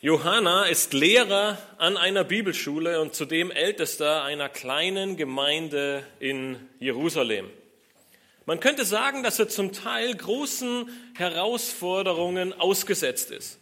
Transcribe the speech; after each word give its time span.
Johanna 0.00 0.66
ist 0.66 0.92
Lehrer 0.92 1.58
an 1.76 1.96
einer 1.96 2.22
Bibelschule 2.22 3.00
und 3.00 3.16
zudem 3.16 3.50
Ältester 3.50 4.22
einer 4.22 4.48
kleinen 4.48 5.16
Gemeinde 5.16 6.04
in 6.20 6.56
Jerusalem. 6.78 7.50
Man 8.46 8.60
könnte 8.60 8.84
sagen, 8.84 9.24
dass 9.24 9.40
er 9.40 9.48
zum 9.48 9.72
Teil 9.72 10.14
großen 10.14 10.88
Herausforderungen 11.16 12.52
ausgesetzt 12.52 13.32
ist. 13.32 13.58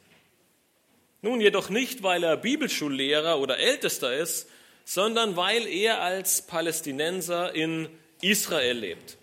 Nun 1.23 1.41
jedoch 1.41 1.71
nicht, 1.71 2.03
weil 2.03 2.23
er 2.23 2.37
Bibelschullehrer 2.37 3.39
oder 3.41 3.59
Ältester 3.59 4.15
ist, 4.15 4.51
sondern 4.85 5.37
weil 5.37 5.67
er 5.67 6.03
als 6.03 6.43
Palästinenser 6.43 7.55
in 7.55 7.89
Israel 8.21 8.77
lebt. 8.77 9.17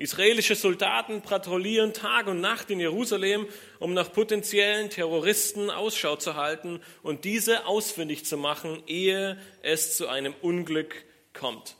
Israelische 0.00 0.54
Soldaten 0.54 1.20
patrouillieren 1.20 1.92
Tag 1.92 2.26
und 2.26 2.40
Nacht 2.40 2.70
in 2.70 2.80
Jerusalem, 2.80 3.46
um 3.80 3.92
nach 3.92 4.10
potenziellen 4.10 4.88
Terroristen 4.88 5.68
Ausschau 5.68 6.16
zu 6.16 6.36
halten 6.36 6.80
und 7.02 7.26
diese 7.26 7.66
ausfindig 7.66 8.24
zu 8.24 8.38
machen, 8.38 8.82
ehe 8.86 9.36
es 9.60 9.98
zu 9.98 10.08
einem 10.08 10.32
Unglück 10.40 11.04
kommt. 11.34 11.76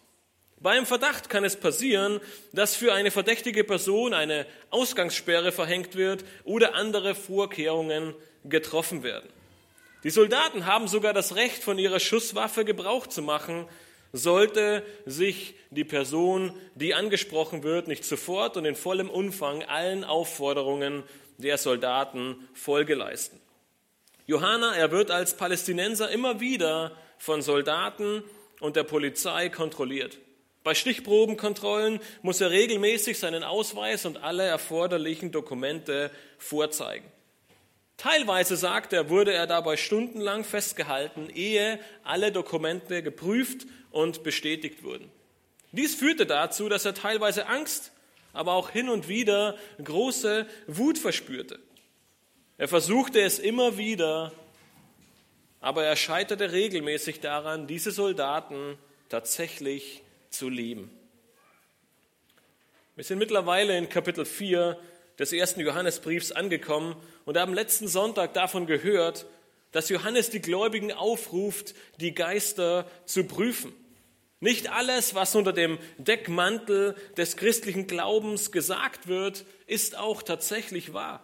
Beim 0.58 0.84
Verdacht 0.84 1.30
kann 1.30 1.44
es 1.44 1.56
passieren, 1.56 2.20
dass 2.52 2.76
für 2.76 2.92
eine 2.92 3.10
verdächtige 3.10 3.64
Person 3.64 4.12
eine 4.12 4.44
Ausgangssperre 4.68 5.50
verhängt 5.50 5.96
wird 5.96 6.22
oder 6.44 6.74
andere 6.74 7.14
Vorkehrungen 7.14 8.14
getroffen 8.44 9.02
werden. 9.02 9.30
Die 10.04 10.10
Soldaten 10.10 10.66
haben 10.66 10.88
sogar 10.88 11.14
das 11.14 11.36
Recht, 11.36 11.64
von 11.64 11.78
ihrer 11.78 12.00
Schusswaffe 12.00 12.66
Gebrauch 12.66 13.06
zu 13.06 13.22
machen, 13.22 13.66
sollte 14.12 14.82
sich 15.06 15.54
die 15.70 15.84
Person, 15.84 16.52
die 16.74 16.94
angesprochen 16.94 17.62
wird, 17.62 17.88
nicht 17.88 18.04
sofort 18.04 18.56
und 18.56 18.64
in 18.64 18.74
vollem 18.74 19.10
Umfang 19.10 19.62
allen 19.62 20.04
Aufforderungen 20.04 21.04
der 21.38 21.58
Soldaten 21.58 22.36
Folge 22.54 22.94
leisten. 22.94 23.40
Johanna, 24.26 24.74
er 24.74 24.90
wird 24.90 25.10
als 25.10 25.36
Palästinenser 25.36 26.10
immer 26.10 26.40
wieder 26.40 26.92
von 27.18 27.42
Soldaten 27.42 28.22
und 28.60 28.76
der 28.76 28.84
Polizei 28.84 29.48
kontrolliert. 29.48 30.18
Bei 30.62 30.74
Stichprobenkontrollen 30.74 32.00
muss 32.22 32.40
er 32.40 32.50
regelmäßig 32.50 33.18
seinen 33.18 33.42
Ausweis 33.42 34.04
und 34.04 34.22
alle 34.22 34.44
erforderlichen 34.44 35.32
Dokumente 35.32 36.10
vorzeigen. 36.38 37.06
Teilweise, 37.96 38.56
sagt 38.56 38.92
er, 38.92 39.10
wurde 39.10 39.32
er 39.32 39.46
dabei 39.46 39.76
stundenlang 39.76 40.44
festgehalten, 40.44 41.28
ehe 41.28 41.78
alle 42.02 42.32
Dokumente 42.32 43.02
geprüft 43.02 43.66
und 43.90 44.22
bestätigt 44.22 44.82
wurden. 44.82 45.10
Dies 45.72 45.94
führte 45.94 46.26
dazu, 46.26 46.68
dass 46.68 46.84
er 46.84 46.94
teilweise 46.94 47.46
Angst, 47.46 47.92
aber 48.32 48.52
auch 48.52 48.70
hin 48.70 48.88
und 48.88 49.08
wieder 49.08 49.56
große 49.82 50.46
Wut 50.66 50.98
verspürte. 50.98 51.58
Er 52.58 52.68
versuchte 52.68 53.20
es 53.20 53.38
immer 53.38 53.76
wieder, 53.76 54.32
aber 55.60 55.84
er 55.84 55.96
scheiterte 55.96 56.52
regelmäßig 56.52 57.20
daran, 57.20 57.66
diese 57.66 57.90
Soldaten 57.90 58.76
tatsächlich 59.08 60.02
zu 60.30 60.48
lieben. 60.48 60.90
Wir 62.96 63.04
sind 63.04 63.18
mittlerweile 63.18 63.78
in 63.78 63.88
Kapitel 63.88 64.24
4 64.24 64.78
des 65.18 65.32
ersten 65.32 65.60
Johannesbriefs 65.60 66.32
angekommen 66.32 66.96
und 67.24 67.38
haben 67.38 67.54
letzten 67.54 67.88
Sonntag 67.88 68.34
davon 68.34 68.66
gehört, 68.66 69.26
dass 69.72 69.88
Johannes 69.88 70.30
die 70.30 70.40
Gläubigen 70.40 70.92
aufruft, 70.92 71.74
die 72.00 72.14
Geister 72.14 72.86
zu 73.04 73.24
prüfen. 73.24 73.72
Nicht 74.40 74.72
alles, 74.72 75.14
was 75.14 75.34
unter 75.36 75.52
dem 75.52 75.78
Deckmantel 75.98 76.96
des 77.18 77.36
christlichen 77.36 77.86
Glaubens 77.86 78.52
gesagt 78.52 79.06
wird, 79.06 79.44
ist 79.66 79.98
auch 79.98 80.22
tatsächlich 80.22 80.94
wahr. 80.94 81.22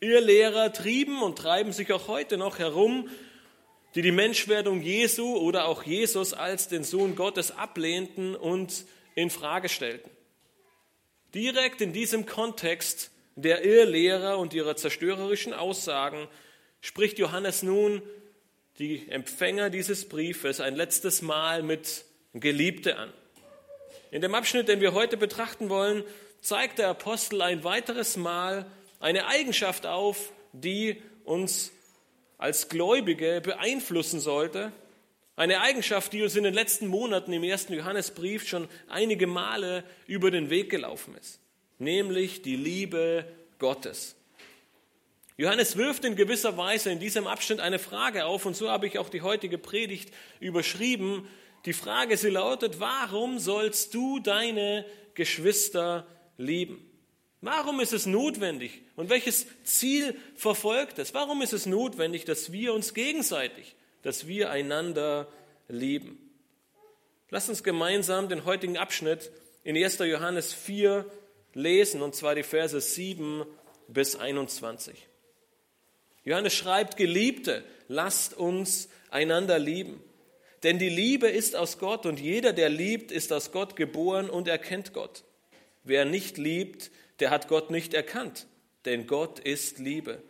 Ihr 0.00 0.22
Lehrer 0.22 0.72
trieben 0.72 1.22
und 1.22 1.36
treiben 1.36 1.72
sich 1.72 1.92
auch 1.92 2.08
heute 2.08 2.38
noch 2.38 2.58
herum, 2.58 3.10
die 3.94 4.02
die 4.02 4.12
Menschwerdung 4.12 4.80
Jesu 4.80 5.36
oder 5.36 5.66
auch 5.66 5.82
Jesus 5.82 6.32
als 6.32 6.68
den 6.68 6.84
Sohn 6.84 7.16
Gottes 7.16 7.50
ablehnten 7.50 8.34
und 8.34 8.86
in 9.14 9.28
Frage 9.28 9.68
stellten. 9.68 10.10
Direkt 11.34 11.82
in 11.82 11.92
diesem 11.92 12.24
Kontext 12.24 13.10
der 13.36 13.64
Irrlehrer 13.64 14.38
und 14.38 14.54
ihrer 14.54 14.76
zerstörerischen 14.76 15.52
Aussagen 15.52 16.28
spricht 16.80 17.18
Johannes 17.18 17.62
nun 17.62 18.02
die 18.78 19.08
Empfänger 19.10 19.68
dieses 19.68 20.08
Briefes 20.08 20.60
ein 20.60 20.76
letztes 20.76 21.20
Mal 21.20 21.62
mit 21.62 22.04
Geliebte 22.40 22.96
an. 22.96 23.12
In 24.10 24.22
dem 24.22 24.34
Abschnitt, 24.34 24.68
den 24.68 24.80
wir 24.80 24.94
heute 24.94 25.16
betrachten 25.16 25.68
wollen, 25.68 26.04
zeigt 26.40 26.78
der 26.78 26.88
Apostel 26.88 27.42
ein 27.42 27.64
weiteres 27.64 28.16
Mal 28.16 28.66
eine 29.00 29.26
Eigenschaft 29.26 29.86
auf, 29.86 30.32
die 30.52 31.02
uns 31.24 31.72
als 32.38 32.68
Gläubige 32.68 33.40
beeinflussen 33.40 34.20
sollte. 34.20 34.72
Eine 35.36 35.60
Eigenschaft, 35.60 36.12
die 36.12 36.22
uns 36.22 36.36
in 36.36 36.44
den 36.44 36.54
letzten 36.54 36.88
Monaten 36.88 37.32
im 37.32 37.44
ersten 37.44 37.74
Johannesbrief 37.74 38.48
schon 38.48 38.68
einige 38.88 39.26
Male 39.26 39.84
über 40.06 40.30
den 40.30 40.50
Weg 40.50 40.70
gelaufen 40.70 41.14
ist, 41.16 41.38
nämlich 41.78 42.42
die 42.42 42.56
Liebe 42.56 43.24
Gottes. 43.58 44.16
Johannes 45.36 45.76
wirft 45.76 46.04
in 46.04 46.16
gewisser 46.16 46.56
Weise 46.56 46.90
in 46.90 46.98
diesem 46.98 47.28
Abschnitt 47.28 47.60
eine 47.60 47.78
Frage 47.78 48.24
auf 48.24 48.46
und 48.46 48.56
so 48.56 48.70
habe 48.70 48.88
ich 48.88 48.98
auch 48.98 49.08
die 49.08 49.22
heutige 49.22 49.58
Predigt 49.58 50.12
überschrieben, 50.40 51.28
die 51.64 51.72
Frage, 51.72 52.16
sie 52.16 52.30
lautet, 52.30 52.80
warum 52.80 53.38
sollst 53.38 53.94
du 53.94 54.20
deine 54.20 54.84
Geschwister 55.14 56.06
lieben? 56.36 56.84
Warum 57.40 57.80
ist 57.80 57.92
es 57.92 58.06
notwendig 58.06 58.82
und 58.96 59.10
welches 59.10 59.46
Ziel 59.62 60.16
verfolgt 60.34 60.98
es? 60.98 61.14
Warum 61.14 61.40
ist 61.42 61.52
es 61.52 61.66
notwendig, 61.66 62.24
dass 62.24 62.50
wir 62.50 62.74
uns 62.74 62.94
gegenseitig, 62.94 63.76
dass 64.02 64.26
wir 64.26 64.50
einander 64.50 65.28
lieben? 65.68 66.18
Lass 67.30 67.48
uns 67.48 67.62
gemeinsam 67.62 68.28
den 68.28 68.44
heutigen 68.44 68.76
Abschnitt 68.76 69.30
in 69.62 69.76
1. 69.76 69.98
Johannes 69.98 70.52
4 70.52 71.04
lesen, 71.54 72.02
und 72.02 72.14
zwar 72.14 72.34
die 72.34 72.42
Verse 72.42 72.80
7 72.80 73.44
bis 73.86 74.16
21. 74.16 75.06
Johannes 76.24 76.54
schreibt, 76.54 76.96
Geliebte, 76.96 77.64
lasst 77.86 78.34
uns 78.34 78.88
einander 79.10 79.58
lieben. 79.58 80.02
Denn 80.62 80.78
die 80.78 80.88
Liebe 80.88 81.28
ist 81.28 81.54
aus 81.54 81.78
Gott 81.78 82.04
und 82.06 82.18
jeder, 82.18 82.52
der 82.52 82.68
liebt, 82.68 83.12
ist 83.12 83.32
aus 83.32 83.52
Gott 83.52 83.76
geboren 83.76 84.28
und 84.28 84.48
erkennt 84.48 84.92
Gott. 84.92 85.24
Wer 85.84 86.04
nicht 86.04 86.36
liebt, 86.36 86.90
der 87.20 87.30
hat 87.30 87.48
Gott 87.48 87.70
nicht 87.70 87.94
erkannt, 87.94 88.46
denn 88.84 89.06
Gott 89.06 89.38
ist 89.38 89.78
Liebe. 89.78 90.22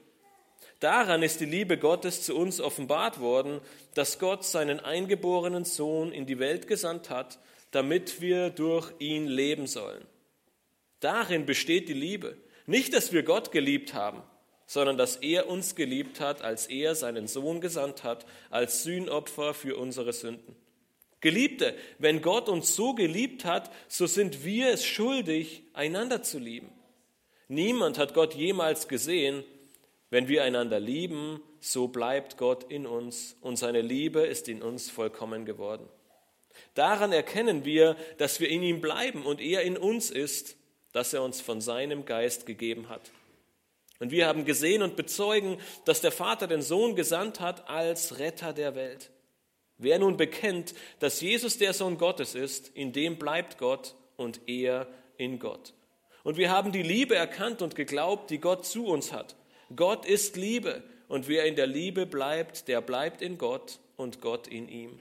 Daran 0.80 1.22
ist 1.22 1.40
die 1.40 1.46
Liebe 1.46 1.76
Gottes 1.76 2.22
zu 2.22 2.36
uns 2.36 2.60
offenbart 2.60 3.18
worden, 3.20 3.60
dass 3.94 4.18
Gott 4.18 4.44
seinen 4.44 4.78
eingeborenen 4.78 5.64
Sohn 5.64 6.12
in 6.12 6.26
die 6.26 6.38
Welt 6.38 6.68
gesandt 6.68 7.10
hat, 7.10 7.38
damit 7.72 8.20
wir 8.20 8.50
durch 8.50 8.92
ihn 8.98 9.26
leben 9.26 9.66
sollen. 9.66 10.04
Darin 11.00 11.46
besteht 11.46 11.88
die 11.88 11.94
Liebe. 11.94 12.36
Nicht, 12.66 12.94
dass 12.94 13.12
wir 13.12 13.22
Gott 13.22 13.50
geliebt 13.50 13.94
haben, 13.94 14.22
sondern 14.68 14.98
dass 14.98 15.16
er 15.16 15.48
uns 15.48 15.74
geliebt 15.74 16.20
hat, 16.20 16.42
als 16.42 16.66
er 16.66 16.94
seinen 16.94 17.26
Sohn 17.26 17.62
gesandt 17.62 18.04
hat, 18.04 18.26
als 18.50 18.82
Sühnopfer 18.82 19.54
für 19.54 19.76
unsere 19.76 20.12
Sünden. 20.12 20.54
Geliebte, 21.22 21.74
wenn 21.98 22.20
Gott 22.20 22.50
uns 22.50 22.76
so 22.76 22.92
geliebt 22.94 23.46
hat, 23.46 23.72
so 23.88 24.06
sind 24.06 24.44
wir 24.44 24.68
es 24.68 24.84
schuldig, 24.84 25.62
einander 25.72 26.22
zu 26.22 26.38
lieben. 26.38 26.70
Niemand 27.48 27.96
hat 27.96 28.12
Gott 28.12 28.34
jemals 28.34 28.88
gesehen. 28.88 29.42
Wenn 30.10 30.28
wir 30.28 30.44
einander 30.44 30.78
lieben, 30.78 31.42
so 31.60 31.88
bleibt 31.88 32.36
Gott 32.36 32.70
in 32.70 32.86
uns 32.86 33.36
und 33.40 33.56
seine 33.56 33.80
Liebe 33.80 34.20
ist 34.20 34.48
in 34.48 34.62
uns 34.62 34.90
vollkommen 34.90 35.46
geworden. 35.46 35.88
Daran 36.74 37.12
erkennen 37.12 37.64
wir, 37.64 37.96
dass 38.18 38.38
wir 38.38 38.50
in 38.50 38.62
ihm 38.62 38.82
bleiben 38.82 39.24
und 39.24 39.40
er 39.40 39.62
in 39.62 39.78
uns 39.78 40.10
ist, 40.10 40.56
dass 40.92 41.14
er 41.14 41.22
uns 41.22 41.40
von 41.40 41.62
seinem 41.62 42.04
Geist 42.04 42.44
gegeben 42.44 42.90
hat. 42.90 43.10
Und 44.00 44.10
wir 44.10 44.26
haben 44.26 44.44
gesehen 44.44 44.82
und 44.82 44.96
bezeugen, 44.96 45.58
dass 45.84 46.00
der 46.00 46.12
Vater 46.12 46.46
den 46.46 46.62
Sohn 46.62 46.94
gesandt 46.94 47.40
hat 47.40 47.68
als 47.68 48.18
Retter 48.18 48.52
der 48.52 48.74
Welt. 48.74 49.10
Wer 49.76 49.98
nun 49.98 50.16
bekennt, 50.16 50.74
dass 50.98 51.20
Jesus 51.20 51.58
der 51.58 51.72
Sohn 51.72 51.98
Gottes 51.98 52.34
ist, 52.34 52.68
in 52.74 52.92
dem 52.92 53.18
bleibt 53.18 53.58
Gott 53.58 53.94
und 54.16 54.40
er 54.46 54.88
in 55.16 55.38
Gott. 55.38 55.72
Und 56.24 56.36
wir 56.36 56.50
haben 56.50 56.72
die 56.72 56.82
Liebe 56.82 57.14
erkannt 57.14 57.62
und 57.62 57.74
geglaubt, 57.74 58.30
die 58.30 58.38
Gott 58.38 58.66
zu 58.66 58.86
uns 58.86 59.12
hat. 59.12 59.36
Gott 59.74 60.04
ist 60.04 60.36
Liebe 60.36 60.82
und 61.08 61.28
wer 61.28 61.44
in 61.44 61.56
der 61.56 61.66
Liebe 61.66 62.06
bleibt, 62.06 62.68
der 62.68 62.80
bleibt 62.80 63.22
in 63.22 63.38
Gott 63.38 63.78
und 63.96 64.20
Gott 64.20 64.46
in 64.46 64.68
ihm. 64.68 64.98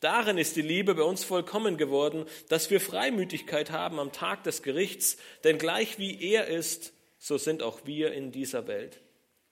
Darin 0.00 0.36
ist 0.36 0.56
die 0.56 0.62
Liebe 0.62 0.94
bei 0.94 1.02
uns 1.02 1.22
vollkommen 1.24 1.76
geworden, 1.76 2.26
dass 2.48 2.70
wir 2.70 2.80
Freimütigkeit 2.80 3.70
haben 3.70 4.00
am 4.00 4.12
Tag 4.12 4.42
des 4.42 4.62
Gerichts, 4.62 5.16
denn 5.44 5.58
gleich 5.58 5.98
wie 5.98 6.20
er 6.20 6.48
ist, 6.48 6.92
so 7.22 7.38
sind 7.38 7.62
auch 7.62 7.82
wir 7.84 8.12
in 8.12 8.32
dieser 8.32 8.66
Welt. 8.66 9.00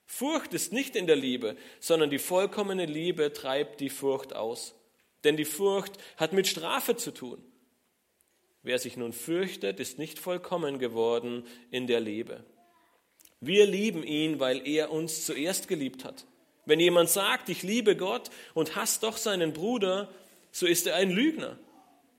Furcht 0.05 0.53
ist 0.53 0.73
nicht 0.73 0.97
in 0.97 1.07
der 1.07 1.15
Liebe, 1.15 1.55
sondern 1.79 2.09
die 2.09 2.19
vollkommene 2.19 2.85
Liebe 2.85 3.31
treibt 3.31 3.79
die 3.79 3.89
Furcht 3.89 4.35
aus. 4.35 4.75
Denn 5.23 5.37
die 5.37 5.45
Furcht 5.45 5.93
hat 6.17 6.33
mit 6.33 6.47
Strafe 6.47 6.97
zu 6.97 7.11
tun. 7.11 7.41
Wer 8.61 8.77
sich 8.77 8.97
nun 8.97 9.13
fürchtet, 9.13 9.79
ist 9.79 9.99
nicht 9.99 10.19
vollkommen 10.19 10.79
geworden 10.79 11.45
in 11.71 11.87
der 11.87 12.01
Liebe. 12.01 12.43
Wir 13.39 13.65
lieben 13.65 14.03
ihn, 14.03 14.41
weil 14.41 14.67
er 14.67 14.91
uns 14.91 15.25
zuerst 15.25 15.69
geliebt 15.69 16.03
hat. 16.03 16.25
Wenn 16.65 16.81
jemand 16.81 17.09
sagt, 17.09 17.47
ich 17.47 17.63
liebe 17.63 17.95
Gott 17.95 18.31
und 18.53 18.75
hasst 18.75 19.03
doch 19.03 19.15
seinen 19.15 19.53
Bruder, 19.53 20.13
so 20.51 20.65
ist 20.65 20.87
er 20.87 20.95
ein 20.97 21.09
Lügner. 21.09 21.57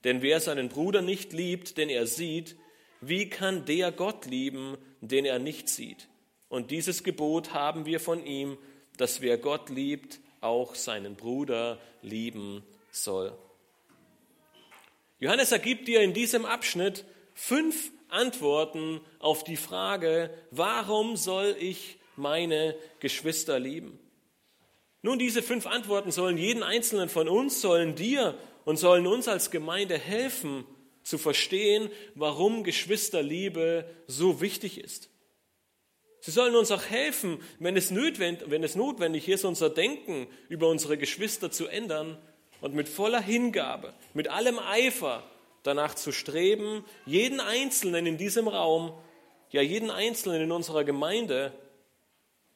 Denn 0.03 0.23
wer 0.23 0.39
seinen 0.39 0.69
Bruder 0.69 1.03
nicht 1.03 1.31
liebt, 1.31 1.77
den 1.77 1.89
er 1.89 2.07
sieht, 2.07 2.55
wie 3.01 3.29
kann 3.29 3.65
der 3.65 3.91
Gott 3.91 4.25
lieben, 4.25 4.77
den 5.07 5.25
er 5.25 5.39
nicht 5.39 5.69
sieht? 5.69 6.07
Und 6.49 6.71
dieses 6.71 7.03
Gebot 7.03 7.53
haben 7.53 7.85
wir 7.85 7.99
von 7.99 8.25
ihm, 8.25 8.57
dass 8.97 9.21
wer 9.21 9.37
Gott 9.37 9.69
liebt, 9.69 10.19
auch 10.41 10.75
seinen 10.75 11.15
Bruder 11.15 11.79
lieben 12.01 12.63
soll. 12.91 13.35
Johannes 15.19 15.51
ergibt 15.51 15.87
dir 15.87 16.01
in 16.01 16.13
diesem 16.13 16.45
Abschnitt 16.45 17.05
fünf 17.33 17.91
Antworten 18.09 19.01
auf 19.19 19.43
die 19.43 19.57
Frage, 19.57 20.29
warum 20.51 21.15
soll 21.15 21.55
ich 21.59 21.97
meine 22.15 22.75
Geschwister 22.99 23.59
lieben? 23.59 23.97
Nun, 25.01 25.19
diese 25.19 25.41
fünf 25.41 25.65
Antworten 25.65 26.11
sollen 26.11 26.37
jeden 26.37 26.61
einzelnen 26.61 27.09
von 27.09 27.27
uns, 27.27 27.61
sollen 27.61 27.95
dir 27.95 28.37
und 28.63 28.77
sollen 28.77 29.07
uns 29.07 29.27
als 29.27 29.49
Gemeinde 29.49 29.97
helfen 29.97 30.65
zu 31.03 31.17
verstehen, 31.17 31.89
warum 32.15 32.63
Geschwisterliebe 32.63 33.85
so 34.07 34.41
wichtig 34.41 34.79
ist. 34.79 35.09
Sie 36.21 36.31
sollen 36.31 36.55
uns 36.55 36.71
auch 36.71 36.83
helfen, 36.83 37.39
wenn 37.59 37.75
es, 37.75 37.91
notwendig, 37.91 38.49
wenn 38.49 38.63
es 38.63 38.75
notwendig 38.75 39.27
ist, 39.27 39.43
unser 39.43 39.69
Denken 39.69 40.27
über 40.47 40.69
unsere 40.69 40.97
Geschwister 40.97 41.51
zu 41.51 41.67
ändern 41.67 42.17
und 42.61 42.73
mit 42.73 42.87
voller 42.87 43.21
Hingabe, 43.21 43.93
mit 44.13 44.29
allem 44.29 44.57
Eifer 44.57 45.23
danach 45.63 45.95
zu 45.95 46.13
streben, 46.13 46.85
jeden 47.05 47.41
Einzelnen 47.41 48.05
in 48.05 48.17
diesem 48.17 48.47
Raum, 48.47 48.93
ja 49.51 49.61
jeden 49.61 49.91
Einzelnen 49.91 50.43
in 50.43 50.51
unserer 50.53 50.85
Gemeinde 50.85 51.51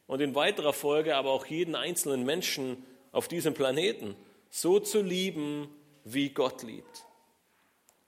und 0.08 0.22
in 0.22 0.34
weiterer 0.34 0.74
Folge 0.74 1.18
aber 1.18 1.32
auch 1.32 1.46
jeden 1.46 1.76
einzelnen 1.76 2.24
Menschen 2.24 2.86
auf 3.12 3.28
diesem 3.28 3.54
Planeten 3.54 4.16
so 4.50 4.80
zu 4.80 5.02
lieben, 5.02 5.70
wie 6.06 6.30
Gott 6.30 6.64
liebt. 6.64 7.07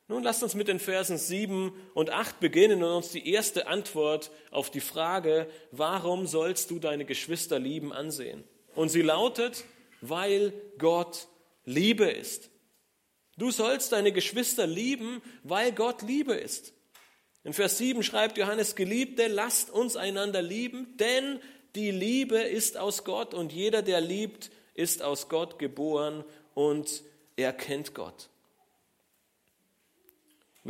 Nun 0.09 0.23
lasst 0.23 0.41
uns 0.41 0.55
mit 0.55 0.67
den 0.67 0.79
Versen 0.79 1.19
7 1.19 1.71
und 1.93 2.09
8 2.09 2.39
beginnen 2.39 2.81
und 2.83 2.91
uns 2.91 3.11
die 3.11 3.31
erste 3.31 3.67
Antwort 3.67 4.31
auf 4.49 4.71
die 4.71 4.81
Frage, 4.81 5.47
warum 5.71 6.25
sollst 6.25 6.71
du 6.71 6.79
deine 6.79 7.05
Geschwister 7.05 7.59
lieben, 7.59 7.93
ansehen. 7.93 8.43
Und 8.73 8.89
sie 8.89 9.03
lautet, 9.03 9.65
weil 10.01 10.51
Gott 10.79 11.27
Liebe 11.63 12.05
ist. 12.05 12.49
Du 13.37 13.51
sollst 13.51 13.91
deine 13.91 14.11
Geschwister 14.11 14.65
lieben, 14.65 15.21
weil 15.43 15.71
Gott 15.73 16.01
Liebe 16.01 16.33
ist. 16.33 16.73
In 17.43 17.53
Vers 17.53 17.77
7 17.77 18.01
schreibt 18.01 18.39
Johannes, 18.39 18.75
Geliebte, 18.75 19.27
lasst 19.27 19.69
uns 19.69 19.95
einander 19.95 20.41
lieben, 20.41 20.97
denn 20.97 21.39
die 21.75 21.91
Liebe 21.91 22.39
ist 22.39 22.77
aus 22.77 23.03
Gott 23.03 23.35
und 23.35 23.53
jeder, 23.53 23.83
der 23.83 24.01
liebt, 24.01 24.49
ist 24.73 25.03
aus 25.03 25.29
Gott 25.29 25.59
geboren 25.59 26.25
und 26.55 27.03
er 27.35 27.53
kennt 27.53 27.93
Gott. 27.93 28.29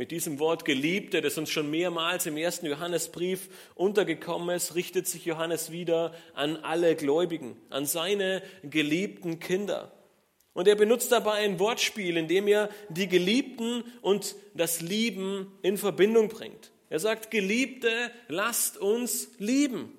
Mit 0.00 0.12
diesem 0.12 0.38
Wort 0.38 0.64
Geliebte, 0.64 1.20
das 1.20 1.36
uns 1.36 1.50
schon 1.50 1.70
mehrmals 1.70 2.24
im 2.24 2.38
ersten 2.38 2.64
Johannesbrief 2.64 3.50
untergekommen 3.74 4.56
ist, 4.56 4.74
richtet 4.74 5.06
sich 5.06 5.26
Johannes 5.26 5.72
wieder 5.72 6.14
an 6.32 6.56
alle 6.56 6.96
Gläubigen, 6.96 7.60
an 7.68 7.84
seine 7.84 8.42
geliebten 8.62 9.40
Kinder. 9.40 9.92
Und 10.54 10.68
er 10.68 10.74
benutzt 10.74 11.12
dabei 11.12 11.32
ein 11.32 11.58
Wortspiel, 11.58 12.16
in 12.16 12.28
dem 12.28 12.48
er 12.48 12.70
die 12.88 13.08
Geliebten 13.08 13.84
und 14.00 14.36
das 14.54 14.80
Lieben 14.80 15.52
in 15.60 15.76
Verbindung 15.76 16.30
bringt. 16.30 16.72
Er 16.88 16.98
sagt, 16.98 17.30
Geliebte, 17.30 17.90
lasst 18.28 18.78
uns 18.78 19.28
lieben. 19.36 19.98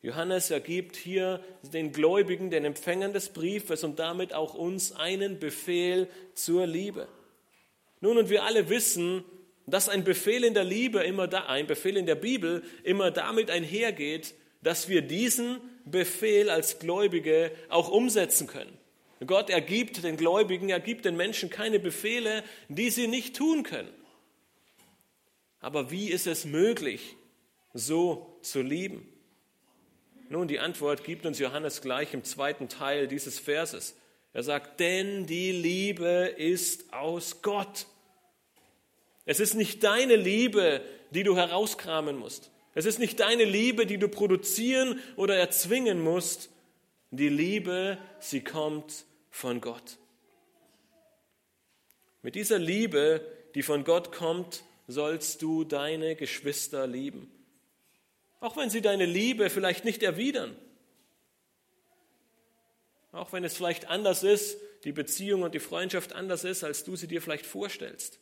Johannes 0.00 0.50
ergibt 0.50 0.96
hier 0.96 1.44
den 1.74 1.92
Gläubigen, 1.92 2.48
den 2.48 2.64
Empfängern 2.64 3.12
des 3.12 3.28
Briefes 3.34 3.84
und 3.84 3.98
damit 3.98 4.32
auch 4.32 4.54
uns 4.54 4.92
einen 4.92 5.38
Befehl 5.38 6.08
zur 6.32 6.66
Liebe. 6.66 7.06
Nun, 8.00 8.18
und 8.18 8.30
wir 8.30 8.44
alle 8.44 8.68
wissen, 8.68 9.24
dass 9.66 9.88
ein 9.88 10.04
Befehl 10.04 10.44
in 10.44 10.54
der 10.54 10.64
Liebe 10.64 11.02
immer 11.02 11.28
da, 11.28 11.46
ein 11.46 11.66
Befehl 11.66 11.96
in 11.96 12.06
der 12.06 12.14
Bibel 12.14 12.62
immer 12.82 13.10
damit 13.10 13.50
einhergeht, 13.50 14.34
dass 14.62 14.88
wir 14.88 15.02
diesen 15.02 15.60
Befehl 15.84 16.50
als 16.50 16.78
Gläubige 16.78 17.52
auch 17.68 17.88
umsetzen 17.88 18.46
können. 18.46 18.76
Gott 19.26 19.50
ergibt 19.50 20.02
den 20.02 20.16
Gläubigen, 20.16 20.70
er 20.70 20.80
gibt 20.80 21.04
den 21.04 21.16
Menschen 21.16 21.50
keine 21.50 21.78
Befehle, 21.78 22.42
die 22.68 22.90
sie 22.90 23.06
nicht 23.06 23.36
tun 23.36 23.62
können. 23.62 23.92
Aber 25.60 25.90
wie 25.90 26.10
ist 26.10 26.26
es 26.26 26.46
möglich, 26.46 27.16
so 27.74 28.38
zu 28.40 28.62
lieben? 28.62 29.06
Nun, 30.30 30.48
die 30.48 30.58
Antwort 30.58 31.04
gibt 31.04 31.26
uns 31.26 31.38
Johannes 31.38 31.82
gleich 31.82 32.14
im 32.14 32.24
zweiten 32.24 32.68
Teil 32.68 33.08
dieses 33.08 33.38
Verses. 33.38 33.94
Er 34.32 34.42
sagt, 34.42 34.80
denn 34.80 35.26
die 35.26 35.52
Liebe 35.52 36.34
ist 36.36 36.92
aus 36.92 37.42
Gott. 37.42 37.86
Es 39.24 39.40
ist 39.40 39.54
nicht 39.54 39.82
deine 39.82 40.16
Liebe, 40.16 40.82
die 41.10 41.24
du 41.24 41.36
herauskramen 41.36 42.16
musst. 42.16 42.50
Es 42.74 42.86
ist 42.86 42.98
nicht 42.98 43.18
deine 43.18 43.44
Liebe, 43.44 43.86
die 43.86 43.98
du 43.98 44.08
produzieren 44.08 45.00
oder 45.16 45.36
erzwingen 45.36 46.00
musst. 46.00 46.50
Die 47.10 47.28
Liebe, 47.28 47.98
sie 48.20 48.42
kommt 48.42 49.04
von 49.30 49.60
Gott. 49.60 49.98
Mit 52.22 52.36
dieser 52.36 52.58
Liebe, 52.58 53.26
die 53.54 53.62
von 53.62 53.82
Gott 53.82 54.12
kommt, 54.12 54.62
sollst 54.86 55.42
du 55.42 55.64
deine 55.64 56.14
Geschwister 56.14 56.86
lieben. 56.86 57.30
Auch 58.40 58.56
wenn 58.56 58.70
sie 58.70 58.80
deine 58.80 59.06
Liebe 59.06 59.50
vielleicht 59.50 59.84
nicht 59.84 60.02
erwidern. 60.02 60.56
Auch 63.12 63.32
wenn 63.32 63.44
es 63.44 63.56
vielleicht 63.56 63.88
anders 63.88 64.22
ist, 64.22 64.58
die 64.84 64.92
Beziehung 64.92 65.42
und 65.42 65.54
die 65.54 65.60
Freundschaft 65.60 66.12
anders 66.12 66.44
ist, 66.44 66.64
als 66.64 66.84
du 66.84 66.96
sie 66.96 67.08
dir 67.08 67.20
vielleicht 67.20 67.46
vorstellst. 67.46 68.18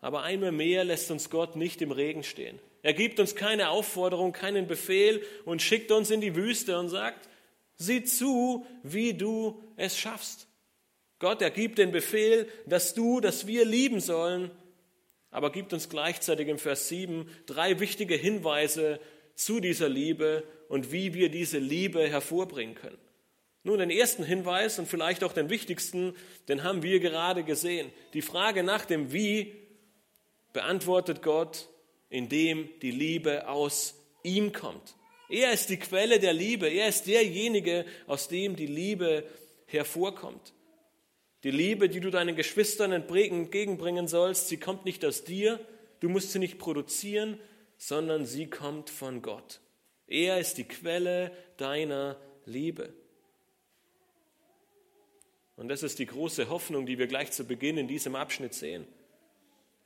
Aber 0.00 0.22
einmal 0.22 0.52
mehr 0.52 0.84
lässt 0.84 1.10
uns 1.10 1.30
Gott 1.30 1.56
nicht 1.56 1.80
im 1.82 1.90
Regen 1.90 2.22
stehen. 2.22 2.58
Er 2.82 2.92
gibt 2.92 3.18
uns 3.18 3.34
keine 3.34 3.70
Aufforderung, 3.70 4.32
keinen 4.32 4.66
Befehl 4.66 5.24
und 5.44 5.62
schickt 5.62 5.90
uns 5.90 6.10
in 6.10 6.20
die 6.20 6.36
Wüste 6.36 6.78
und 6.78 6.88
sagt, 6.88 7.28
Sieh 7.76 8.04
zu, 8.04 8.66
wie 8.82 9.14
du 9.14 9.62
es 9.76 9.98
schaffst. 9.98 10.48
Gott 11.18 11.42
ergibt 11.42 11.78
den 11.78 11.92
Befehl, 11.92 12.48
dass 12.66 12.94
du, 12.94 13.20
dass 13.20 13.46
wir 13.46 13.64
lieben 13.64 14.00
sollen, 14.00 14.50
aber 15.30 15.52
gibt 15.52 15.72
uns 15.72 15.88
gleichzeitig 15.88 16.48
im 16.48 16.58
Vers 16.58 16.88
7 16.88 17.28
drei 17.44 17.78
wichtige 17.78 18.14
Hinweise 18.14 19.00
zu 19.34 19.60
dieser 19.60 19.88
Liebe 19.88 20.44
und 20.68 20.92
wie 20.92 21.14
wir 21.14 21.28
diese 21.28 21.58
Liebe 21.58 22.08
hervorbringen 22.08 22.74
können. 22.74 22.98
Nun, 23.62 23.80
den 23.80 23.90
ersten 23.90 24.22
Hinweis 24.22 24.78
und 24.78 24.86
vielleicht 24.86 25.24
auch 25.24 25.32
den 25.32 25.50
wichtigsten, 25.50 26.14
den 26.48 26.62
haben 26.62 26.82
wir 26.82 27.00
gerade 27.00 27.42
gesehen. 27.42 27.90
Die 28.12 28.22
Frage 28.22 28.62
nach 28.62 28.84
dem 28.84 29.12
Wie 29.12 29.54
beantwortet 30.52 31.20
Gott, 31.20 31.68
indem 32.08 32.68
die 32.80 32.92
Liebe 32.92 33.48
aus 33.48 33.94
ihm 34.22 34.52
kommt. 34.52 34.94
Er 35.28 35.52
ist 35.52 35.68
die 35.70 35.78
Quelle 35.78 36.20
der 36.20 36.32
Liebe. 36.32 36.68
Er 36.68 36.88
ist 36.88 37.06
derjenige, 37.06 37.84
aus 38.06 38.28
dem 38.28 38.54
die 38.54 38.66
Liebe 38.66 39.24
hervorkommt. 39.66 40.54
Die 41.42 41.50
Liebe, 41.50 41.88
die 41.88 42.00
du 42.00 42.10
deinen 42.10 42.36
Geschwistern 42.36 42.92
entgegenbringen 42.92 44.08
sollst, 44.08 44.48
sie 44.48 44.56
kommt 44.56 44.84
nicht 44.84 45.04
aus 45.04 45.24
dir, 45.24 45.60
du 46.00 46.08
musst 46.08 46.32
sie 46.32 46.38
nicht 46.38 46.58
produzieren, 46.58 47.38
sondern 47.78 48.26
sie 48.26 48.46
kommt 48.46 48.90
von 48.90 49.22
Gott. 49.22 49.60
Er 50.06 50.38
ist 50.38 50.58
die 50.58 50.64
Quelle 50.64 51.32
deiner 51.56 52.16
Liebe. 52.44 52.92
Und 55.56 55.68
das 55.68 55.82
ist 55.82 55.98
die 55.98 56.06
große 56.06 56.48
Hoffnung, 56.48 56.86
die 56.86 56.98
wir 56.98 57.06
gleich 57.06 57.32
zu 57.32 57.44
Beginn 57.44 57.78
in 57.78 57.88
diesem 57.88 58.14
Abschnitt 58.14 58.54
sehen. 58.54 58.86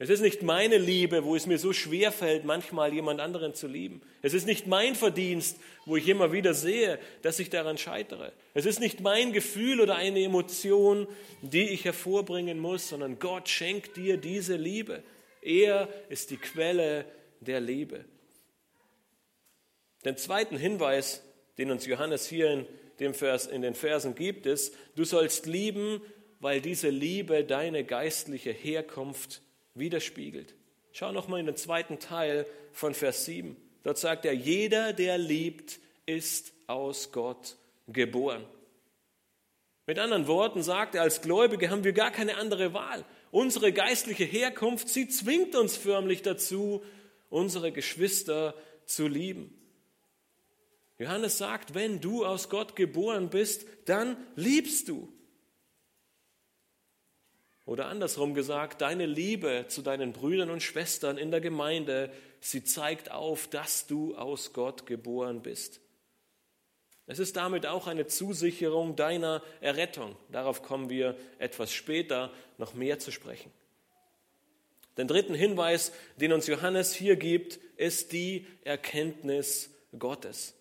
Es 0.02 0.08
ist 0.08 0.22
nicht 0.22 0.42
meine 0.42 0.78
Liebe, 0.78 1.24
wo 1.24 1.36
es 1.36 1.46
mir 1.46 1.58
so 1.58 1.74
schwer 1.74 2.10
fällt, 2.10 2.46
manchmal 2.46 2.92
jemand 2.94 3.20
anderen 3.20 3.54
zu 3.54 3.66
lieben. 3.68 4.00
Es 4.22 4.32
ist 4.32 4.46
nicht 4.46 4.66
mein 4.66 4.94
Verdienst, 4.94 5.58
wo 5.84 5.94
ich 5.94 6.08
immer 6.08 6.32
wieder 6.32 6.54
sehe, 6.54 6.98
dass 7.20 7.38
ich 7.38 7.50
daran 7.50 7.76
scheitere. 7.76 8.32
Es 8.54 8.64
ist 8.64 8.80
nicht 8.80 9.00
mein 9.00 9.34
Gefühl 9.34 9.78
oder 9.78 9.96
eine 9.96 10.22
Emotion, 10.22 11.06
die 11.42 11.68
ich 11.68 11.84
hervorbringen 11.84 12.58
muss, 12.58 12.88
sondern 12.88 13.18
Gott 13.18 13.50
schenkt 13.50 13.98
dir 13.98 14.16
diese 14.16 14.56
Liebe. 14.56 15.02
Er 15.42 15.86
ist 16.08 16.30
die 16.30 16.38
Quelle 16.38 17.04
der 17.40 17.60
Liebe. 17.60 18.06
Den 20.04 20.16
zweiten 20.16 20.56
Hinweis, 20.56 21.22
den 21.58 21.70
uns 21.70 21.86
Johannes 21.86 22.26
hier 22.26 22.50
in, 22.50 22.66
dem 23.00 23.14
Vers, 23.14 23.46
in 23.46 23.62
den 23.62 23.74
Versen 23.74 24.14
gibt, 24.14 24.46
ist, 24.46 24.74
du 24.96 25.04
sollst 25.04 25.46
lieben, 25.46 26.00
weil 26.40 26.60
diese 26.60 26.88
Liebe 26.88 27.44
deine 27.44 27.84
geistliche 27.84 28.50
Herkunft 28.50 29.42
widerspiegelt. 29.74 30.54
Schau 30.92 31.12
nochmal 31.12 31.40
in 31.40 31.46
den 31.46 31.56
zweiten 31.56 31.98
Teil 31.98 32.46
von 32.72 32.94
Vers 32.94 33.24
7. 33.26 33.56
Dort 33.82 33.98
sagt 33.98 34.24
er, 34.24 34.32
jeder, 34.32 34.92
der 34.92 35.18
liebt, 35.18 35.78
ist 36.06 36.52
aus 36.66 37.12
Gott 37.12 37.56
geboren. 37.86 38.44
Mit 39.86 39.98
anderen 39.98 40.26
Worten 40.26 40.62
sagt 40.62 40.94
er, 40.94 41.02
als 41.02 41.20
Gläubige 41.20 41.70
haben 41.70 41.84
wir 41.84 41.92
gar 41.92 42.10
keine 42.10 42.36
andere 42.36 42.74
Wahl. 42.74 43.04
Unsere 43.30 43.72
geistliche 43.72 44.24
Herkunft, 44.24 44.88
sie 44.88 45.08
zwingt 45.08 45.54
uns 45.54 45.76
förmlich 45.76 46.22
dazu, 46.22 46.84
unsere 47.28 47.72
Geschwister 47.72 48.54
zu 48.86 49.06
lieben. 49.06 49.59
Johannes 51.00 51.38
sagt, 51.38 51.72
wenn 51.72 52.02
du 52.02 52.26
aus 52.26 52.50
Gott 52.50 52.76
geboren 52.76 53.30
bist, 53.30 53.66
dann 53.86 54.18
liebst 54.36 54.86
du. 54.86 55.10
Oder 57.64 57.86
andersrum 57.86 58.34
gesagt, 58.34 58.82
deine 58.82 59.06
Liebe 59.06 59.64
zu 59.68 59.80
deinen 59.80 60.12
Brüdern 60.12 60.50
und 60.50 60.62
Schwestern 60.62 61.16
in 61.16 61.30
der 61.30 61.40
Gemeinde, 61.40 62.12
sie 62.40 62.64
zeigt 62.64 63.10
auf, 63.10 63.48
dass 63.48 63.86
du 63.86 64.14
aus 64.14 64.52
Gott 64.52 64.84
geboren 64.84 65.40
bist. 65.40 65.80
Es 67.06 67.18
ist 67.18 67.34
damit 67.36 67.64
auch 67.64 67.86
eine 67.86 68.06
Zusicherung 68.06 68.94
deiner 68.94 69.42
Errettung. 69.62 70.16
Darauf 70.30 70.62
kommen 70.62 70.90
wir 70.90 71.16
etwas 71.38 71.72
später 71.72 72.30
noch 72.58 72.74
mehr 72.74 72.98
zu 72.98 73.10
sprechen. 73.10 73.50
Den 74.98 75.08
dritten 75.08 75.34
Hinweis, 75.34 75.92
den 76.16 76.34
uns 76.34 76.46
Johannes 76.46 76.92
hier 76.92 77.16
gibt, 77.16 77.58
ist 77.78 78.12
die 78.12 78.46
Erkenntnis 78.64 79.70
Gottes. 79.98 80.59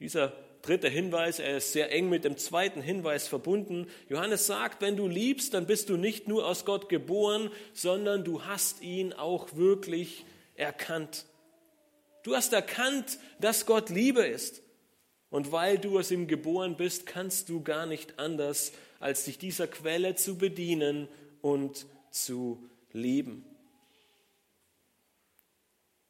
Dieser 0.00 0.32
dritte 0.62 0.88
Hinweis, 0.88 1.38
er 1.38 1.56
ist 1.56 1.72
sehr 1.72 1.92
eng 1.92 2.08
mit 2.08 2.24
dem 2.24 2.36
zweiten 2.36 2.80
Hinweis 2.80 3.28
verbunden. 3.28 3.86
Johannes 4.08 4.46
sagt, 4.46 4.80
wenn 4.80 4.96
du 4.96 5.08
liebst, 5.08 5.54
dann 5.54 5.66
bist 5.66 5.88
du 5.88 5.96
nicht 5.96 6.28
nur 6.28 6.46
aus 6.46 6.64
Gott 6.64 6.88
geboren, 6.88 7.50
sondern 7.72 8.24
du 8.24 8.44
hast 8.44 8.82
ihn 8.82 9.12
auch 9.12 9.56
wirklich 9.56 10.24
erkannt. 10.54 11.24
Du 12.22 12.34
hast 12.34 12.52
erkannt, 12.52 13.18
dass 13.40 13.66
Gott 13.66 13.90
Liebe 13.90 14.26
ist. 14.26 14.62
Und 15.30 15.52
weil 15.52 15.78
du 15.78 15.98
aus 15.98 16.10
ihm 16.10 16.26
geboren 16.26 16.76
bist, 16.76 17.06
kannst 17.06 17.48
du 17.48 17.62
gar 17.62 17.86
nicht 17.86 18.18
anders, 18.18 18.72
als 18.98 19.24
dich 19.24 19.38
dieser 19.38 19.66
Quelle 19.66 20.14
zu 20.14 20.38
bedienen 20.38 21.08
und 21.42 21.86
zu 22.10 22.68
lieben. 22.92 23.44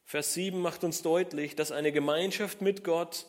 Vers 0.05 0.33
7 0.33 0.59
macht 0.59 0.83
uns 0.83 1.01
deutlich, 1.01 1.55
dass 1.55 1.71
eine 1.71 1.91
Gemeinschaft 1.91 2.61
mit 2.61 2.83
Gott 2.83 3.27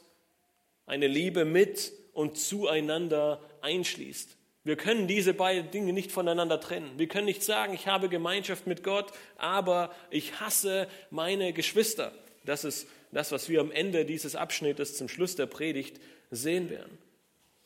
eine 0.91 1.07
Liebe 1.07 1.45
mit 1.45 1.93
und 2.13 2.37
zueinander 2.37 3.41
einschließt. 3.61 4.37
Wir 4.65 4.77
können 4.77 5.07
diese 5.07 5.33
beiden 5.33 5.71
Dinge 5.71 5.93
nicht 5.93 6.11
voneinander 6.11 6.61
trennen. 6.61 6.99
Wir 6.99 7.07
können 7.07 7.27
nicht 7.27 7.45
sagen, 7.45 7.73
ich 7.75 7.87
habe 7.87 8.09
Gemeinschaft 8.09 8.67
mit 8.67 8.83
Gott, 8.83 9.13
aber 9.37 9.95
ich 10.11 10.41
hasse 10.41 10.89
meine 11.11 11.53
Geschwister. 11.53 12.13
Das 12.45 12.65
ist 12.65 12.89
das, 13.13 13.31
was 13.31 13.49
wir 13.49 13.61
am 13.61 13.71
Ende 13.71 14.05
dieses 14.05 14.35
Abschnittes 14.35 14.97
zum 14.97 15.09
Schluss 15.09 15.37
der 15.37 15.47
Predigt 15.47 16.01
sehen 16.33 16.71
werden. 16.71 16.99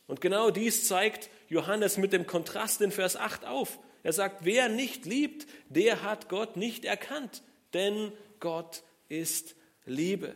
Und 0.05 0.21
genau 0.21 0.51
dies 0.51 0.87
zeigt 0.87 1.31
Johannes 1.49 1.97
mit 1.97 2.13
dem 2.13 2.27
Kontrast 2.27 2.79
in 2.81 2.91
Vers 2.91 3.15
8 3.15 3.43
auf. 3.45 3.79
Er 4.03 4.13
sagt, 4.13 4.45
wer 4.45 4.69
nicht 4.69 5.07
liebt, 5.07 5.47
der 5.69 6.03
hat 6.03 6.29
Gott 6.29 6.57
nicht 6.57 6.85
erkannt, 6.85 7.41
denn 7.73 8.11
Gott 8.39 8.83
ist 9.09 9.55
Liebe. 9.87 10.35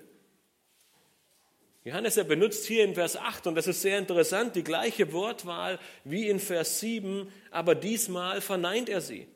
Johannes, 1.89 2.17
er 2.17 2.23
benutzt 2.23 2.67
hier 2.67 2.83
in 2.83 2.93
Vers 2.93 3.17
8, 3.17 3.47
und 3.47 3.55
das 3.55 3.65
ist 3.65 3.81
sehr 3.81 3.97
interessant, 3.97 4.55
die 4.55 4.63
gleiche 4.63 5.11
Wortwahl 5.11 5.79
wie 6.03 6.29
in 6.29 6.39
Vers 6.39 6.79
7, 6.81 7.33
aber 7.49 7.73
diesmal 7.73 8.41
verneint 8.41 8.89
er 8.89 9.01
sie. 9.01 9.27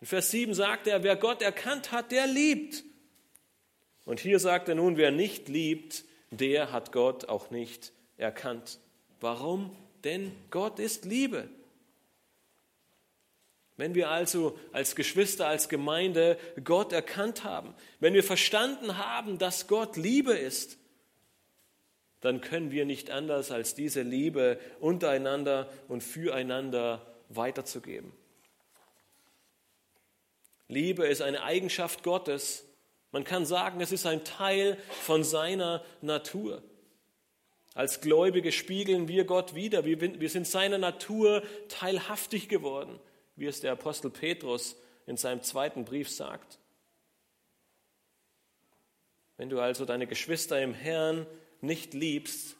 In 0.00 0.08
Vers 0.08 0.32
7 0.32 0.54
sagt 0.54 0.88
er, 0.88 1.04
wer 1.04 1.14
Gott 1.14 1.40
erkannt 1.40 1.92
hat, 1.92 2.10
der 2.10 2.26
liebt. 2.26 2.82
Und 4.04 4.18
hier 4.18 4.40
sagt 4.40 4.68
er 4.68 4.74
nun, 4.74 4.96
wer 4.96 5.12
nicht 5.12 5.48
liebt, 5.48 6.04
der 6.32 6.72
hat 6.72 6.90
Gott 6.90 7.28
auch 7.28 7.52
nicht 7.52 7.92
erkannt. 8.16 8.80
Warum? 9.20 9.70
Denn 10.02 10.32
Gott 10.50 10.80
ist 10.80 11.04
Liebe. 11.04 11.48
Wenn 13.76 13.94
wir 13.94 14.10
also 14.10 14.58
als 14.72 14.96
Geschwister, 14.96 15.48
als 15.48 15.68
Gemeinde 15.68 16.38
Gott 16.64 16.92
erkannt 16.92 17.44
haben, 17.44 17.74
wenn 18.00 18.14
wir 18.14 18.24
verstanden 18.24 18.96
haben, 18.96 19.38
dass 19.38 19.66
Gott 19.66 19.96
Liebe 19.96 20.32
ist, 20.32 20.78
dann 22.20 22.40
können 22.40 22.70
wir 22.70 22.86
nicht 22.86 23.10
anders, 23.10 23.50
als 23.50 23.74
diese 23.74 24.02
Liebe 24.02 24.58
untereinander 24.80 25.68
und 25.88 26.02
füreinander 26.02 27.06
weiterzugeben. 27.28 28.12
Liebe 30.68 31.06
ist 31.06 31.22
eine 31.22 31.42
Eigenschaft 31.42 32.02
Gottes, 32.02 32.64
man 33.12 33.24
kann 33.24 33.46
sagen, 33.46 33.80
es 33.80 33.92
ist 33.92 34.04
ein 34.04 34.24
Teil 34.24 34.76
von 35.02 35.22
seiner 35.22 35.84
Natur. 36.02 36.62
Als 37.74 38.00
Gläubige 38.00 38.52
spiegeln 38.52 39.06
wir 39.06 39.24
Gott 39.24 39.54
wieder. 39.54 39.84
Wir 39.84 40.28
sind 40.28 40.46
seiner 40.46 40.78
Natur 40.78 41.42
teilhaftig 41.68 42.48
geworden, 42.48 42.98
wie 43.36 43.46
es 43.46 43.60
der 43.60 43.72
Apostel 43.72 44.10
Petrus 44.10 44.76
in 45.06 45.16
seinem 45.16 45.42
zweiten 45.42 45.84
Brief 45.84 46.10
sagt. 46.10 46.58
Wenn 49.36 49.50
du 49.50 49.60
also 49.60 49.84
deine 49.84 50.06
Geschwister 50.06 50.60
im 50.60 50.74
Herrn 50.74 51.26
nicht 51.60 51.94
liebst, 51.94 52.56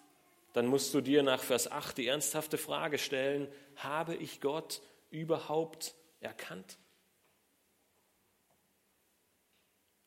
dann 0.53 0.67
musst 0.67 0.95
du 0.95 1.01
dir 1.01 1.23
nach 1.23 1.43
Vers 1.43 1.71
8 1.71 1.99
die 1.99 2.07
ernsthafte 2.07 2.59
Frage 2.59 2.99
stellen, 2.99 3.49
habe 3.77 4.15
ich 4.15 4.41
Gott 4.41 4.81
überhaupt 5.11 5.95
erkannt? 6.21 6.79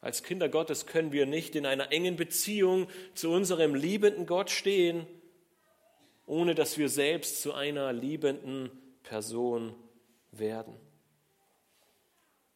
Als 0.02 0.24
Kinder 0.24 0.48
Gottes 0.48 0.86
können 0.86 1.12
wir 1.12 1.26
nicht 1.26 1.56
in 1.56 1.66
einer 1.66 1.92
engen 1.92 2.16
Beziehung 2.16 2.88
zu 3.16 3.32
unserem 3.32 3.76
liebenden 3.76 4.26
Gott 4.26 4.50
stehen, 4.50 5.06
ohne 6.26 6.56
dass 6.56 6.78
wir 6.78 6.90
selbst 6.90 7.42
zu 7.42 7.54
einer 7.54 7.92
liebenden 7.92 8.72
Person 9.04 9.76
werden. 10.32 10.76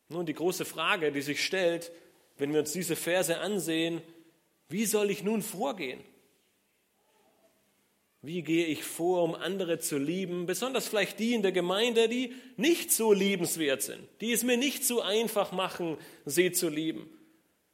Nun, 0.09 0.25
die 0.25 0.33
große 0.33 0.65
Frage, 0.65 1.11
die 1.11 1.21
sich 1.21 1.43
stellt, 1.43 1.91
wenn 2.37 2.51
wir 2.53 2.59
uns 2.59 2.71
diese 2.71 2.95
Verse 2.95 3.39
ansehen, 3.39 4.01
wie 4.69 4.85
soll 4.85 5.11
ich 5.11 5.23
nun 5.23 5.41
vorgehen? 5.41 6.01
Wie 8.21 8.41
gehe 8.41 8.67
ich 8.67 8.83
vor, 8.83 9.21
um 9.23 9.35
andere 9.35 9.79
zu 9.79 9.97
lieben, 9.97 10.45
besonders 10.45 10.87
vielleicht 10.87 11.19
die 11.19 11.33
in 11.33 11.41
der 11.41 11.51
Gemeinde, 11.51 12.07
die 12.07 12.33
nicht 12.55 12.91
so 12.91 13.11
liebenswert 13.11 13.81
sind, 13.81 14.07
die 14.21 14.31
es 14.31 14.43
mir 14.43 14.55
nicht 14.55 14.85
so 14.85 15.01
einfach 15.01 15.51
machen, 15.51 15.97
sie 16.25 16.51
zu 16.53 16.69
lieben? 16.69 17.09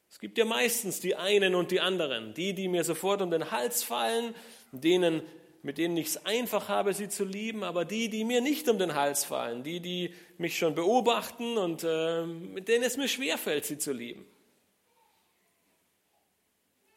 Es 0.10 0.18
gibt 0.18 0.40
ja 0.40 0.46
meistens 0.46 1.00
die 1.00 1.16
einen 1.16 1.54
und 1.54 1.70
die 1.70 1.80
anderen, 1.80 2.34
die, 2.34 2.54
die 2.54 2.68
mir 2.68 2.84
sofort 2.84 3.22
um 3.22 3.30
den 3.30 3.52
Hals 3.52 3.84
fallen, 3.84 4.34
denen, 4.72 5.22
mit 5.62 5.78
denen 5.78 5.98
ich 5.98 6.08
es 6.08 6.26
einfach 6.26 6.70
habe, 6.70 6.94
sie 6.94 7.10
zu 7.10 7.26
lieben, 7.26 7.64
aber 7.64 7.86
die, 7.86 8.10
die 8.10 8.24
mir 8.24 8.42
nicht 8.42 8.70
um 8.70 8.80
den 8.80 8.96
Hals 8.96 9.26
fallen, 9.26 9.64
die, 9.64 9.80
die 9.80 10.14
mich 10.38 10.58
schon 10.58 10.76
beobachten 10.76 11.58
und 11.58 11.84
äh, 11.84 12.26
mit 12.26 12.68
denen 12.68 12.84
es 12.84 12.98
mir 12.98 13.08
schwerfällt, 13.08 13.66
sie 13.66 13.78
zu 13.78 13.92
lieben. 13.92 14.26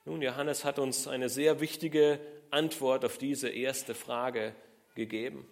Nun, 0.05 0.23
Johannes 0.23 0.65
hat 0.65 0.79
uns 0.79 1.07
eine 1.07 1.29
sehr 1.29 1.61
wichtige 1.61 2.21
Antwort 2.51 3.05
auf 3.05 3.19
diese 3.19 3.49
erste 3.49 3.95
Frage 3.95 4.55
gegeben. 4.95 5.47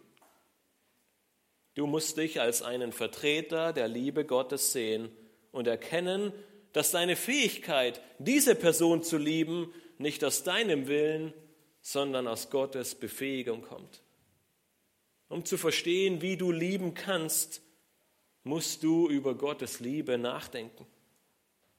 Du 1.75 1.87
musst 1.87 2.17
dich 2.17 2.41
als 2.41 2.63
einen 2.63 2.93
Vertreter 2.93 3.73
der 3.73 3.89
Liebe 3.89 4.25
Gottes 4.25 4.73
sehen 4.73 5.11
und 5.53 5.67
erkennen, 5.67 6.33
dass 6.73 6.91
deine 6.91 7.17
Fähigkeit, 7.17 8.01
diese 8.19 8.55
Person 8.55 9.03
zu 9.03 9.19
lieben, 9.19 9.73
nicht 9.99 10.25
aus 10.25 10.43
deinem 10.43 10.89
Willen, 10.89 11.33
sondern 11.83 12.29
aus 12.29 12.51
Gottes 12.51 12.95
Befähigung 12.95 13.63
kommt. 13.63 14.03
Um 15.29 15.45
zu 15.45 15.57
verstehen, 15.57 16.23
wie 16.23 16.37
du 16.37 16.51
lieben 16.51 16.95
kannst, 16.95 17.63
musst 18.43 18.83
du 18.83 19.09
über 19.09 19.35
Gottes 19.35 19.81
Liebe 19.81 20.19
nachdenken. 20.19 20.87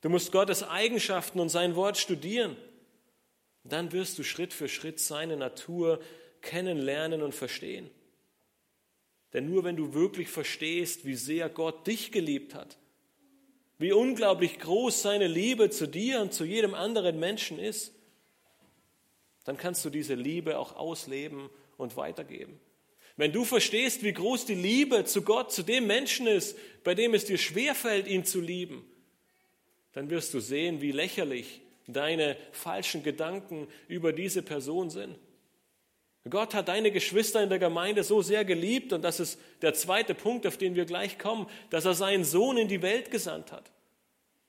Du 0.02 0.10
musst 0.10 0.32
Gottes 0.32 0.64
Eigenschaften 0.64 1.40
und 1.40 1.50
sein 1.50 1.76
Wort 1.76 1.98
studieren. 1.98 2.56
Dann 3.64 3.92
wirst 3.92 4.18
du 4.18 4.24
Schritt 4.24 4.54
für 4.54 4.68
Schritt 4.68 5.00
seine 5.00 5.38
Natur 5.38 6.02
kennenlernen 6.42 7.22
und 7.22 7.36
verstehen. 7.36 7.90
Denn 9.34 9.50
nur 9.50 9.64
wenn 9.64 9.76
du 9.76 9.94
wirklich 9.94 10.30
verstehst, 10.30 11.06
wie 11.06 11.16
sehr 11.16 11.50
Gott 11.50 11.86
dich 11.88 12.12
geliebt 12.12 12.56
hat, 12.56 12.78
wie 13.78 13.92
unglaublich 13.92 14.60
groß 14.60 15.02
seine 15.02 15.28
Liebe 15.28 15.70
zu 15.70 15.88
dir 15.88 16.22
und 16.22 16.34
zu 16.34 16.46
jedem 16.46 16.74
anderen 16.74 17.20
Menschen 17.20 17.58
ist, 17.60 17.94
dann 19.46 19.58
kannst 19.58 19.84
du 19.86 19.90
diese 19.90 20.16
Liebe 20.16 20.58
auch 20.58 20.76
ausleben 20.76 21.50
und 21.78 21.98
weitergeben. 21.98 22.60
Wenn 23.18 23.32
du 23.32 23.44
verstehst, 23.44 24.04
wie 24.04 24.14
groß 24.14 24.46
die 24.46 24.56
Liebe 24.56 25.06
zu 25.06 25.22
Gott, 25.22 25.52
zu 25.52 25.64
dem 25.64 25.88
Menschen 25.88 26.28
ist, 26.28 26.58
bei 26.84 26.96
dem 26.96 27.14
es 27.14 27.26
dir 27.26 27.38
schwerfällt, 27.38 28.08
ihn 28.08 28.26
zu 28.26 28.40
lieben, 28.40 28.86
dann 29.94 30.10
wirst 30.10 30.34
du 30.34 30.40
sehen, 30.40 30.82
wie 30.82 30.92
lächerlich 30.92 31.62
deine 31.88 32.38
falschen 32.52 33.04
Gedanken 33.04 33.68
über 33.88 34.14
diese 34.14 34.42
Person 34.42 34.90
sind. 34.90 35.18
Gott 36.30 36.54
hat 36.54 36.68
deine 36.68 36.92
Geschwister 36.92 37.42
in 37.42 37.50
der 37.50 37.60
Gemeinde 37.60 38.04
so 38.04 38.22
sehr 38.22 38.46
geliebt, 38.46 38.94
und 38.94 39.02
das 39.02 39.20
ist 39.20 39.40
der 39.62 39.74
zweite 39.74 40.14
Punkt, 40.14 40.46
auf 40.46 40.58
den 40.58 40.76
wir 40.76 40.86
gleich 40.86 41.18
kommen, 41.18 41.48
dass 41.72 41.86
er 41.86 41.96
seinen 41.96 42.24
Sohn 42.24 42.58
in 42.58 42.68
die 42.68 42.84
Welt 42.84 43.10
gesandt 43.10 43.52
hat. 43.52 43.72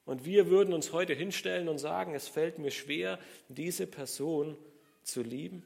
Und 0.04 0.24
wir 0.26 0.48
würden 0.48 0.74
uns 0.74 0.92
heute 0.92 1.14
hinstellen 1.14 1.68
und 1.68 1.78
sagen, 1.78 2.14
es 2.14 2.28
fällt 2.28 2.58
mir 2.58 2.70
schwer, 2.70 3.18
diese 3.48 3.86
Person 3.86 4.56
zu 5.02 5.22
lieben. 5.22 5.62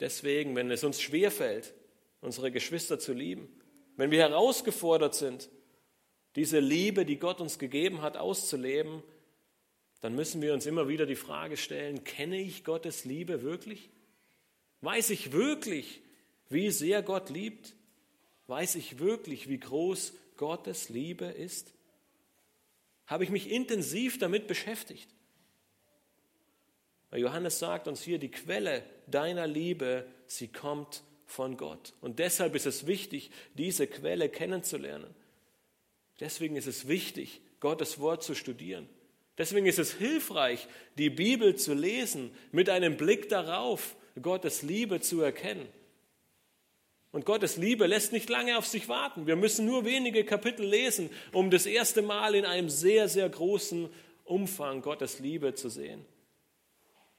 Deswegen, 0.00 0.54
wenn 0.54 0.70
es 0.70 0.84
uns 0.84 1.00
schwer 1.00 1.30
fällt, 1.30 1.74
unsere 2.20 2.50
Geschwister 2.50 2.98
zu 2.98 3.12
lieben, 3.12 3.48
wenn 3.96 4.10
wir 4.10 4.20
herausgefordert 4.20 5.14
sind, 5.14 5.48
diese 6.36 6.60
Liebe, 6.60 7.04
die 7.04 7.18
Gott 7.18 7.40
uns 7.40 7.58
gegeben 7.58 8.00
hat, 8.02 8.16
auszuleben, 8.16 9.02
dann 10.00 10.14
müssen 10.14 10.40
wir 10.40 10.54
uns 10.54 10.66
immer 10.66 10.86
wieder 10.86 11.06
die 11.06 11.16
Frage 11.16 11.56
stellen, 11.56 12.04
kenne 12.04 12.40
ich 12.40 12.62
Gottes 12.62 13.04
Liebe 13.04 13.42
wirklich? 13.42 13.90
Weiß 14.80 15.10
ich 15.10 15.32
wirklich, 15.32 16.00
wie 16.48 16.70
sehr 16.70 17.02
Gott 17.02 17.30
liebt? 17.30 17.74
Weiß 18.46 18.76
ich 18.76 19.00
wirklich, 19.00 19.48
wie 19.48 19.58
groß 19.58 20.14
Gottes 20.36 20.88
Liebe 20.88 21.26
ist? 21.26 21.74
Habe 23.06 23.24
ich 23.24 23.30
mich 23.30 23.50
intensiv 23.50 24.18
damit 24.18 24.46
beschäftigt? 24.46 25.08
Weil 27.10 27.20
Johannes 27.20 27.58
sagt 27.58 27.88
uns 27.88 28.02
hier, 28.02 28.18
die 28.18 28.30
Quelle 28.30 28.82
deiner 29.06 29.46
Liebe, 29.46 30.06
sie 30.26 30.48
kommt 30.48 31.02
von 31.26 31.56
Gott. 31.56 31.94
Und 32.00 32.18
deshalb 32.18 32.54
ist 32.54 32.66
es 32.66 32.86
wichtig, 32.86 33.30
diese 33.54 33.86
Quelle 33.86 34.28
kennenzulernen. 34.28 35.14
Deswegen 36.20 36.56
ist 36.56 36.66
es 36.66 36.88
wichtig, 36.88 37.40
Gottes 37.60 37.98
Wort 37.98 38.22
zu 38.22 38.34
studieren. 38.34 38.88
Deswegen 39.36 39.66
ist 39.66 39.78
es 39.78 39.94
hilfreich, 39.94 40.66
die 40.98 41.10
Bibel 41.10 41.54
zu 41.54 41.74
lesen, 41.74 42.32
mit 42.50 42.68
einem 42.68 42.96
Blick 42.96 43.28
darauf, 43.28 43.94
Gottes 44.20 44.62
Liebe 44.62 45.00
zu 45.00 45.20
erkennen. 45.20 45.68
Und 47.12 47.24
Gottes 47.24 47.56
Liebe 47.56 47.86
lässt 47.86 48.12
nicht 48.12 48.28
lange 48.28 48.58
auf 48.58 48.66
sich 48.66 48.88
warten. 48.88 49.26
Wir 49.26 49.36
müssen 49.36 49.64
nur 49.64 49.84
wenige 49.84 50.24
Kapitel 50.24 50.66
lesen, 50.66 51.08
um 51.32 51.50
das 51.50 51.66
erste 51.66 52.02
Mal 52.02 52.34
in 52.34 52.44
einem 52.44 52.68
sehr, 52.68 53.08
sehr 53.08 53.28
großen 53.28 53.88
Umfang 54.24 54.82
Gottes 54.82 55.20
Liebe 55.20 55.54
zu 55.54 55.68
sehen. 55.68 56.04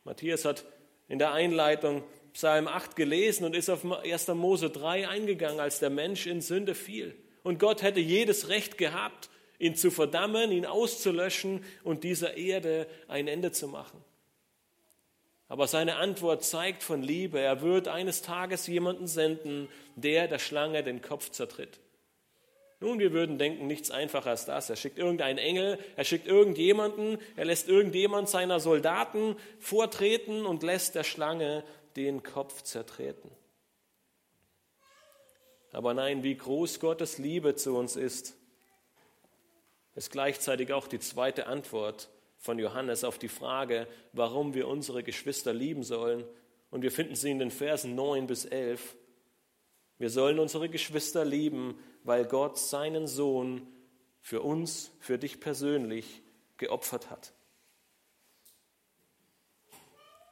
Matthias 0.10 0.44
hat 0.44 0.66
in 1.08 1.20
der 1.20 1.34
Einleitung 1.34 2.04
Psalm 2.34 2.68
8 2.68 2.96
gelesen 2.96 3.46
und 3.46 3.56
ist 3.56 3.70
auf 3.70 3.86
1. 3.86 4.28
Mose 4.30 4.72
3 4.72 5.08
eingegangen, 5.08 5.60
als 5.60 5.78
der 5.78 5.92
Mensch 5.92 6.26
in 6.26 6.42
Sünde 6.42 6.74
fiel. 6.74 7.16
Und 7.44 7.60
Gott 7.60 7.84
hätte 7.84 8.00
jedes 8.00 8.50
Recht 8.50 8.80
gehabt, 8.80 9.30
ihn 9.60 9.76
zu 9.76 9.92
verdammen, 9.92 10.52
ihn 10.52 10.66
auszulöschen 10.66 11.64
und 11.84 12.04
dieser 12.04 12.38
Erde 12.38 12.88
ein 13.08 13.28
Ende 13.28 13.52
zu 13.52 13.68
machen. 13.68 14.04
Aber 15.48 15.68
seine 15.68 15.98
Antwort 15.98 16.44
zeigt 16.44 16.82
von 16.82 17.04
Liebe. 17.04 17.40
Er 17.40 17.62
wird 17.62 17.88
eines 17.88 18.24
Tages 18.24 18.66
jemanden 18.66 19.06
senden, 19.06 19.70
der 19.96 20.28
der 20.28 20.40
Schlange 20.40 20.82
den 20.82 21.04
Kopf 21.04 21.30
zertritt. 21.30 21.80
Nun, 22.82 23.00
wir 23.00 23.12
würden 23.12 23.38
denken, 23.38 23.68
nichts 23.68 23.92
einfacher 23.92 24.30
als 24.30 24.46
das. 24.46 24.70
Er 24.70 24.78
schickt 24.78 24.98
irgendeinen 24.98 25.38
Engel, 25.38 25.78
er 25.98 26.06
schickt 26.06 26.28
irgendjemanden, 26.28 27.18
er 27.36 27.46
lässt 27.46 27.68
irgendjemand 27.68 28.30
seiner 28.30 28.62
Soldaten 28.62 29.36
vortreten 29.60 30.46
und 30.46 30.64
lässt 30.64 30.96
der 30.96 31.04
Schlange 31.04 31.64
den 31.98 32.24
Kopf 32.24 32.62
zertreten. 32.62 33.30
Aber 35.72 35.94
nein, 35.94 36.24
wie 36.24 36.36
groß 36.36 36.80
Gottes 36.80 37.18
Liebe 37.18 37.56
zu 37.56 37.76
uns 37.76 37.96
ist, 37.96 38.36
ist 39.96 40.12
gleichzeitig 40.12 40.72
auch 40.72 40.88
die 40.88 41.00
zweite 41.00 41.48
Antwort 41.48 42.10
von 42.38 42.58
Johannes 42.58 43.04
auf 43.04 43.20
die 43.20 43.28
Frage, 43.28 43.88
warum 44.14 44.54
wir 44.54 44.68
unsere 44.70 45.04
Geschwister 45.04 45.54
lieben 45.54 45.84
sollen. 45.84 46.24
Und 46.72 46.82
wir 46.82 46.92
finden 46.92 47.16
sie 47.16 47.32
in 47.32 47.40
den 47.40 47.52
Versen 47.52 47.96
9 47.96 48.26
bis 48.26 48.46
11. 48.46 48.96
Wir 49.98 50.10
sollen 50.10 50.40
unsere 50.40 50.70
Geschwister 50.70 51.26
lieben, 51.26 51.78
weil 52.10 52.26
Gott 52.26 52.58
seinen 52.58 53.06
Sohn 53.06 53.68
für 54.20 54.42
uns, 54.42 54.92
für 55.00 55.20
dich 55.20 55.40
persönlich 55.40 56.24
geopfert 56.58 57.12
hat. 57.12 57.34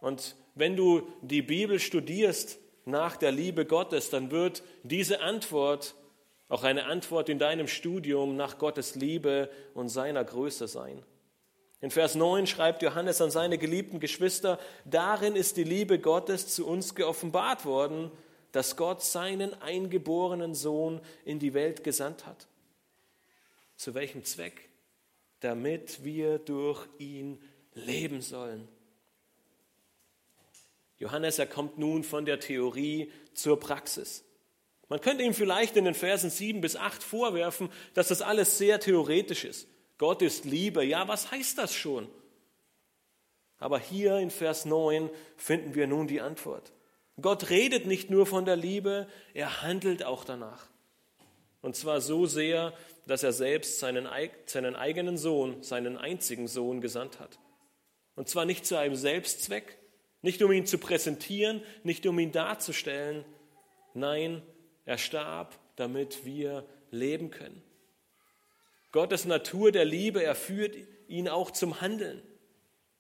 Und 0.02 0.36
wenn 0.56 0.76
du 0.76 1.08
die 1.22 1.44
Bibel 1.44 1.80
studierst 1.80 2.58
nach 2.86 3.16
der 3.16 3.32
Liebe 3.32 3.64
Gottes, 3.64 4.10
dann 4.10 4.32
wird 4.32 4.64
diese 4.82 5.22
Antwort 5.22 5.94
auch 6.50 6.64
eine 6.64 6.86
Antwort 6.86 7.30
in 7.30 7.38
deinem 7.38 7.68
Studium 7.68 8.36
nach 8.36 8.58
Gottes 8.58 8.96
Liebe 8.96 9.52
und 9.76 9.90
seiner 9.90 10.24
Größe 10.24 10.68
sein. 10.68 11.04
In 11.80 11.92
Vers 11.92 12.16
9 12.16 12.48
schreibt 12.48 12.82
Johannes 12.82 13.22
an 13.22 13.30
seine 13.30 13.60
geliebten 13.60 14.00
Geschwister, 14.00 14.58
darin 14.86 15.36
ist 15.36 15.58
die 15.58 15.64
Liebe 15.64 16.00
Gottes 16.00 16.48
zu 16.48 16.66
uns 16.66 16.96
geoffenbart 16.96 17.66
worden, 17.66 18.12
dass 18.52 18.76
Gott 18.76 19.04
seinen 19.04 19.54
eingeborenen 19.62 20.56
Sohn 20.56 21.02
in 21.26 21.40
die 21.40 21.54
Welt 21.54 21.84
gesandt 21.84 22.26
hat. 22.26 22.48
Zu 23.76 23.94
welchem 23.94 24.24
Zweck? 24.24 24.70
Damit 25.42 26.04
wir 26.04 26.40
durch 26.40 26.88
ihn 26.98 27.40
leben 27.74 28.22
sollen. 28.22 28.68
Johannes, 30.98 31.38
er 31.38 31.46
kommt 31.46 31.78
nun 31.78 32.04
von 32.04 32.26
der 32.26 32.40
Theorie 32.40 33.12
zur 33.34 33.60
Praxis. 33.60 34.24
Man 34.90 35.02
könnte 35.02 35.24
ihm 35.24 35.34
vielleicht 35.34 35.76
in 35.76 35.86
den 35.86 35.94
Versen 35.94 36.30
7 36.30 36.62
bis 36.62 36.76
8 36.76 37.04
vorwerfen, 37.04 37.70
dass 37.94 38.08
das 38.08 38.22
alles 38.22 38.58
sehr 38.58 38.80
theoretisch 38.80 39.44
ist. 39.44 39.68
Gott 39.98 40.22
ist 40.22 40.46
Liebe. 40.46 40.84
Ja, 40.84 41.08
was 41.08 41.32
heißt 41.32 41.58
das 41.58 41.74
schon? 41.74 42.08
Aber 43.60 43.80
hier 43.80 44.18
in 44.18 44.32
Vers 44.32 44.66
9 44.66 45.10
finden 45.36 45.76
wir 45.76 45.88
nun 45.88 46.08
die 46.08 46.22
Antwort. 46.22 46.72
Gott 47.20 47.50
redet 47.50 47.88
nicht 47.88 48.10
nur 48.10 48.26
von 48.26 48.46
der 48.46 48.56
Liebe, 48.56 49.08
er 49.34 49.64
handelt 49.64 50.04
auch 50.04 50.24
danach. 50.24 50.68
Und 51.62 51.76
zwar 51.76 52.00
so 52.00 52.28
sehr, 52.28 52.74
dass 53.08 53.24
er 53.24 53.34
selbst 53.34 53.80
seinen, 53.80 54.08
seinen 54.46 54.76
eigenen 54.76 55.18
Sohn, 55.18 55.64
seinen 55.64 55.98
einzigen 55.98 56.48
Sohn 56.48 56.82
gesandt 56.82 57.20
hat. 57.20 57.40
Und 58.16 58.30
zwar 58.30 58.46
nicht 58.46 58.66
zu 58.66 58.78
einem 58.78 58.96
Selbstzweck, 58.96 59.78
nicht 60.22 60.42
um 60.44 60.52
ihn 60.52 60.66
zu 60.66 60.78
präsentieren, 60.78 61.62
nicht 61.84 62.06
um 62.06 62.20
ihn 62.20 62.32
darzustellen. 62.32 63.26
Nein, 63.94 64.42
er 64.86 64.98
starb, 64.98 65.58
damit 65.76 66.26
wir 66.26 66.66
leben 66.92 67.32
können. 67.32 67.62
Gottes 68.92 69.26
Natur 69.26 69.72
der 69.72 69.86
Liebe, 69.86 70.24
er 70.24 70.36
führt 70.36 70.76
ihn 71.08 71.30
auch 71.30 71.52
zum 71.52 71.82
Handeln. 71.82 72.22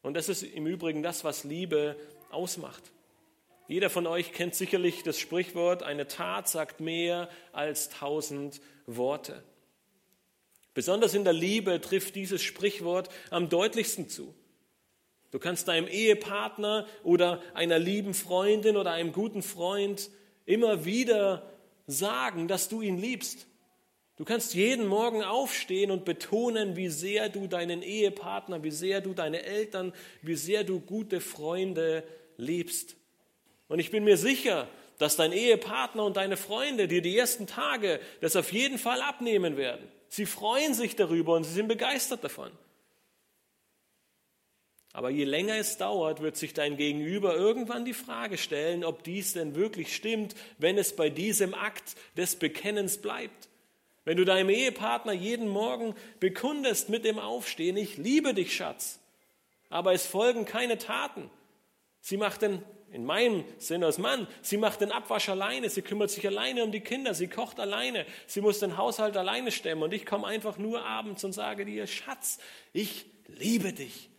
Und 0.02 0.16
das 0.16 0.30
ist 0.30 0.44
im 0.44 0.68
Übrigen 0.68 1.04
das, 1.04 1.24
was 1.24 1.44
Liebe 1.44 1.96
ausmacht. 2.30 2.84
Jeder 3.68 3.90
von 3.90 4.08
euch 4.08 4.32
kennt 4.32 4.56
sicherlich 4.56 5.04
das 5.04 5.20
Sprichwort, 5.20 5.84
eine 5.84 6.08
Tat 6.08 6.48
sagt 6.48 6.80
mehr 6.80 7.30
als 7.52 7.90
tausend 7.90 8.62
Worte. 8.86 9.44
Besonders 10.74 11.14
in 11.14 11.24
der 11.24 11.34
Liebe 11.34 11.82
trifft 11.82 12.16
dieses 12.16 12.42
Sprichwort 12.42 13.10
am 13.30 13.50
deutlichsten 13.50 14.08
zu. 14.08 14.34
Du 15.32 15.40
kannst 15.40 15.68
deinem 15.68 15.88
Ehepartner 15.88 16.86
oder 17.04 17.42
einer 17.54 17.80
lieben 17.80 18.14
Freundin 18.14 18.78
oder 18.78 18.92
einem 18.92 19.12
guten 19.12 19.42
Freund 19.42 20.10
immer 20.46 20.86
wieder 20.86 21.52
sagen, 21.88 22.48
dass 22.48 22.70
du 22.70 22.82
ihn 22.82 22.98
liebst. 22.98 23.48
Du 24.16 24.24
kannst 24.24 24.54
jeden 24.54 24.88
Morgen 24.88 25.24
aufstehen 25.24 25.92
und 25.92 26.06
betonen, 26.06 26.76
wie 26.76 26.90
sehr 26.90 27.28
du 27.30 27.48
deinen 27.48 27.82
Ehepartner, 27.82 28.64
wie 28.64 28.72
sehr 28.72 29.02
du 29.02 29.14
deine 29.14 29.44
Eltern, 29.44 29.94
wie 30.22 30.36
sehr 30.36 30.64
du 30.64 30.80
gute 30.80 31.20
Freunde 31.20 32.04
liebst. 32.38 32.96
Und 33.68 33.80
ich 33.80 33.92
bin 33.92 34.04
mir 34.04 34.18
sicher, 34.18 34.68
dass 34.98 35.16
dein 35.16 35.32
Ehepartner 35.32 36.04
und 36.06 36.18
deine 36.18 36.38
Freunde 36.38 36.88
dir 36.88 37.02
die 37.02 37.18
ersten 37.18 37.48
Tage 37.48 38.00
das 38.22 38.36
auf 38.36 38.52
jeden 38.52 38.78
Fall 38.78 39.02
abnehmen 39.02 39.58
werden. 39.58 39.88
Sie 40.10 40.26
freuen 40.26 40.74
sich 40.74 40.96
darüber 40.96 41.34
und 41.34 41.44
sie 41.44 41.54
sind 41.54 41.68
begeistert 41.68 42.24
davon. 42.24 42.52
Aber 44.94 45.12
je 45.12 45.26
länger 45.26 45.56
es 45.58 45.78
dauert, 45.78 46.22
wird 46.22 46.38
sich 46.38 46.56
dein 46.56 46.76
Gegenüber 46.76 47.36
irgendwann 47.36 47.86
die 47.86 47.94
Frage 47.94 48.38
stellen, 48.38 48.84
ob 48.84 49.04
dies 49.04 49.34
denn 49.34 49.54
wirklich 49.54 49.96
stimmt, 49.96 50.34
wenn 50.58 50.78
es 50.80 50.96
bei 50.96 51.12
diesem 51.12 51.54
Akt 51.54 51.96
des 52.16 52.36
Bekennens 52.36 52.98
bleibt. 52.98 53.50
Wenn 54.06 54.18
du 54.18 54.26
deinem 54.26 54.50
Ehepartner 54.50 55.12
jeden 55.12 55.50
Morgen 55.50 55.94
bekundest 56.20 56.90
mit 56.90 57.06
dem 57.06 57.20
Aufstehen, 57.20 57.78
ich 57.78 57.98
liebe 57.98 58.34
dich, 58.34 58.56
Schatz, 58.56 59.00
aber 59.70 59.94
es 59.94 60.08
folgen 60.08 60.46
keine 60.46 60.80
Taten. 60.80 61.30
Sie 62.02 62.18
macht 62.18 62.42
den, 62.42 62.64
in 62.92 63.06
meinem 63.06 63.44
Sinne 63.58 63.88
als 63.88 63.98
Mann, 63.98 64.28
sie 64.42 64.58
macht 64.58 64.82
den 64.82 64.92
Abwasch 64.92 65.30
alleine, 65.30 65.70
sie 65.70 65.82
kümmert 65.82 66.10
sich 66.10 66.26
alleine 66.26 66.64
um 66.64 66.72
die 66.72 66.82
Kinder, 66.82 67.14
sie 67.14 67.28
kocht 67.28 67.60
alleine, 67.60 68.06
sie 68.28 68.42
muss 68.42 68.60
den 68.60 68.78
Haushalt 68.78 69.18
alleine 69.18 69.52
stemmen 69.52 69.84
und 69.84 69.94
ich 69.94 70.06
komme 70.06 70.28
einfach 70.28 70.58
nur 70.58 70.86
abends 70.86 71.24
und 71.24 71.34
sage 71.34 71.66
dir, 71.66 71.86
Schatz, 71.88 72.40
ich 72.74 73.06
liebe 73.28 73.74
dich. 73.74 74.10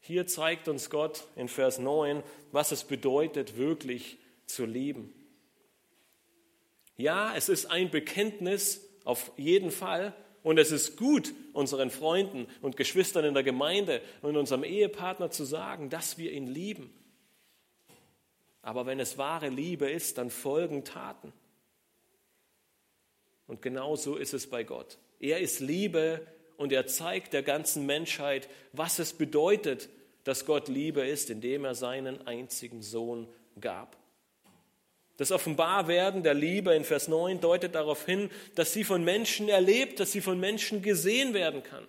Hier 0.00 0.26
zeigt 0.26 0.68
uns 0.68 0.88
Gott 0.88 1.24
in 1.36 1.48
Vers 1.48 1.78
9, 1.78 2.22
was 2.50 2.72
es 2.72 2.84
bedeutet, 2.84 3.58
wirklich 3.58 4.16
zu 4.46 4.64
lieben. 4.64 5.12
Ja, 6.96 7.36
es 7.36 7.50
ist 7.50 7.66
ein 7.66 7.90
Bekenntnis 7.90 8.88
auf 9.04 9.30
jeden 9.36 9.70
Fall 9.70 10.14
und 10.48 10.56
es 10.56 10.72
ist 10.72 10.96
gut, 10.96 11.34
unseren 11.52 11.90
Freunden 11.90 12.46
und 12.62 12.78
Geschwistern 12.78 13.26
in 13.26 13.34
der 13.34 13.42
Gemeinde 13.42 14.00
und 14.22 14.34
unserem 14.34 14.64
Ehepartner 14.64 15.30
zu 15.30 15.44
sagen, 15.44 15.90
dass 15.90 16.16
wir 16.16 16.32
ihn 16.32 16.46
lieben. 16.46 16.90
Aber 18.62 18.86
wenn 18.86 18.98
es 18.98 19.18
wahre 19.18 19.50
Liebe 19.50 19.90
ist, 19.90 20.16
dann 20.16 20.30
folgen 20.30 20.84
Taten. 20.84 21.34
Und 23.46 23.60
genau 23.60 23.94
so 23.94 24.16
ist 24.16 24.32
es 24.32 24.48
bei 24.48 24.64
Gott. 24.64 24.96
Er 25.20 25.40
ist 25.40 25.60
Liebe 25.60 26.26
und 26.56 26.72
er 26.72 26.86
zeigt 26.86 27.34
der 27.34 27.42
ganzen 27.42 27.84
Menschheit, 27.84 28.48
was 28.72 28.98
es 29.00 29.12
bedeutet, 29.12 29.90
dass 30.24 30.46
Gott 30.46 30.68
Liebe 30.68 31.06
ist, 31.06 31.28
indem 31.28 31.66
er 31.66 31.74
seinen 31.74 32.26
einzigen 32.26 32.80
Sohn 32.80 33.28
gab. 33.60 33.97
Das 35.18 35.32
Offenbarwerden 35.32 36.22
der 36.22 36.34
Liebe 36.34 36.74
in 36.74 36.84
Vers 36.84 37.08
9 37.08 37.40
deutet 37.40 37.74
darauf 37.74 38.06
hin, 38.06 38.30
dass 38.54 38.72
sie 38.72 38.84
von 38.84 39.02
Menschen 39.02 39.48
erlebt, 39.48 39.98
dass 39.98 40.12
sie 40.12 40.20
von 40.20 40.38
Menschen 40.38 40.80
gesehen 40.80 41.34
werden 41.34 41.64
kann. 41.64 41.86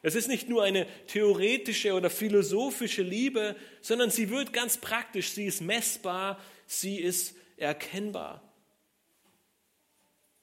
Es 0.00 0.14
ist 0.14 0.28
nicht 0.28 0.48
nur 0.48 0.62
eine 0.62 0.86
theoretische 1.08 1.92
oder 1.92 2.08
philosophische 2.08 3.02
Liebe, 3.02 3.56
sondern 3.80 4.10
sie 4.10 4.30
wird 4.30 4.52
ganz 4.52 4.78
praktisch, 4.78 5.32
sie 5.32 5.46
ist 5.46 5.60
messbar, 5.60 6.38
sie 6.66 7.00
ist 7.00 7.34
erkennbar. 7.56 8.42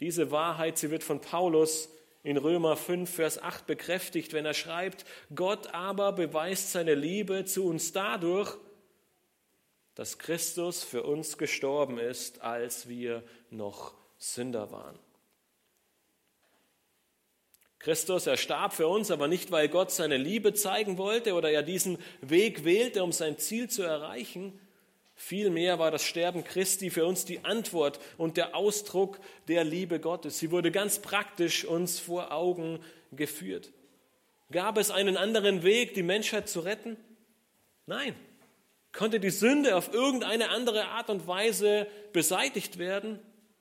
Diese 0.02 0.30
Wahrheit, 0.30 0.78
sie 0.78 0.92
wird 0.92 1.04
von 1.04 1.22
Paulus 1.22 1.90
in 2.22 2.36
Römer 2.36 2.76
5, 2.76 3.10
Vers 3.10 3.42
8 3.42 3.66
bekräftigt, 3.66 4.34
wenn 4.34 4.46
er 4.46 4.54
schreibt, 4.54 5.06
Gott 5.34 5.74
aber 5.74 6.12
beweist 6.12 6.74
seine 6.74 6.96
Liebe 6.96 7.46
zu 7.46 7.66
uns 7.66 7.94
dadurch, 7.94 8.58
dass 9.96 10.18
Christus 10.18 10.84
für 10.84 11.04
uns 11.04 11.38
gestorben 11.38 11.98
ist, 11.98 12.42
als 12.42 12.88
wir 12.88 13.24
noch 13.50 13.94
Sünder 14.18 14.72
waren. 14.72 15.00
Christus, 17.80 18.26
er 18.26 18.38
starb 18.38 18.74
für 18.74 18.88
uns, 18.88 19.12
aber 19.12 19.28
nicht, 19.28 19.52
weil 19.52 19.70
Gott 19.70 19.92
seine 19.92 20.18
Liebe 20.18 20.54
zeigen 20.54 20.98
wollte 20.98 21.34
oder 21.34 21.52
er 21.52 21.62
diesen 21.62 22.00
Weg 22.22 22.66
wählte, 22.66 23.04
um 23.04 23.12
sein 23.12 23.38
Ziel 23.38 23.70
zu 23.70 23.84
erreichen. 23.84 24.60
Vielmehr 25.14 25.80
war 25.80 25.92
das 25.92 26.04
Sterben 26.04 26.44
Christi 26.44 26.90
für 26.90 27.06
uns 27.06 27.26
die 27.26 27.46
Antwort 27.46 28.00
und 28.18 28.38
der 28.38 28.56
Ausdruck 28.56 29.20
der 29.48 29.64
Liebe 29.64 30.00
Gottes. 30.00 30.40
Sie 30.40 30.52
wurde 30.52 30.72
ganz 30.72 31.00
praktisch 31.00 31.64
uns 31.64 32.00
vor 32.00 32.32
Augen 32.32 32.80
geführt. 33.12 33.72
Gab 34.52 34.78
es 34.78 34.92
einen 34.92 35.16
anderen 35.16 35.64
Weg, 35.64 35.94
die 35.94 36.04
Menschheit 36.04 36.50
zu 36.50 36.62
retten? 36.62 36.98
Nein. 37.86 38.16
Konnte 38.96 39.20
die 39.20 39.30
Sünde 39.30 39.76
auf 39.76 39.94
irgendeine 39.94 40.50
andere 40.50 40.86
Art 40.86 41.10
und 41.10 41.28
Weise 41.28 41.86
beseitigt 42.14 42.78
werden? 42.78 43.20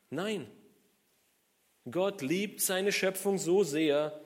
Nein. 0.09 0.47
Gott 1.91 2.23
liebt 2.23 2.61
seine 2.61 2.93
Schöpfung 2.93 3.39
so 3.39 3.65
sehr, 3.65 4.21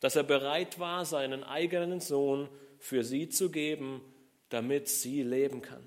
dass 0.00 0.16
er 0.16 0.22
bereit 0.22 0.78
war, 0.78 1.04
seinen 1.04 1.44
eigenen 1.44 2.00
Sohn 2.00 2.48
für 2.78 3.04
sie 3.04 3.28
zu 3.28 3.50
geben, 3.50 4.00
damit 4.48 4.88
sie 4.88 5.22
leben 5.22 5.60
kann. 5.60 5.86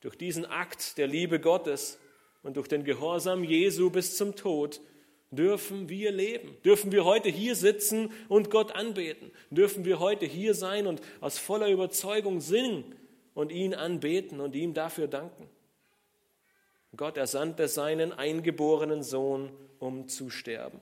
Durch 0.00 0.16
diesen 0.16 0.46
Akt 0.46 0.96
der 0.96 1.08
Liebe 1.08 1.40
Gottes 1.40 1.98
und 2.42 2.56
durch 2.56 2.68
den 2.68 2.84
Gehorsam 2.84 3.44
Jesu 3.44 3.90
bis 3.90 4.16
zum 4.16 4.34
Tod 4.34 4.80
dürfen 5.30 5.88
wir 5.88 6.12
leben, 6.12 6.56
dürfen 6.64 6.92
wir 6.92 7.04
heute 7.04 7.28
hier 7.28 7.56
sitzen 7.56 8.12
und 8.28 8.50
Gott 8.50 8.72
anbeten, 8.72 9.30
dürfen 9.50 9.84
wir 9.84 9.98
heute 9.98 10.26
hier 10.26 10.54
sein 10.54 10.86
und 10.86 11.00
aus 11.20 11.38
voller 11.38 11.68
Überzeugung 11.68 12.40
singen 12.40 12.94
und 13.34 13.52
ihn 13.52 13.74
anbeten 13.74 14.40
und 14.40 14.54
ihm 14.54 14.74
dafür 14.74 15.08
danken. 15.08 15.48
Gott 16.96 17.16
ersandte 17.16 17.68
seinen 17.68 18.12
eingeborenen 18.12 19.02
Sohn, 19.02 19.50
um 19.78 20.08
zu 20.08 20.30
sterben. 20.30 20.80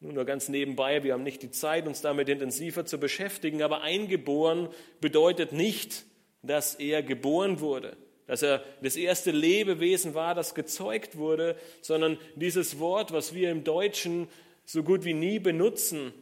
Nun 0.00 0.14
nur 0.14 0.24
ganz 0.24 0.48
nebenbei, 0.48 1.04
wir 1.04 1.14
haben 1.14 1.22
nicht 1.22 1.42
die 1.42 1.50
Zeit, 1.50 1.86
uns 1.86 2.00
damit 2.00 2.28
intensiver 2.28 2.84
zu 2.84 2.98
beschäftigen, 2.98 3.62
aber 3.62 3.82
eingeboren 3.82 4.68
bedeutet 5.00 5.52
nicht, 5.52 6.04
dass 6.42 6.74
er 6.74 7.02
geboren 7.02 7.60
wurde, 7.60 7.96
dass 8.32 8.40
er 8.40 8.64
das 8.80 8.96
erste 8.96 9.30
Lebewesen 9.30 10.14
war, 10.14 10.34
das 10.34 10.54
gezeugt 10.54 11.18
wurde, 11.18 11.54
sondern 11.82 12.16
dieses 12.34 12.78
Wort, 12.78 13.12
was 13.12 13.34
wir 13.34 13.50
im 13.50 13.62
Deutschen 13.62 14.26
so 14.64 14.82
gut 14.82 15.04
wie 15.04 15.12
nie 15.12 15.38
benutzen, 15.38 16.14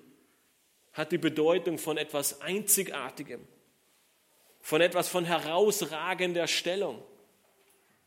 hat 0.92 1.12
die 1.12 1.18
Bedeutung 1.18 1.78
von 1.78 1.96
etwas 1.96 2.40
Einzigartigem, 2.40 3.46
von 4.60 4.80
etwas 4.80 5.08
von 5.08 5.24
herausragender 5.24 6.48
Stellung. 6.48 7.00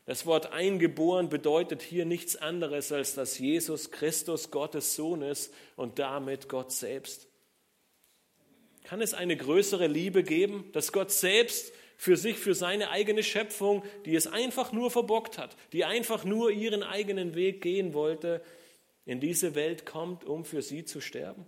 Das 0.04 0.26
Wort 0.26 0.52
eingeboren 0.52 1.30
bedeutet 1.30 1.80
hier 1.80 2.04
nichts 2.04 2.36
anderes, 2.36 2.92
als 2.92 3.14
dass 3.14 3.38
Jesus 3.38 3.90
Christus 3.90 4.50
Gottes 4.50 4.96
Sohn 4.96 5.22
ist 5.22 5.50
und 5.76 5.98
damit 5.98 6.50
Gott 6.50 6.72
selbst. 6.72 7.26
Kann 8.82 9.00
es 9.00 9.14
eine 9.14 9.34
größere 9.34 9.86
Liebe 9.86 10.22
geben, 10.24 10.68
dass 10.74 10.92
Gott 10.92 11.10
selbst 11.10 11.72
für 12.04 12.18
sich, 12.18 12.38
für 12.38 12.54
seine 12.54 12.90
eigene 12.90 13.22
Schöpfung, 13.22 13.82
die 14.04 14.14
es 14.14 14.26
einfach 14.26 14.72
nur 14.72 14.90
verbockt 14.90 15.38
hat, 15.38 15.56
die 15.72 15.86
einfach 15.86 16.24
nur 16.24 16.50
ihren 16.50 16.82
eigenen 16.82 17.34
Weg 17.34 17.62
gehen 17.62 17.94
wollte, 17.94 18.42
in 19.06 19.20
diese 19.20 19.54
Welt 19.54 19.86
kommt, 19.86 20.22
um 20.22 20.44
für 20.44 20.60
sie 20.60 20.84
zu 20.84 21.00
sterben? 21.00 21.46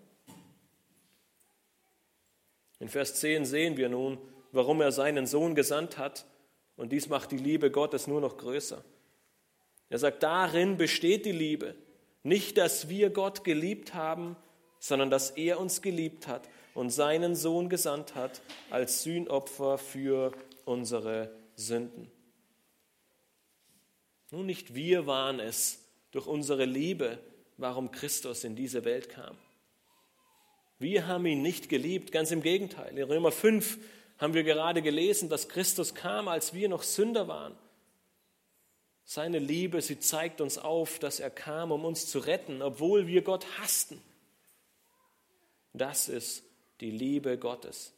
In 2.81 2.89
Vers 2.89 3.17
10 3.21 3.45
sehen 3.45 3.77
wir 3.77 3.91
nun, 3.91 4.17
warum 4.51 4.81
er 4.81 4.93
seinen 4.93 5.27
Sohn 5.27 5.55
gesandt 5.55 5.99
hat, 5.99 6.25
und 6.77 6.91
dies 6.91 7.11
macht 7.11 7.33
die 7.33 7.37
Liebe 7.37 7.71
Gottes 7.71 8.07
nur 8.07 8.23
noch 8.23 8.39
größer. 8.39 8.83
Er 9.91 9.99
sagt, 9.99 10.23
darin 10.23 10.79
besteht 10.79 11.27
die 11.27 11.33
Liebe, 11.33 11.75
nicht, 12.23 12.57
dass 12.57 12.89
wir 12.89 13.11
Gott 13.11 13.45
geliebt 13.45 13.93
haben, 13.93 14.37
sondern 14.79 15.11
dass 15.11 15.33
er 15.33 15.61
uns 15.61 15.83
geliebt 15.83 16.27
hat 16.27 16.49
und 16.77 16.91
seinen 16.91 17.35
Sohn 17.35 17.71
gesandt 17.71 18.15
hat 18.15 18.43
als 18.71 19.03
Sühnopfer 19.03 19.79
für 19.79 20.33
unsere 20.67 21.35
Sünden. 21.55 22.11
Nun, 24.31 24.45
nicht 24.45 24.75
wir 24.75 25.07
waren 25.07 25.41
es 25.41 25.83
durch 26.11 26.27
unsere 26.27 26.67
Liebe, 26.67 27.19
warum 27.57 27.91
Christus 27.91 28.45
in 28.45 28.57
diese 28.57 28.85
Welt 28.85 29.09
kam. 29.09 29.39
Wir 30.79 31.07
haben 31.07 31.25
ihn 31.25 31.41
nicht 31.41 31.71
geliebt, 31.71 32.13
ganz 32.13 32.31
im 32.31 32.43
Gegenteil. 32.43 32.99
In 32.99 33.05
Römer 33.05 33.33
5 33.33 33.79
haben 34.19 34.35
wir 34.35 34.45
gerade 34.45 34.83
gelesen, 34.83 35.31
dass 35.31 35.49
Christus 35.49 35.95
kam, 35.95 36.29
als 36.29 36.53
wir 36.53 36.69
noch 36.69 36.83
Sünder 36.83 37.27
waren. 37.27 37.57
Seine 39.05 39.39
Liebe, 39.39 39.81
sie 39.81 39.99
zeigt 39.99 40.43
uns 40.43 40.59
auf, 40.59 40.99
dass 40.99 41.21
er 41.21 41.31
kam, 41.31 41.73
um 41.73 41.87
uns 41.87 42.07
zu 42.07 42.19
retten, 42.19 42.61
obwohl 42.61 43.07
wir 43.07 43.23
Gott 43.23 43.47
hassten. 43.59 44.03
Das 45.73 46.11
ist 46.11 46.43
die 46.81 46.91
Liebe 46.91 47.39
Gottes. 47.39 47.93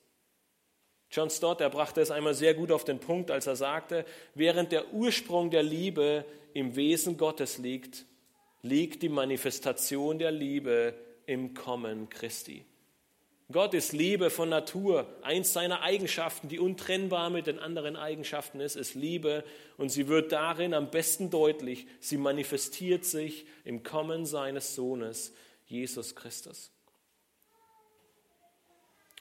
John 1.11 1.31
Stott, 1.31 1.61
er 1.61 1.71
brachte 1.71 2.01
es 2.01 2.11
einmal 2.11 2.35
sehr 2.35 2.55
gut 2.55 2.71
auf 2.71 2.85
den 2.85 2.99
Punkt, 2.99 3.31
als 3.31 3.47
er 3.47 3.57
sagte, 3.57 4.05
während 4.35 4.73
der 4.73 4.93
Ursprung 4.93 5.51
der 5.51 5.63
Liebe 5.63 6.25
im 6.53 6.77
Wesen 6.77 7.17
Gottes 7.17 7.59
liegt, 7.59 8.05
liegt 8.63 9.03
die 9.03 9.09
Manifestation 9.09 10.19
der 10.19 10.33
Liebe 10.33 10.95
im 11.27 11.55
Kommen 11.55 12.09
Christi. 12.11 12.65
Gott 13.51 13.73
ist 13.73 13.93
Liebe 13.93 14.29
von 14.29 14.51
Natur. 14.51 15.07
Eins 15.23 15.55
seiner 15.55 15.81
Eigenschaften, 15.81 16.49
die 16.49 16.59
untrennbar 16.59 17.31
mit 17.31 17.47
den 17.47 17.59
anderen 17.59 17.97
Eigenschaften 17.97 18.61
ist, 18.61 18.77
ist 18.77 18.95
Liebe. 18.95 19.43
Und 19.79 19.89
sie 19.89 20.07
wird 20.07 20.33
darin 20.33 20.75
am 20.75 20.91
besten 20.91 21.31
deutlich. 21.31 21.87
Sie 21.99 22.19
manifestiert 22.19 23.07
sich 23.07 23.47
im 23.65 23.83
Kommen 23.83 24.27
seines 24.27 24.75
Sohnes, 24.75 25.33
Jesus 25.65 26.15
Christus. 26.15 26.73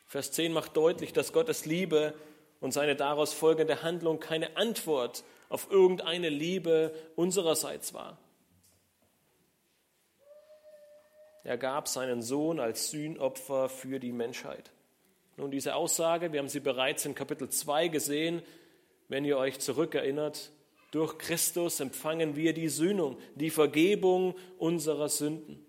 Vers 0.07 0.31
10 0.31 0.53
macht 0.53 0.77
deutlich, 0.77 1.11
dass 1.11 1.33
Gottes 1.33 1.65
Liebe 1.65 2.13
und 2.61 2.71
seine 2.71 2.95
daraus 2.95 3.33
folgende 3.33 3.83
Handlung 3.83 4.19
keine 4.19 4.55
Antwort 4.55 5.23
auf 5.49 5.69
irgendeine 5.69 6.29
Liebe 6.29 6.93
unsererseits 7.15 7.93
war. 7.93 8.17
Er 11.43 11.57
gab 11.57 11.87
seinen 11.87 12.21
Sohn 12.21 12.59
als 12.59 12.89
Sühnopfer 12.89 13.69
für 13.69 13.99
die 13.99 14.11
Menschheit. 14.11 14.71
Nun, 15.37 15.51
diese 15.51 15.75
Aussage, 15.75 16.31
wir 16.31 16.39
haben 16.39 16.49
sie 16.49 16.59
bereits 16.59 17.05
in 17.05 17.13
Kapitel 17.13 17.49
2 17.49 17.89
gesehen, 17.89 18.41
wenn 19.07 19.23
ihr 19.23 19.37
euch 19.37 19.59
zurückerinnert, 19.59 20.51
durch 20.91 21.17
Christus 21.17 21.79
empfangen 21.79 22.35
wir 22.35 22.53
die 22.53 22.69
Sühnung, 22.69 23.17
die 23.35 23.49
Vergebung 23.49 24.35
unserer 24.57 25.09
Sünden. 25.09 25.66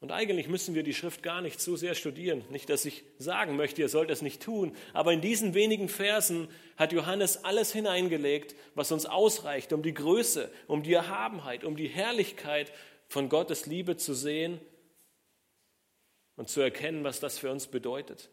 Und 0.00 0.12
eigentlich 0.12 0.48
müssen 0.48 0.74
wir 0.74 0.82
die 0.82 0.94
Schrift 0.94 1.22
gar 1.22 1.42
nicht 1.42 1.60
so 1.60 1.76
sehr 1.76 1.94
studieren. 1.94 2.42
Nicht, 2.48 2.70
dass 2.70 2.86
ich 2.86 3.04
sagen 3.18 3.56
möchte, 3.56 3.82
ihr 3.82 3.90
sollt 3.90 4.10
es 4.10 4.22
nicht 4.22 4.42
tun, 4.42 4.74
aber 4.94 5.12
in 5.12 5.20
diesen 5.20 5.52
wenigen 5.52 5.90
Versen 5.90 6.48
hat 6.78 6.92
Johannes 6.92 7.44
alles 7.44 7.70
hineingelegt, 7.72 8.54
was 8.74 8.92
uns 8.92 9.04
ausreicht, 9.04 9.74
um 9.74 9.82
die 9.82 9.92
Größe, 9.92 10.50
um 10.66 10.82
die 10.82 10.94
Erhabenheit, 10.94 11.64
um 11.64 11.76
die 11.76 11.88
Herrlichkeit 11.88 12.72
von 13.08 13.28
Gottes 13.28 13.66
Liebe 13.66 13.98
zu 13.98 14.14
sehen 14.14 14.58
und 16.36 16.48
zu 16.48 16.62
erkennen, 16.62 17.04
was 17.04 17.20
das 17.20 17.38
für 17.38 17.50
uns 17.50 17.66
bedeutet. 17.66 18.30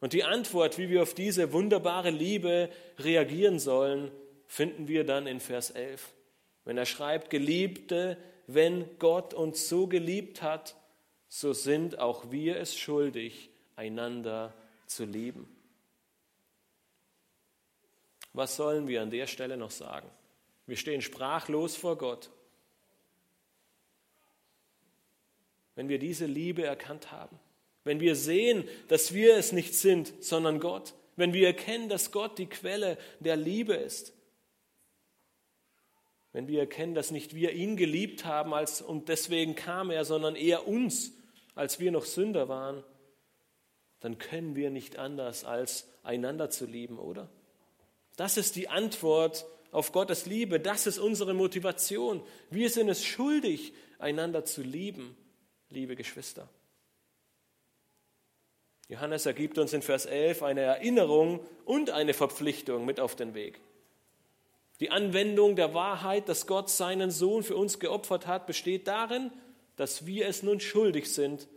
Und 0.00 0.12
die 0.12 0.24
Antwort, 0.24 0.76
wie 0.76 0.90
wir 0.90 1.02
auf 1.02 1.14
diese 1.14 1.54
wunderbare 1.54 2.10
Liebe 2.10 2.68
reagieren 2.98 3.58
sollen, 3.58 4.10
finden 4.46 4.88
wir 4.88 5.04
dann 5.04 5.26
in 5.26 5.40
Vers 5.40 5.70
11. 5.70 6.12
Wenn 6.64 6.76
er 6.76 6.86
schreibt, 6.86 7.30
Geliebte, 7.30 8.18
wenn 8.54 8.98
Gott 8.98 9.34
uns 9.34 9.68
so 9.68 9.86
geliebt 9.86 10.42
hat, 10.42 10.76
so 11.28 11.52
sind 11.52 11.98
auch 11.98 12.30
wir 12.30 12.58
es 12.58 12.76
schuldig, 12.76 13.50
einander 13.76 14.52
zu 14.86 15.04
lieben. 15.04 15.48
Was 18.32 18.56
sollen 18.56 18.88
wir 18.88 19.02
an 19.02 19.10
der 19.10 19.26
Stelle 19.26 19.56
noch 19.56 19.70
sagen? 19.70 20.08
Wir 20.66 20.76
stehen 20.76 21.02
sprachlos 21.02 21.76
vor 21.76 21.98
Gott. 21.98 22.30
Wenn 25.74 25.88
wir 25.88 25.98
diese 25.98 26.26
Liebe 26.26 26.64
erkannt 26.64 27.10
haben, 27.10 27.38
wenn 27.84 28.00
wir 28.00 28.14
sehen, 28.14 28.68
dass 28.88 29.14
wir 29.14 29.36
es 29.36 29.52
nicht 29.52 29.74
sind, 29.74 30.12
sondern 30.22 30.60
Gott, 30.60 30.94
wenn 31.16 31.32
wir 31.32 31.46
erkennen, 31.46 31.88
dass 31.88 32.12
Gott 32.12 32.38
die 32.38 32.46
Quelle 32.46 32.98
der 33.20 33.36
Liebe 33.36 33.74
ist. 33.74 34.12
Wenn 36.32 36.46
wir 36.46 36.60
erkennen, 36.60 36.94
dass 36.94 37.10
nicht 37.10 37.34
wir 37.34 37.52
ihn 37.52 37.76
geliebt 37.76 38.24
haben 38.24 38.54
als, 38.54 38.82
und 38.82 39.08
deswegen 39.08 39.54
kam 39.54 39.90
er, 39.90 40.04
sondern 40.04 40.36
er 40.36 40.68
uns, 40.68 41.12
als 41.54 41.80
wir 41.80 41.90
noch 41.90 42.04
Sünder 42.04 42.48
waren, 42.48 42.84
dann 43.98 44.18
können 44.18 44.54
wir 44.54 44.70
nicht 44.70 44.98
anders, 44.98 45.44
als 45.44 45.88
einander 46.02 46.50
zu 46.50 46.66
lieben, 46.66 46.98
oder? 46.98 47.28
Das 48.16 48.36
ist 48.36 48.56
die 48.56 48.68
Antwort 48.68 49.44
auf 49.72 49.92
Gottes 49.92 50.26
Liebe. 50.26 50.60
Das 50.60 50.86
ist 50.86 50.98
unsere 50.98 51.34
Motivation. 51.34 52.22
Wir 52.50 52.70
sind 52.70 52.88
es 52.88 53.04
schuldig, 53.04 53.72
einander 53.98 54.44
zu 54.44 54.62
lieben, 54.62 55.16
liebe 55.68 55.96
Geschwister. 55.96 56.48
Johannes 58.88 59.24
ergibt 59.26 59.58
uns 59.58 59.72
in 59.72 59.82
Vers 59.82 60.06
11 60.06 60.42
eine 60.42 60.62
Erinnerung 60.62 61.40
und 61.64 61.90
eine 61.90 62.12
Verpflichtung 62.12 62.84
mit 62.84 62.98
auf 62.98 63.14
den 63.14 63.34
Weg. 63.34 63.60
Die 64.80 64.90
Anwendung 64.90 65.56
der 65.56 65.74
Wahrheit, 65.74 66.28
dass 66.28 66.46
Gott 66.46 66.70
seinen 66.70 67.10
Sohn 67.10 67.42
für 67.42 67.54
uns 67.54 67.78
geopfert 67.78 68.26
hat, 68.26 68.46
besteht 68.46 68.88
darin, 68.88 69.30
dass 69.76 70.06
wir 70.06 70.26
es 70.26 70.42
nun 70.42 70.58
schuldig 70.58 71.12
sind 71.12 71.48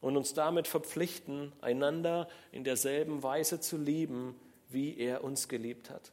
und 0.00 0.16
uns 0.16 0.34
damit 0.34 0.68
verpflichten, 0.68 1.52
einander 1.60 2.28
in 2.52 2.62
derselben 2.62 3.24
Weise 3.24 3.60
zu 3.60 3.76
lieben, 3.76 4.36
wie 4.68 4.96
er 4.98 5.24
uns 5.24 5.48
geliebt 5.48 5.90
hat. 5.90 6.12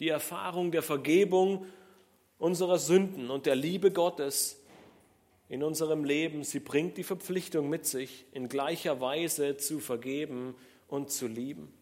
Die 0.00 0.08
Erfahrung 0.08 0.72
der 0.72 0.82
Vergebung 0.82 1.66
unserer 2.38 2.78
Sünden 2.78 3.30
und 3.30 3.46
der 3.46 3.56
Liebe 3.56 3.92
Gottes 3.92 4.60
in 5.48 5.62
unserem 5.62 6.04
Leben, 6.04 6.44
sie 6.44 6.60
bringt 6.60 6.98
die 6.98 7.04
Verpflichtung 7.04 7.70
mit 7.70 7.86
sich, 7.86 8.26
in 8.32 8.48
gleicher 8.48 9.00
Weise 9.00 9.56
zu 9.56 9.78
vergeben 9.78 10.54
und 10.88 11.10
zu 11.10 11.26
lieben. 11.28 11.72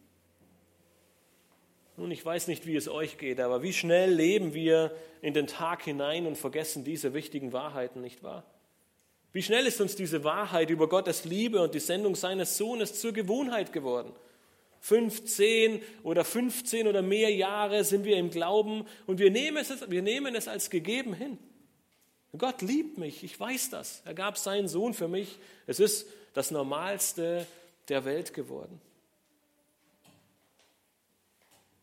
Nun, 2.02 2.10
ich 2.10 2.24
weiß 2.26 2.48
nicht, 2.48 2.66
wie 2.66 2.74
es 2.74 2.88
euch 2.88 3.16
geht, 3.16 3.38
aber 3.38 3.62
wie 3.62 3.72
schnell 3.72 4.12
leben 4.12 4.54
wir 4.54 4.90
in 5.20 5.34
den 5.34 5.46
Tag 5.46 5.84
hinein 5.84 6.26
und 6.26 6.36
vergessen 6.36 6.82
diese 6.82 7.14
wichtigen 7.14 7.52
Wahrheiten, 7.52 8.00
nicht 8.00 8.24
wahr? 8.24 8.42
Wie 9.32 9.40
schnell 9.40 9.66
ist 9.66 9.80
uns 9.80 9.94
diese 9.94 10.24
Wahrheit 10.24 10.70
über 10.70 10.88
Gottes 10.88 11.24
Liebe 11.24 11.62
und 11.62 11.76
die 11.76 11.78
Sendung 11.78 12.16
seines 12.16 12.56
Sohnes 12.56 13.00
zur 13.00 13.12
Gewohnheit 13.12 13.72
geworden? 13.72 14.12
15 14.80 15.80
oder 16.02 16.24
15 16.24 16.88
oder 16.88 17.02
mehr 17.02 17.32
Jahre 17.32 17.84
sind 17.84 18.04
wir 18.04 18.16
im 18.16 18.30
Glauben 18.30 18.84
und 19.06 19.20
wir 19.20 19.30
nehmen 19.30 19.58
es, 19.58 19.88
wir 19.88 20.02
nehmen 20.02 20.34
es 20.34 20.48
als 20.48 20.70
gegeben 20.70 21.14
hin. 21.14 21.38
Gott 22.36 22.62
liebt 22.62 22.98
mich, 22.98 23.22
ich 23.22 23.38
weiß 23.38 23.70
das. 23.70 24.02
Er 24.04 24.14
gab 24.14 24.38
seinen 24.38 24.66
Sohn 24.66 24.92
für 24.92 25.06
mich. 25.06 25.38
Es 25.68 25.78
ist 25.78 26.08
das 26.34 26.50
Normalste 26.50 27.46
der 27.88 28.04
Welt 28.04 28.34
geworden. 28.34 28.80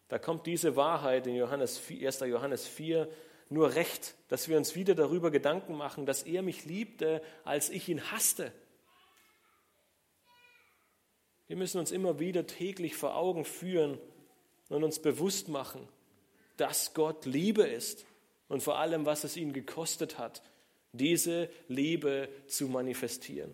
Da 0.09 0.19
kommt 0.19 0.47
diese 0.47 0.75
Wahrheit 0.75 1.27
in 1.27 1.35
Johannes 1.35 1.77
4, 1.77 2.07
1. 2.07 2.19
Johannes 2.21 2.67
4 2.67 3.07
nur 3.49 3.75
recht, 3.75 4.15
dass 4.27 4.47
wir 4.47 4.57
uns 4.57 4.75
wieder 4.75 4.95
darüber 4.95 5.31
Gedanken 5.31 5.75
machen, 5.75 6.05
dass 6.05 6.23
er 6.23 6.41
mich 6.41 6.65
liebte, 6.65 7.21
als 7.43 7.69
ich 7.69 7.87
ihn 7.89 8.11
hasste. 8.11 8.51
Wir 11.47 11.57
müssen 11.57 11.79
uns 11.79 11.91
immer 11.91 12.19
wieder 12.19 12.45
täglich 12.45 12.95
vor 12.95 13.15
Augen 13.15 13.45
führen 13.45 13.97
und 14.69 14.83
uns 14.83 14.99
bewusst 14.99 15.47
machen, 15.47 15.87
dass 16.57 16.93
Gott 16.93 17.25
Liebe 17.25 17.63
ist 17.63 18.05
und 18.49 18.61
vor 18.61 18.77
allem, 18.77 19.05
was 19.05 19.23
es 19.23 19.35
ihn 19.35 19.53
gekostet 19.53 20.19
hat, 20.19 20.43
diese 20.91 21.49
Liebe 21.67 22.29
zu 22.47 22.67
manifestieren. 22.67 23.53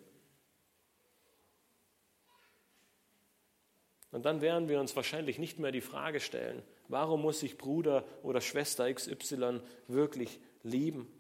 Und 4.15 4.23
dann 4.23 4.39
werden 4.39 4.69
wir 4.69 4.79
uns 4.79 4.95
wahrscheinlich 4.95 5.39
nicht 5.39 5.59
mehr 5.59 5.73
die 5.73 5.81
Frage 5.81 6.21
stellen, 6.21 6.63
warum 6.87 7.21
muss 7.21 7.43
ich 7.43 7.57
Bruder 7.57 8.05
oder 8.23 8.39
Schwester 8.39 8.89
XY 8.93 9.59
wirklich 9.89 10.39
lieben? 10.63 11.11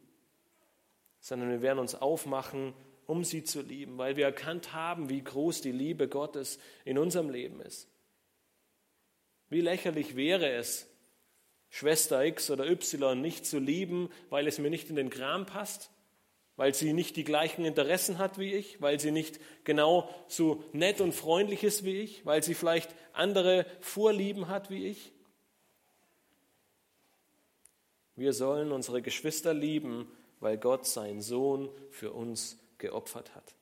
Sondern 1.19 1.49
wir 1.49 1.61
werden 1.61 1.79
uns 1.79 1.93
aufmachen, 1.93 2.73
um 3.05 3.25
sie 3.25 3.43
zu 3.43 3.61
lieben, 3.61 3.97
weil 3.97 4.15
wir 4.15 4.23
erkannt 4.23 4.71
haben, 4.71 5.09
wie 5.09 5.21
groß 5.21 5.59
die 5.59 5.73
Liebe 5.73 6.07
Gottes 6.07 6.57
in 6.85 6.97
unserem 6.97 7.29
Leben 7.29 7.59
ist. 7.59 7.89
Wie 9.49 9.59
lächerlich 9.59 10.15
wäre 10.15 10.49
es, 10.53 10.87
Schwester 11.67 12.23
X 12.23 12.49
oder 12.49 12.65
Y 12.65 13.19
nicht 13.19 13.45
zu 13.45 13.59
lieben, 13.59 14.09
weil 14.29 14.47
es 14.47 14.57
mir 14.57 14.69
nicht 14.69 14.89
in 14.89 14.95
den 14.95 15.09
Kram 15.09 15.45
passt, 15.45 15.91
weil 16.57 16.73
sie 16.73 16.93
nicht 16.93 17.15
die 17.15 17.23
gleichen 17.23 17.65
Interessen 17.65 18.17
hat 18.17 18.37
wie 18.39 18.53
ich, 18.53 18.81
weil 18.81 18.99
sie 18.99 19.11
nicht 19.11 19.39
genau 19.63 20.09
so 20.27 20.63
nett 20.71 21.01
und 21.01 21.13
freundlich 21.13 21.63
ist 21.63 21.83
wie 21.83 21.99
ich, 21.99 22.25
weil 22.25 22.43
sie 22.43 22.53
vielleicht 22.53 22.95
andere 23.13 23.65
Vorlieben 23.81 24.47
hat 24.47 24.69
wie 24.69 24.87
ich. 24.87 25.11
Wir 28.15 28.31
sollen 28.31 28.71
unsere 28.71 29.01
Geschwister 29.01 29.53
lieben, 29.53 30.09
weil 30.39 30.57
Gott 30.57 30.85
seinen 30.85 31.21
Sohn 31.21 31.69
für 31.89 32.13
uns 32.13 32.57
geopfert 32.77 33.35
hat. 33.35 33.55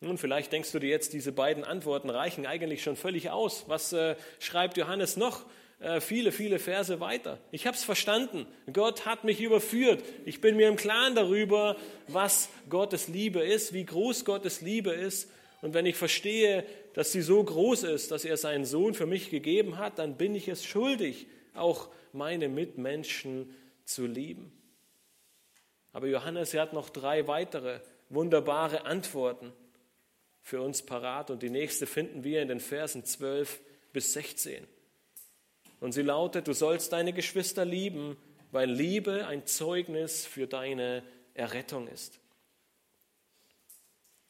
Nun, 0.00 0.18
vielleicht 0.18 0.50
denkst 0.50 0.72
du 0.72 0.80
dir 0.80 0.90
jetzt, 0.90 1.12
diese 1.12 1.30
beiden 1.30 1.62
Antworten 1.62 2.10
reichen 2.10 2.44
eigentlich 2.44 2.82
schon 2.82 2.96
völlig 2.96 3.30
aus. 3.30 3.68
Was 3.68 3.92
äh, 3.92 4.16
schreibt 4.40 4.76
Johannes 4.76 5.16
noch? 5.16 5.44
Äh, 5.82 6.00
viele, 6.00 6.30
viele 6.30 6.60
Verse 6.60 7.00
weiter. 7.00 7.40
Ich 7.50 7.66
habe 7.66 7.76
es 7.76 7.82
verstanden. 7.82 8.46
Gott 8.72 9.04
hat 9.04 9.24
mich 9.24 9.40
überführt. 9.40 10.04
Ich 10.24 10.40
bin 10.40 10.56
mir 10.56 10.68
im 10.68 10.76
Klaren 10.76 11.16
darüber, 11.16 11.76
was 12.06 12.48
Gottes 12.70 13.08
Liebe 13.08 13.40
ist, 13.40 13.72
wie 13.72 13.84
groß 13.84 14.24
Gottes 14.24 14.60
Liebe 14.60 14.92
ist. 14.92 15.28
Und 15.60 15.74
wenn 15.74 15.84
ich 15.84 15.96
verstehe, 15.96 16.64
dass 16.94 17.10
sie 17.10 17.20
so 17.20 17.42
groß 17.42 17.82
ist, 17.82 18.12
dass 18.12 18.24
er 18.24 18.36
seinen 18.36 18.64
Sohn 18.64 18.94
für 18.94 19.06
mich 19.06 19.28
gegeben 19.30 19.76
hat, 19.76 19.98
dann 19.98 20.16
bin 20.16 20.36
ich 20.36 20.46
es 20.46 20.64
schuldig, 20.64 21.26
auch 21.52 21.88
meine 22.12 22.48
Mitmenschen 22.48 23.52
zu 23.84 24.06
lieben. 24.06 24.52
Aber 25.92 26.06
Johannes, 26.06 26.54
er 26.54 26.62
hat 26.62 26.72
noch 26.74 26.90
drei 26.90 27.26
weitere 27.26 27.80
wunderbare 28.08 28.84
Antworten 28.84 29.52
für 30.42 30.62
uns 30.62 30.82
parat. 30.82 31.32
Und 31.32 31.42
die 31.42 31.50
nächste 31.50 31.88
finden 31.88 32.22
wir 32.22 32.40
in 32.40 32.48
den 32.48 32.60
Versen 32.60 33.04
12 33.04 33.60
bis 33.92 34.12
16. 34.12 34.64
Und 35.82 35.90
sie 35.90 36.02
lautet, 36.02 36.46
du 36.46 36.52
sollst 36.52 36.92
deine 36.92 37.12
Geschwister 37.12 37.64
lieben, 37.64 38.16
weil 38.52 38.70
Liebe 38.70 39.26
ein 39.26 39.46
Zeugnis 39.46 40.24
für 40.24 40.46
deine 40.46 41.02
Errettung 41.34 41.88
ist. 41.88 42.20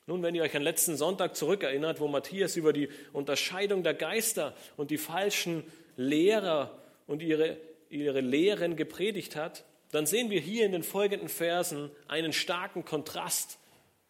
Nun, 0.07 0.23
wenn 0.23 0.35
ihr 0.35 0.45
euch 0.45 0.57
an 0.57 0.63
letzten 0.63 0.97
Sonntag 0.97 1.37
zurückerinnert, 1.37 2.01
wo 2.01 2.09
Matthias 2.09 2.57
über 2.57 2.73
die 2.73 2.89
Unterscheidung 3.13 3.83
der 3.83 3.93
Geister 3.93 4.57
und 4.79 4.91
die 4.91 4.97
falschen 4.97 5.63
Lehrer 5.95 6.79
und 7.07 7.21
ihre, 7.21 7.59
ihre 7.91 8.23
Lehren 8.23 8.75
gepredigt 8.75 9.37
hat, 9.37 9.67
dann 9.91 10.07
sehen 10.07 10.31
wir 10.31 10.41
hier 10.41 10.65
in 10.65 10.73
den 10.73 10.83
folgenden 10.83 11.29
Versen 11.29 11.91
einen 12.09 12.33
starken 12.33 12.87
Kontrast 12.87 13.59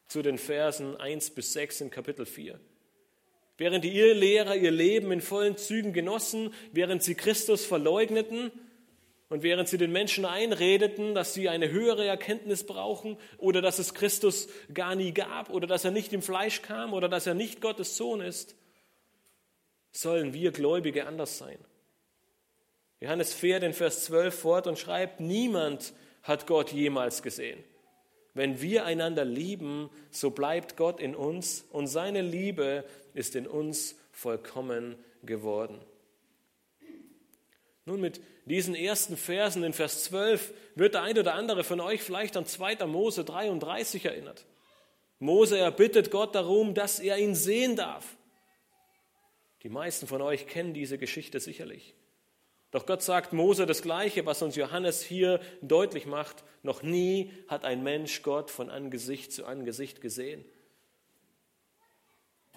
zu 0.07 0.23
den 0.23 0.39
Versen 0.39 0.97
1 0.97 1.31
bis 1.31 1.55
6 1.55 1.81
in 1.81 1.91
Kapitel 1.91 2.25
4. 2.25 2.61
Während 3.63 3.85
die 3.85 3.97
Irrlehrer 3.97 4.57
ihr 4.57 4.73
Leben 4.73 5.13
in 5.13 5.21
vollen 5.21 5.57
Zügen 5.57 5.93
genossen, 5.93 6.53
während 6.73 7.05
sie 7.05 7.15
Christus 7.15 7.65
verleugneten 7.65 8.51
und 9.29 9.45
während 9.45 9.69
sie 9.69 9.79
den 9.79 9.93
Menschen 9.93 10.25
einredeten, 10.25 11.15
dass 11.15 11.33
sie 11.33 11.49
eine 11.49 11.71
höhere 11.71 12.05
Erkenntnis 12.05 12.65
brauchen 12.65 13.19
oder 13.39 13.63
dass 13.63 13.79
es 13.79 13.95
Christus 13.95 14.49
gar 14.75 14.97
nie 14.97 15.13
gab 15.13 15.49
oder 15.49 15.69
dass 15.69 15.85
er 15.85 15.93
nicht 15.93 16.13
im 16.13 16.23
Fleisch 16.23 16.63
kam 16.63 16.93
oder 16.93 17.09
dass 17.09 17.29
er 17.29 17.35
nicht 17.35 17.61
Gottes 17.61 17.97
Sohn 17.97 18.21
ist, 18.21 18.57
sollen 19.93 20.35
wir 20.35 20.51
Gläubige 20.51 21.07
anders 21.07 21.39
sein. 21.39 21.59
Johannes 22.99 23.33
fährt 23.33 23.63
in 23.63 23.75
Vers 23.75 24.07
12 24.07 24.35
fort 24.37 24.67
und 24.67 24.77
schreibt, 24.77 25.21
niemand 25.21 25.93
hat 26.25 26.49
Gott 26.49 26.73
jemals 26.73 27.23
gesehen. 27.23 27.63
Wenn 28.35 28.63
wir 28.63 28.87
einander 28.87 29.25
lieben, 29.25 29.91
so 30.11 30.31
bleibt 30.31 30.77
Gott 30.77 31.01
in 31.01 31.15
uns 31.15 31.67
und 31.71 31.87
seine 31.87 32.23
Liebe 32.23 32.85
ist 33.15 33.37
in 33.37 33.47
uns 33.47 33.97
vollkommen 34.11 34.97
geworden. 35.23 35.81
Nun, 37.85 38.01
mit 38.01 38.21
diesen 38.45 38.75
ersten 38.75 39.17
Versen 39.17 39.65
in 39.65 39.73
Vers 39.73 40.05
12 40.05 40.55
wird 40.75 40.95
der 40.95 41.03
ein 41.03 41.19
oder 41.19 41.35
andere 41.35 41.65
von 41.65 41.81
euch 41.81 42.03
vielleicht 42.03 42.37
an 42.37 42.47
2. 42.47 42.87
Mose 42.87 43.25
33 43.25 44.05
erinnert. 44.05 44.47
Mose 45.19 45.59
erbittet 45.59 46.11
Gott 46.11 46.35
darum, 46.35 46.75
dass 46.75 47.01
er 47.01 47.19
ihn 47.19 47.35
sehen 47.35 47.77
darf. 47.77 48.17
Die 49.63 49.69
meisten 49.69 50.07
von 50.07 50.23
euch 50.23 50.47
kennen 50.47 50.75
diese 50.75 50.99
Geschichte 50.99 51.39
sicherlich. 51.41 51.95
Doch 52.73 52.87
Gott 52.87 53.03
sagt 53.03 53.33
Mose 53.33 53.67
das 53.67 53.83
Gleiche, 53.83 54.27
was 54.27 54.43
uns 54.43 54.57
Johannes 54.57 55.03
hier 55.03 55.41
deutlich 55.61 56.07
macht. 56.07 56.43
Noch 56.63 56.83
nie 56.83 57.31
hat 57.47 57.65
ein 57.65 57.83
Mensch 57.83 58.23
Gott 58.23 58.51
von 58.51 58.71
Angesicht 58.71 59.33
zu 59.33 59.45
Angesicht 59.45 60.01
gesehen. 60.01 60.45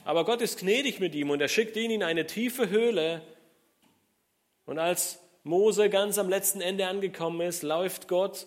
Aber 0.06 0.24
Gott 0.24 0.42
ist 0.42 0.60
gnädig 0.60 1.00
mit 1.00 1.16
ihm 1.16 1.32
und 1.32 1.42
er 1.42 1.48
schickt 1.48 1.76
ihn 1.76 1.90
in 1.90 2.04
eine 2.04 2.28
tiefe 2.28 2.70
Höhle. 2.70 3.24
Und 4.68 4.78
als 4.78 5.20
Mose 5.44 5.90
ganz 5.90 6.20
am 6.20 6.30
letzten 6.30 6.62
Ende 6.62 6.88
angekommen 6.88 7.42
ist, 7.42 7.64
läuft 7.64 8.08
Gott 8.08 8.46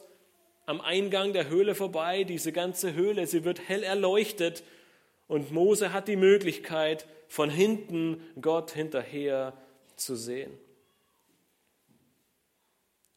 am 0.66 0.80
Eingang 0.80 1.32
der 1.32 1.48
Höhle 1.48 1.74
vorbei. 1.74 2.22
Diese 2.22 2.52
ganze 2.52 2.94
Höhle, 2.94 3.26
sie 3.26 3.44
wird 3.44 3.68
hell 3.68 3.82
erleuchtet. 3.82 4.62
Und 5.26 5.50
Mose 5.50 5.92
hat 5.92 6.06
die 6.06 6.16
Möglichkeit, 6.16 7.06
von 7.26 7.50
hinten 7.50 8.22
Gott 8.40 8.70
hinterher 8.70 9.52
zu 9.96 10.14
sehen. 10.14 10.56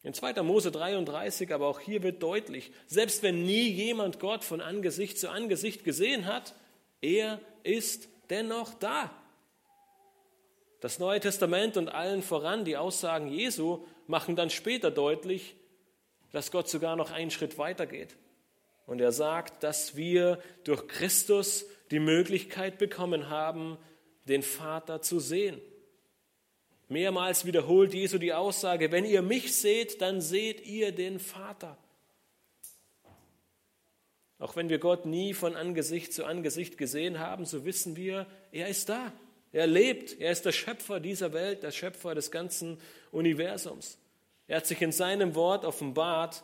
In 0.01 0.15
2. 0.15 0.41
Mose 0.41 0.71
33, 0.71 1.53
aber 1.53 1.67
auch 1.67 1.79
hier 1.79 2.01
wird 2.01 2.23
deutlich, 2.23 2.71
selbst 2.87 3.21
wenn 3.21 3.45
nie 3.45 3.69
jemand 3.69 4.19
Gott 4.19 4.43
von 4.43 4.61
Angesicht 4.61 5.19
zu 5.19 5.29
Angesicht 5.29 5.83
gesehen 5.83 6.25
hat, 6.25 6.55
er 7.01 7.39
ist 7.63 8.09
dennoch 8.31 8.73
da. 8.73 9.11
Das 10.79 10.97
Neue 10.97 11.19
Testament 11.19 11.77
und 11.77 11.89
allen 11.89 12.23
voran 12.23 12.65
die 12.65 12.77
Aussagen 12.77 13.27
Jesu 13.27 13.85
machen 14.07 14.35
dann 14.35 14.49
später 14.49 14.89
deutlich, 14.89 15.55
dass 16.31 16.51
Gott 16.51 16.69
sogar 16.69 16.95
noch 16.95 17.11
einen 17.11 17.29
Schritt 17.29 17.59
weiter 17.59 17.85
geht. 17.85 18.15
Und 18.87 18.99
er 18.99 19.11
sagt, 19.11 19.63
dass 19.63 19.95
wir 19.95 20.41
durch 20.63 20.87
Christus 20.87 21.65
die 21.91 21.99
Möglichkeit 21.99 22.79
bekommen 22.79 23.29
haben, 23.29 23.77
den 24.25 24.41
Vater 24.41 25.01
zu 25.01 25.19
sehen. 25.19 25.61
Mehrmals 26.87 27.45
wiederholt 27.45 27.93
Jesu 27.93 28.17
die 28.17 28.33
Aussage, 28.33 28.91
wenn 28.91 29.05
ihr 29.05 29.21
mich 29.21 29.55
seht, 29.55 30.01
dann 30.01 30.19
seht 30.19 30.65
ihr 30.65 30.91
den 30.91 31.19
Vater. 31.19 31.77
Auch 34.41 34.55
wenn 34.55 34.69
wir 34.69 34.79
Gott 34.79 35.05
nie 35.05 35.35
von 35.35 35.55
Angesicht 35.55 36.13
zu 36.13 36.25
Angesicht 36.25 36.79
gesehen 36.79 37.19
haben, 37.19 37.45
so 37.45 37.63
wissen 37.63 37.95
wir, 37.95 38.25
er 38.51 38.69
ist 38.69 38.89
da. 38.89 39.13
Er 39.51 39.67
lebt. 39.67 40.19
Er 40.19 40.31
ist 40.31 40.45
der 40.45 40.51
Schöpfer 40.51 40.99
dieser 40.99 41.31
Welt, 41.31 41.61
der 41.61 41.69
Schöpfer 41.69 42.15
des 42.15 42.31
ganzen 42.31 42.79
Universums. 43.11 43.99
Er 44.47 44.57
hat 44.57 44.65
sich 44.65 44.81
in 44.81 44.91
seinem 44.91 45.35
Wort 45.35 45.63
offenbart. 45.63 46.43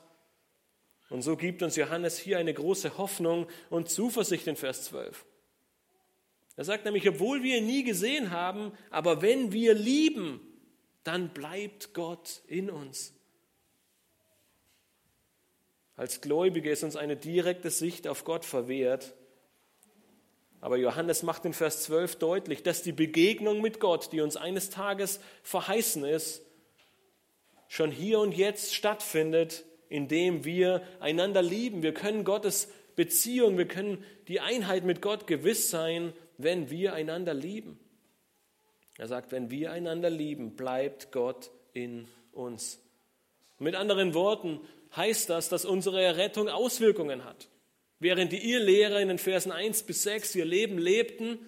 Und 1.09 1.23
so 1.23 1.35
gibt 1.35 1.63
uns 1.63 1.75
Johannes 1.75 2.19
hier 2.19 2.37
eine 2.37 2.53
große 2.53 2.99
Hoffnung 2.99 3.47
und 3.71 3.89
Zuversicht 3.89 4.45
in 4.45 4.57
Vers 4.57 4.83
12. 4.85 5.25
Er 6.55 6.65
sagt 6.65 6.85
nämlich, 6.85 7.09
obwohl 7.09 7.41
wir 7.41 7.57
ihn 7.57 7.65
nie 7.65 7.83
gesehen 7.83 8.29
haben, 8.29 8.73
aber 8.91 9.23
wenn 9.23 9.51
wir 9.51 9.73
lieben, 9.73 10.39
dann 11.03 11.29
bleibt 11.29 11.95
Gott 11.95 12.43
in 12.45 12.69
uns. 12.69 13.16
Als 15.97 16.21
Gläubige 16.21 16.69
ist 16.69 16.83
uns 16.83 16.95
eine 16.95 17.17
direkte 17.17 17.71
Sicht 17.71 18.07
auf 18.07 18.23
Gott 18.23 18.45
verwehrt. 18.45 19.15
Aber 20.61 20.77
Johannes 20.77 21.23
macht 21.23 21.43
in 21.45 21.53
Vers 21.53 21.83
12 21.83 22.17
deutlich, 22.17 22.61
dass 22.61 22.83
die 22.83 22.91
Begegnung 22.91 23.61
mit 23.61 23.79
Gott, 23.79 24.11
die 24.11 24.21
uns 24.21 24.37
eines 24.37 24.69
Tages 24.69 25.19
verheißen 25.41 26.05
ist, 26.05 26.43
schon 27.67 27.91
hier 27.91 28.19
und 28.19 28.31
jetzt 28.31 28.75
stattfindet, 28.75 29.65
indem 29.89 30.45
wir 30.45 30.83
einander 30.99 31.41
lieben. 31.41 31.81
Wir 31.81 31.93
können 31.93 32.23
Gottes 32.23 32.69
Beziehung, 32.95 33.57
wir 33.57 33.67
können 33.67 34.03
die 34.27 34.39
Einheit 34.39 34.83
mit 34.83 35.01
Gott 35.01 35.25
gewiss 35.25 35.71
sein, 35.71 36.13
wenn 36.37 36.69
wir 36.69 36.93
einander 36.93 37.33
lieben. 37.33 37.79
Er 38.99 39.07
sagt, 39.07 39.31
wenn 39.31 39.49
wir 39.49 39.71
einander 39.71 40.11
lieben, 40.11 40.55
bleibt 40.55 41.11
Gott 41.11 41.49
in 41.73 42.07
uns. 42.31 42.79
Mit 43.59 43.75
anderen 43.75 44.13
Worten 44.13 44.59
heißt 44.97 45.29
das, 45.29 45.49
dass 45.49 45.65
unsere 45.65 46.03
Errettung 46.03 46.49
Auswirkungen 46.49 47.23
hat. 47.23 47.47
Während 47.99 48.31
die 48.31 48.51
Irrlehrer 48.51 48.99
in 48.99 49.07
den 49.07 49.17
Versen 49.17 49.51
1 49.51 49.83
bis 49.83 50.03
6 50.03 50.35
ihr 50.35 50.45
Leben 50.45 50.77
lebten, 50.77 51.39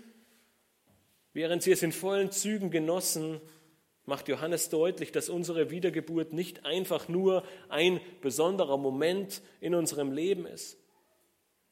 während 1.33 1.62
sie 1.62 1.71
es 1.71 1.83
in 1.83 1.91
vollen 1.91 2.31
Zügen 2.31 2.71
genossen, 2.71 3.41
macht 4.05 4.27
Johannes 4.27 4.69
deutlich, 4.69 5.12
dass 5.12 5.29
unsere 5.29 5.69
Wiedergeburt 5.69 6.33
nicht 6.33 6.65
einfach 6.65 7.07
nur 7.07 7.43
ein 7.69 7.99
besonderer 8.21 8.77
Moment 8.77 9.41
in 9.62 9.75
unserem 9.75 10.12
Leben 10.12 10.47
ist. 10.47 10.77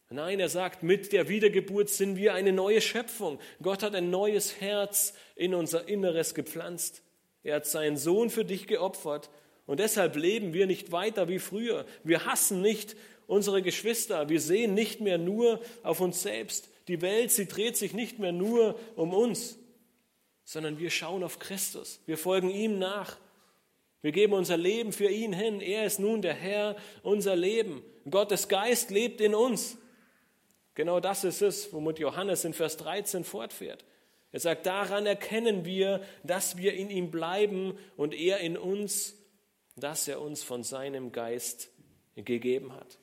Nein, 0.09 0.39
er 0.39 0.47
sagt, 0.47 0.83
mit 0.83 1.11
der 1.11 1.27
Wiedergeburt 1.27 1.89
sind 1.89 2.15
wir 2.15 2.33
eine 2.33 2.53
neue 2.53 2.79
Schöpfung. 2.79 3.39
Gott 3.61 3.83
hat 3.83 3.93
ein 3.93 4.09
neues 4.09 4.61
Herz 4.61 5.13
in 5.35 5.53
unser 5.53 5.89
Inneres 5.89 6.33
gepflanzt. 6.33 7.01
Er 7.43 7.57
hat 7.57 7.65
seinen 7.65 7.97
Sohn 7.97 8.29
für 8.29 8.45
dich 8.45 8.67
geopfert 8.67 9.29
und 9.67 9.80
deshalb 9.80 10.15
leben 10.15 10.53
wir 10.53 10.65
nicht 10.65 10.91
weiter 10.91 11.27
wie 11.27 11.39
früher. 11.39 11.86
Wir 12.03 12.25
hassen 12.25 12.62
nicht 12.62 12.95
unsere 13.27 13.62
Geschwister. 13.62 14.30
Wir 14.30 14.39
sehen 14.39 14.73
nicht 14.73 15.01
mehr 15.01 15.17
nur 15.17 15.60
auf 15.84 15.99
uns 15.99 16.23
selbst. 16.23 16.69
Die 16.88 17.01
Welt, 17.01 17.32
sie 17.32 17.47
dreht 17.47 17.77
sich 17.77 17.93
nicht 17.93 18.17
mehr 18.17 18.32
nur 18.32 18.80
um 18.95 19.13
uns, 19.13 19.60
sondern 20.45 20.80
wir 20.80 20.89
schauen 20.89 21.21
auf 21.23 21.38
Christus. 21.38 21.99
Wir 22.06 22.17
folgen 22.17 22.49
ihm 22.49 22.80
nach. 22.80 23.17
Wir 24.01 24.13
geben 24.13 24.34
unser 24.34 24.56
Leben 24.56 24.93
für 24.93 25.10
ihn 25.10 25.34
hin. 25.34 25.60
Er 25.60 25.86
ist 25.86 25.99
nun 25.99 26.21
der 26.21 26.34
Herr, 26.34 26.77
unser 27.03 27.36
Leben. 27.36 27.84
Gottes 28.10 28.47
Geist 28.47 28.89
lebt 28.89 29.19
in 29.19 29.36
uns. 29.36 29.77
Genau 30.75 31.01
das 31.01 31.25
ist 31.25 31.41
es, 31.41 31.73
womit 31.73 31.99
Johannes 31.99 32.45
in 32.45 32.53
Vers 32.53 32.77
13 32.77 33.25
fortfährt. 33.25 33.84
Er 34.32 34.39
sagt, 34.39 34.65
daran 34.65 35.06
erkennen 35.06 35.65
wir, 35.65 36.01
dass 36.23 36.58
wir 36.58 36.73
in 36.73 36.89
ihm 36.89 37.12
bleiben 37.12 37.77
und 37.97 38.13
er 38.13 38.39
in 38.39 38.56
uns, 38.56 39.15
dass 39.77 40.07
er 40.07 40.19
uns 40.21 40.43
von 40.43 40.63
seinem 40.63 41.11
Geist 41.11 41.69
gegeben 42.15 42.73
hat. 42.73 42.97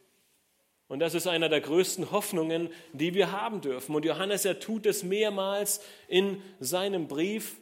Und 0.89 1.01
das 1.01 1.15
ist 1.15 1.27
einer 1.27 1.49
der 1.49 1.61
größten 1.61 2.11
Hoffnungen, 2.11 2.69
die 2.93 3.15
wir 3.15 3.33
haben 3.33 3.61
dürfen. 3.61 3.95
Und 3.95 4.05
Johannes, 4.05 4.45
er 4.45 4.61
tut 4.61 4.85
es 4.85 5.03
mehrmals 5.03 5.81
in 6.09 6.43
seinem 6.61 7.09
Brief. 7.09 7.57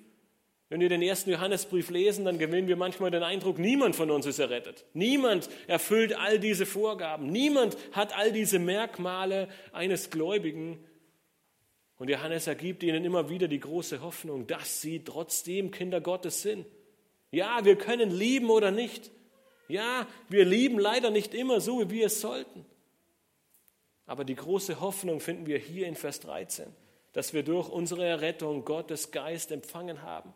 Wenn 0.68 0.80
wir 0.80 0.88
den 0.88 1.02
ersten 1.02 1.30
Johannesbrief 1.30 1.90
lesen, 1.90 2.24
dann 2.24 2.38
gewinnen 2.38 2.66
wir 2.66 2.76
manchmal 2.76 3.10
den 3.10 3.22
Eindruck, 3.22 3.58
niemand 3.58 3.94
von 3.94 4.10
uns 4.10 4.26
ist 4.26 4.38
errettet. 4.38 4.86
Niemand 4.94 5.48
erfüllt 5.66 6.18
all 6.18 6.40
diese 6.40 6.66
Vorgaben. 6.66 7.26
Niemand 7.26 7.76
hat 7.92 8.16
all 8.16 8.32
diese 8.32 8.58
Merkmale 8.58 9.48
eines 9.72 10.10
Gläubigen. 10.10 10.82
Und 11.96 12.08
Johannes 12.08 12.46
ergibt 12.46 12.82
ihnen 12.82 13.04
immer 13.04 13.28
wieder 13.28 13.46
die 13.46 13.60
große 13.60 14.00
Hoffnung, 14.00 14.46
dass 14.46 14.80
sie 14.80 15.04
trotzdem 15.04 15.70
Kinder 15.70 16.00
Gottes 16.00 16.42
sind. 16.42 16.66
Ja, 17.32 17.64
wir 17.64 17.76
können 17.76 18.10
lieben 18.10 18.50
oder 18.50 18.70
nicht. 18.70 19.10
Ja, 19.66 20.06
wir 20.28 20.44
lieben 20.44 20.78
leider 20.78 21.10
nicht 21.10 21.34
immer 21.34 21.60
so, 21.60 21.80
wie 21.80 21.90
wir 21.90 22.06
es 22.06 22.20
sollten. 22.20 22.64
Aber 24.06 24.24
die 24.24 24.34
große 24.34 24.80
Hoffnung 24.80 25.18
finden 25.18 25.46
wir 25.46 25.58
hier 25.58 25.86
in 25.86 25.96
Vers 25.96 26.20
13, 26.20 26.66
dass 27.12 27.32
wir 27.32 27.42
durch 27.42 27.68
unsere 27.68 28.04
Errettung 28.04 28.64
Gottes 28.64 29.10
Geist 29.10 29.50
empfangen 29.50 30.02
haben. 30.02 30.34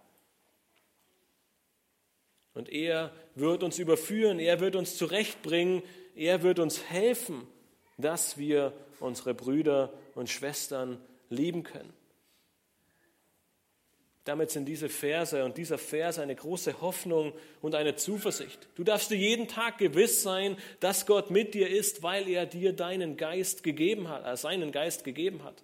Und 2.55 2.71
er 2.71 3.13
wird 3.35 3.63
uns 3.63 3.79
überführen, 3.79 4.41
er 4.41 4.61
wird 4.61 4.77
uns 4.77 4.97
zurechtbringen, 4.97 5.83
er 6.15 6.43
wird 6.43 6.59
uns 6.59 6.83
helfen, 6.85 7.47
dass 7.99 8.39
wir 8.39 8.73
unsere 9.01 9.35
Brüder 9.35 9.93
und 10.15 10.31
Schwestern 10.31 10.99
lieben 11.29 11.63
können. 11.63 11.93
Damit 14.27 14.51
sind 14.51 14.67
diese 14.67 14.89
Verse 14.89 15.45
und 15.45 15.57
dieser 15.57 15.79
Vers 15.79 16.19
eine 16.19 16.35
große 16.35 16.81
Hoffnung 16.81 17.33
und 17.63 17.77
eine 17.77 17.95
Zuversicht. 17.95 18.67
Du 18.75 18.83
darfst 18.83 19.13
dir 19.13 19.17
jeden 19.17 19.47
Tag 19.47 19.79
gewiss 19.79 20.25
sein, 20.25 20.57
dass 20.81 21.07
Gott 21.07 21.31
mit 21.31 21.55
dir 21.55 21.71
ist, 21.71 22.03
weil 22.03 22.29
er 22.29 22.45
dir 22.45 22.73
deinen 22.73 23.17
Geist 23.17 23.63
gegeben 23.63 24.09
hat, 24.09 24.27
äh, 24.27 24.37
seinen 24.37 24.73
Geist 24.73 25.05
gegeben 25.05 25.45
hat. 25.45 25.63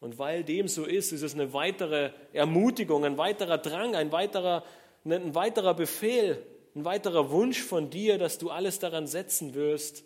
Und 0.00 0.18
weil 0.18 0.42
dem 0.42 0.66
so 0.66 0.84
ist, 0.84 1.12
ist 1.12 1.22
es 1.22 1.34
eine 1.34 1.52
weitere 1.52 2.10
Ermutigung, 2.32 3.04
ein 3.04 3.18
weiterer 3.18 3.58
Drang, 3.58 3.94
ein 3.94 4.10
weiterer, 4.10 4.64
ein 5.04 5.32
weiterer 5.36 5.74
Befehl, 5.74 6.44
ein 6.74 6.84
weiterer 6.84 7.30
Wunsch 7.30 7.62
von 7.62 7.88
dir, 7.88 8.18
dass 8.18 8.38
du 8.38 8.50
alles 8.50 8.80
daran 8.80 9.06
setzen 9.06 9.54
wirst, 9.54 10.02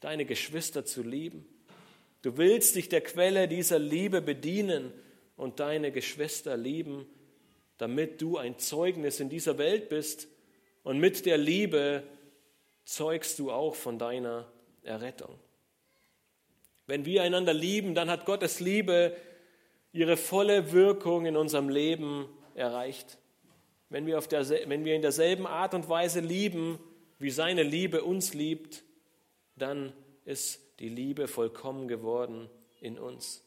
deine 0.00 0.26
Geschwister 0.26 0.84
zu 0.84 1.02
lieben. 1.02 1.46
Du 2.20 2.36
willst 2.36 2.76
dich 2.76 2.90
der 2.90 3.00
Quelle 3.00 3.48
dieser 3.48 3.78
Liebe 3.78 4.20
bedienen 4.20 4.92
und 5.36 5.60
deine 5.60 5.92
Geschwister 5.92 6.56
lieben, 6.56 7.06
damit 7.78 8.20
du 8.22 8.38
ein 8.38 8.58
Zeugnis 8.58 9.20
in 9.20 9.28
dieser 9.28 9.58
Welt 9.58 9.88
bist 9.88 10.28
und 10.82 10.98
mit 10.98 11.26
der 11.26 11.36
Liebe 11.36 12.04
zeugst 12.84 13.38
du 13.38 13.50
auch 13.50 13.74
von 13.74 13.98
deiner 13.98 14.50
Errettung. 14.82 15.38
Wenn 16.86 17.04
wir 17.04 17.22
einander 17.22 17.52
lieben, 17.52 17.94
dann 17.94 18.10
hat 18.10 18.24
Gottes 18.24 18.60
Liebe 18.60 19.16
ihre 19.92 20.16
volle 20.16 20.72
Wirkung 20.72 21.26
in 21.26 21.36
unserem 21.36 21.68
Leben 21.68 22.28
erreicht. 22.54 23.18
Wenn 23.88 24.06
wir, 24.06 24.18
auf 24.18 24.28
der, 24.28 24.48
wenn 24.48 24.84
wir 24.84 24.94
in 24.94 25.02
derselben 25.02 25.46
Art 25.46 25.74
und 25.74 25.88
Weise 25.88 26.20
lieben, 26.20 26.78
wie 27.18 27.30
seine 27.30 27.62
Liebe 27.62 28.04
uns 28.04 28.34
liebt, 28.34 28.84
dann 29.56 29.92
ist 30.24 30.60
die 30.80 30.88
Liebe 30.88 31.28
vollkommen 31.28 31.88
geworden 31.88 32.48
in 32.80 32.98
uns. 32.98 33.45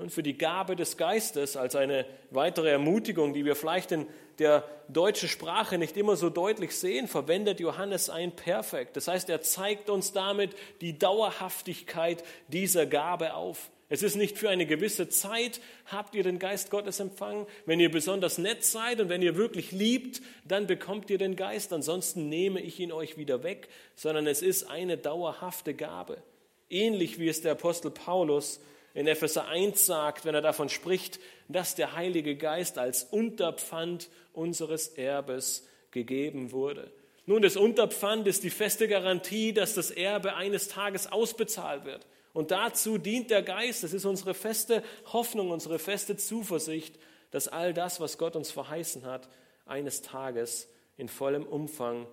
Nun, 0.00 0.08
für 0.08 0.22
die 0.22 0.38
Gabe 0.38 0.76
des 0.76 0.96
Geistes 0.96 1.58
als 1.58 1.76
eine 1.76 2.06
weitere 2.30 2.70
Ermutigung, 2.70 3.34
die 3.34 3.44
wir 3.44 3.54
vielleicht 3.54 3.92
in 3.92 4.06
der 4.38 4.64
deutschen 4.88 5.28
Sprache 5.28 5.76
nicht 5.76 5.94
immer 5.98 6.16
so 6.16 6.30
deutlich 6.30 6.74
sehen, 6.74 7.06
verwendet 7.06 7.60
Johannes 7.60 8.08
ein 8.08 8.34
Perfekt. 8.34 8.96
Das 8.96 9.08
heißt, 9.08 9.28
er 9.28 9.42
zeigt 9.42 9.90
uns 9.90 10.14
damit 10.14 10.56
die 10.80 10.98
Dauerhaftigkeit 10.98 12.24
dieser 12.48 12.86
Gabe 12.86 13.34
auf. 13.34 13.68
Es 13.90 14.02
ist 14.02 14.16
nicht 14.16 14.38
für 14.38 14.48
eine 14.48 14.64
gewisse 14.64 15.10
Zeit, 15.10 15.60
habt 15.84 16.14
ihr 16.14 16.22
den 16.22 16.38
Geist 16.38 16.70
Gottes 16.70 16.98
empfangen. 16.98 17.46
Wenn 17.66 17.78
ihr 17.78 17.90
besonders 17.90 18.38
nett 18.38 18.64
seid 18.64 19.02
und 19.02 19.10
wenn 19.10 19.20
ihr 19.20 19.36
wirklich 19.36 19.70
liebt, 19.70 20.22
dann 20.46 20.66
bekommt 20.66 21.10
ihr 21.10 21.18
den 21.18 21.36
Geist. 21.36 21.74
Ansonsten 21.74 22.30
nehme 22.30 22.62
ich 22.62 22.80
ihn 22.80 22.90
euch 22.90 23.18
wieder 23.18 23.42
weg, 23.42 23.68
sondern 23.96 24.26
es 24.26 24.40
ist 24.40 24.70
eine 24.70 24.96
dauerhafte 24.96 25.74
Gabe. 25.74 26.22
Ähnlich 26.70 27.18
wie 27.18 27.28
es 27.28 27.42
der 27.42 27.52
Apostel 27.52 27.90
Paulus 27.90 28.60
in 28.94 29.06
Epheser 29.06 29.46
1 29.46 29.86
sagt, 29.86 30.24
wenn 30.24 30.34
er 30.34 30.42
davon 30.42 30.68
spricht, 30.68 31.20
dass 31.48 31.74
der 31.74 31.94
Heilige 31.94 32.36
Geist 32.36 32.78
als 32.78 33.04
Unterpfand 33.04 34.08
unseres 34.32 34.88
Erbes 34.88 35.66
gegeben 35.90 36.52
wurde. 36.52 36.90
Nun, 37.26 37.42
das 37.42 37.56
Unterpfand 37.56 38.26
ist 38.26 38.42
die 38.42 38.50
feste 38.50 38.88
Garantie, 38.88 39.52
dass 39.52 39.74
das 39.74 39.90
Erbe 39.90 40.34
eines 40.34 40.68
Tages 40.68 41.10
ausbezahlt 41.12 41.84
wird. 41.84 42.06
Und 42.32 42.50
dazu 42.50 42.98
dient 42.98 43.30
der 43.30 43.42
Geist. 43.42 43.82
Das 43.82 43.92
ist 43.92 44.04
unsere 44.04 44.34
feste 44.34 44.82
Hoffnung, 45.12 45.50
unsere 45.50 45.78
feste 45.78 46.16
Zuversicht, 46.16 46.98
dass 47.30 47.48
all 47.48 47.72
das, 47.72 48.00
was 48.00 48.18
Gott 48.18 48.36
uns 48.36 48.50
verheißen 48.50 49.04
hat, 49.04 49.28
eines 49.66 50.02
Tages 50.02 50.68
in 50.96 51.08
vollem 51.08 51.44
Umfang 51.46 52.06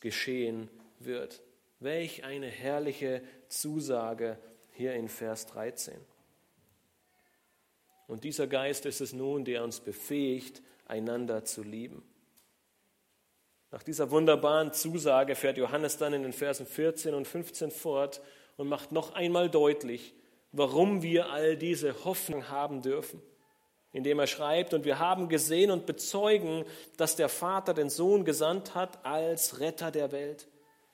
geschehen 0.00 0.70
wird. 0.98 1.42
Welch 1.80 2.24
eine 2.24 2.46
herrliche 2.46 3.22
Zusage 3.48 4.38
hier 4.72 4.94
in 4.94 5.08
Vers 5.08 5.46
13. 5.46 5.94
Und 8.06 8.24
dieser 8.24 8.46
Geist 8.46 8.86
ist 8.86 9.00
es 9.00 9.12
nun, 9.12 9.44
der 9.44 9.64
uns 9.64 9.80
befähigt, 9.80 10.62
einander 10.86 11.44
zu 11.44 11.62
lieben. 11.62 12.02
Nach 13.70 13.82
dieser 13.82 14.10
wunderbaren 14.10 14.72
Zusage 14.72 15.34
fährt 15.34 15.56
Johannes 15.56 15.96
dann 15.96 16.12
in 16.12 16.22
den 16.22 16.34
Versen 16.34 16.66
14 16.66 17.14
und 17.14 17.26
15 17.26 17.70
fort 17.70 18.20
und 18.58 18.68
macht 18.68 18.92
noch 18.92 19.14
einmal 19.14 19.48
deutlich, 19.48 20.14
warum 20.52 21.02
wir 21.02 21.30
all 21.30 21.56
diese 21.56 22.04
Hoffnung 22.04 22.50
haben 22.50 22.82
dürfen. 22.82 23.22
Indem 23.94 24.18
er 24.18 24.26
schreibt, 24.26 24.74
und 24.74 24.84
wir 24.84 24.98
haben 24.98 25.28
gesehen 25.28 25.70
und 25.70 25.86
bezeugen, 25.86 26.64
dass 26.96 27.16
der 27.16 27.28
Vater 27.28 27.72
den 27.74 27.90
Sohn 27.90 28.24
gesandt 28.24 28.74
hat 28.74 29.04
als 29.04 29.60
Retter 29.60 29.90
der 29.90 30.12
Welt. 30.12 30.48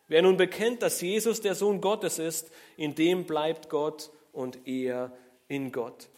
Wer 0.07 0.23
nun 0.23 0.37
bekennt, 0.37 0.83
dass 0.83 1.01
Jesus 1.01 1.41
der 1.41 1.55
Sohn 1.55 1.81
Gottes 1.81 2.19
ist, 2.19 2.51
in 2.77 2.95
dem 2.95 3.25
bleibt 3.25 3.69
Gott 3.69 4.11
und 4.33 4.67
er 4.67 5.13
in 5.49 5.71
Gott. 5.71 6.09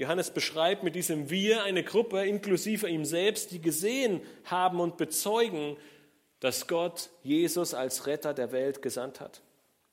Johannes 0.00 0.30
beschreibt 0.30 0.82
mit 0.82 0.94
diesem 0.94 1.28
Wir 1.28 1.62
eine 1.62 1.84
Gruppe 1.84 2.24
inklusive 2.24 2.88
ihm 2.88 3.04
selbst, 3.04 3.50
die 3.50 3.60
gesehen 3.60 4.22
haben 4.44 4.80
und 4.80 4.96
bezeugen, 4.96 5.76
dass 6.40 6.66
Gott 6.66 7.10
Jesus 7.22 7.74
als 7.74 8.06
Retter 8.06 8.32
der 8.32 8.50
Welt 8.50 8.80
gesandt 8.80 9.20
hat. 9.20 9.42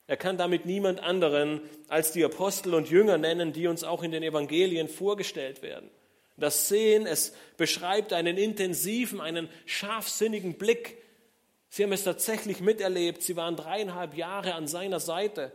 Er 0.08 0.16
kann 0.16 0.38
damit 0.38 0.66
niemand 0.66 1.01
anderen 1.01 1.60
als 1.89 2.14
die 2.14 2.24
Apostel 2.24 2.74
und 2.74 2.89
Jünger 2.89 3.18
nennen, 3.18 3.51
die 3.51 3.68
uns 3.68 3.84
auch 3.84 4.01
in 4.01 4.12
den 4.12 4.24
Evangelien 4.24 4.88
vorgestellt 4.88 5.62
werden. 5.62 5.89
Das 6.38 6.70
Sehen, 6.70 7.05
es 7.05 7.34
beschreibt 7.58 8.14
einen 8.14 8.38
intensiven, 8.38 9.20
einen 9.20 9.49
scharfsinnigen 9.66 10.53
Blick. 10.53 11.03
Sie 11.68 11.84
haben 11.84 11.91
es 11.91 12.05
tatsächlich 12.05 12.62
miterlebt. 12.62 13.24
Sie 13.24 13.36
waren 13.36 13.58
dreieinhalb 13.58 14.16
Jahre 14.16 14.53
an 14.53 14.68
seiner 14.68 15.01
Seite. 15.01 15.51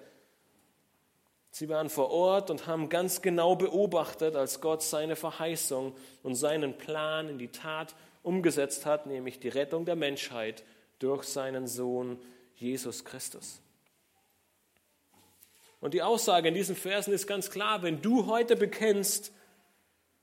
Sie 1.55 1.68
waren 1.68 1.90
vor 1.90 2.11
Ort 2.11 2.50
und 2.50 2.66
haben 2.66 2.88
ganz 2.88 3.20
genau 3.20 3.57
beobachtet, 3.57 4.36
als 4.36 4.62
Gott 4.62 4.82
seine 4.82 5.16
Verheißung 5.16 5.94
und 6.22 6.34
seinen 6.34 6.78
Plan 6.78 7.28
in 7.28 7.38
die 7.38 7.48
Tat 7.48 7.94
umgesetzt 8.22 8.86
hat, 8.86 9.07
nämlich 9.07 9.38
die 9.38 9.50
Rettung 9.50 9.84
der 9.84 9.94
Menschheit 9.94 10.64
durch 10.98 11.24
seinen 11.24 11.66
Sohn 11.66 12.18
Jesus 12.57 13.05
Christus. 13.05 13.61
Und 15.78 15.92
die 15.92 16.03
Aussage 16.03 16.48
in 16.48 16.55
diesen 16.55 16.74
Versen 16.74 17.12
ist 17.12 17.26
ganz 17.26 17.50
klar, 17.50 17.82
wenn 17.82 18.00
du 18.00 18.26
heute 18.26 18.57
bekennst, 18.57 19.30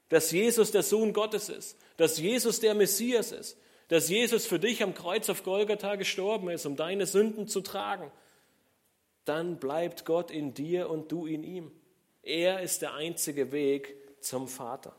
dass 0.08 0.32
Jesus 0.32 0.72
der 0.72 0.82
Sohn 0.82 1.14
Gottes 1.14 1.50
ist, 1.50 1.78
dass 1.98 2.18
Jesus 2.18 2.60
der 2.60 2.74
Messias 2.74 3.32
ist, 3.32 3.56
dass 3.90 4.10
Jesus 4.10 4.48
für 4.48 4.58
dich 4.58 4.82
am 4.82 4.96
Kreuz 4.96 5.30
auf 5.30 5.44
Golgatha 5.44 5.96
gestorben 5.96 6.50
ist, 6.50 6.66
um 6.66 6.76
deine 6.76 7.06
Sünden 7.06 7.48
zu 7.48 7.62
tragen, 7.62 8.12
dann 9.30 9.58
bleibt 9.58 10.06
Gott 10.06 10.32
in 10.32 10.54
dir 10.54 10.90
und 10.90 11.12
du 11.12 11.26
in 11.26 11.44
ihm. 11.44 11.72
Er 12.24 12.62
ist 12.62 12.82
der 12.82 12.96
einzige 12.96 13.52
Weg 13.52 13.96
zum 14.20 14.48
Vater. 14.48 14.96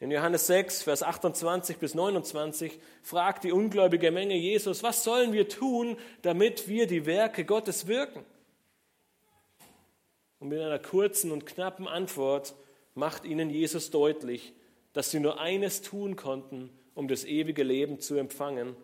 In 0.00 0.12
Johannes 0.12 0.46
6, 0.46 0.84
Vers 0.84 1.02
28 1.02 1.78
bis 1.78 1.94
29 1.94 2.78
fragt 3.02 3.42
die 3.42 3.50
ungläubige 3.50 4.12
Menge 4.12 4.36
Jesus, 4.36 4.84
was 4.84 5.02
sollen 5.02 5.32
wir 5.32 5.48
tun, 5.48 5.96
damit 6.22 6.68
wir 6.68 6.86
die 6.86 7.04
Werke 7.04 7.44
Gottes 7.44 7.88
wirken? 7.88 8.24
Und 10.38 10.50
mit 10.50 10.60
einer 10.60 10.78
kurzen 10.78 11.32
und 11.32 11.46
knappen 11.46 11.88
Antwort 11.88 12.54
macht 12.94 13.24
ihnen 13.24 13.50
Jesus 13.50 13.90
deutlich, 13.90 14.52
dass 14.92 15.10
sie 15.10 15.18
nur 15.18 15.40
eines 15.40 15.82
tun 15.82 16.14
konnten, 16.14 16.70
um 16.94 17.08
das 17.08 17.24
ewige 17.24 17.64
Leben 17.64 17.98
zu 17.98 18.14
empfangen. 18.14 18.76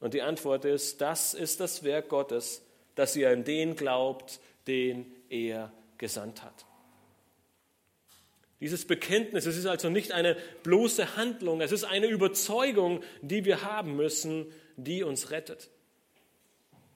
Und 0.00 0.12
die 0.12 0.20
Antwort 0.20 0.66
ist, 0.66 1.00
das 1.00 1.32
ist 1.32 1.60
das 1.60 1.82
Werk 1.82 2.10
Gottes, 2.10 2.62
dass 2.94 3.16
ihr 3.16 3.30
an 3.30 3.44
den 3.44 3.76
glaubt, 3.76 4.40
den 4.66 5.06
er 5.28 5.72
gesandt 5.98 6.42
hat. 6.42 6.66
Dieses 8.60 8.86
Bekenntnis, 8.86 9.46
es 9.46 9.56
ist 9.56 9.66
also 9.66 9.90
nicht 9.90 10.12
eine 10.12 10.36
bloße 10.62 11.16
Handlung, 11.16 11.60
es 11.60 11.72
ist 11.72 11.84
eine 11.84 12.06
Überzeugung, 12.06 13.02
die 13.20 13.44
wir 13.44 13.62
haben 13.62 13.96
müssen, 13.96 14.46
die 14.76 15.02
uns 15.02 15.30
rettet. 15.30 15.68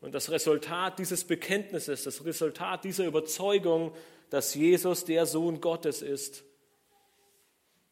Und 0.01 0.15
das 0.15 0.31
Resultat 0.31 1.01
dieses 1.01 1.25
Bekenntnisses, 1.25 2.05
das 2.05 2.25
Resultat 2.25 2.85
dieser 2.85 3.07
Überzeugung, 3.07 3.93
dass 4.31 4.55
Jesus 4.55 5.05
der 5.05 5.27
Sohn 5.27 5.61
Gottes 5.61 6.03
ist, 6.03 6.45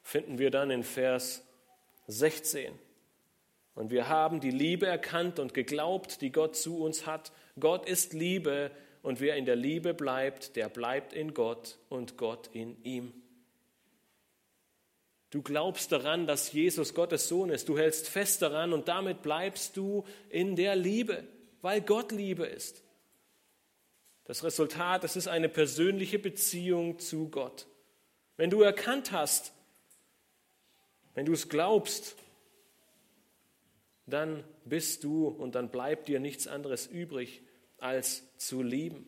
finden 0.02 0.38
wir 0.38 0.50
dann 0.50 0.70
in 0.70 0.84
Vers 0.84 1.42
16. 2.06 2.78
Und 3.74 3.90
wir 3.90 4.08
haben 4.08 4.40
die 4.40 4.50
Liebe 4.50 4.86
erkannt 4.86 5.40
und 5.40 5.54
geglaubt, 5.54 6.20
die 6.20 6.30
Gott 6.30 6.54
zu 6.54 6.78
uns 6.80 7.06
hat. 7.06 7.32
Gott 7.58 7.88
ist 7.88 8.12
Liebe 8.12 8.70
und 9.02 9.20
wer 9.20 9.36
in 9.36 9.44
der 9.44 9.56
Liebe 9.56 9.94
bleibt, 9.94 10.56
der 10.56 10.68
bleibt 10.68 11.12
in 11.12 11.34
Gott 11.34 11.78
und 11.88 12.16
Gott 12.16 12.48
in 12.52 12.82
ihm. 12.84 13.12
Du 15.30 15.42
glaubst 15.42 15.90
daran, 15.90 16.26
dass 16.26 16.52
Jesus 16.52 16.94
Gottes 16.94 17.28
Sohn 17.28 17.50
ist. 17.50 17.68
Du 17.68 17.76
hältst 17.76 18.08
fest 18.08 18.40
daran 18.40 18.72
und 18.72 18.88
damit 18.88 19.22
bleibst 19.22 19.76
du 19.76 20.04
in 20.30 20.54
der 20.54 20.76
Liebe, 20.76 21.24
weil 21.60 21.80
Gott 21.80 22.12
Liebe 22.12 22.46
ist. 22.46 22.82
Das 24.24 24.42
Resultat, 24.42 25.04
das 25.04 25.16
ist 25.16 25.28
eine 25.28 25.48
persönliche 25.48 26.18
Beziehung 26.18 26.98
zu 26.98 27.28
Gott. 27.28 27.66
Wenn 28.36 28.50
du 28.50 28.62
erkannt 28.62 29.12
hast, 29.12 29.52
wenn 31.14 31.26
du 31.26 31.32
es 31.32 31.48
glaubst, 31.48 32.16
dann 34.06 34.44
bist 34.64 35.04
du 35.04 35.28
und 35.28 35.54
dann 35.54 35.70
bleibt 35.70 36.08
dir 36.08 36.20
nichts 36.20 36.46
anderes 36.46 36.86
übrig, 36.86 37.42
als 37.78 38.22
zu 38.38 38.62
lieben. 38.62 39.06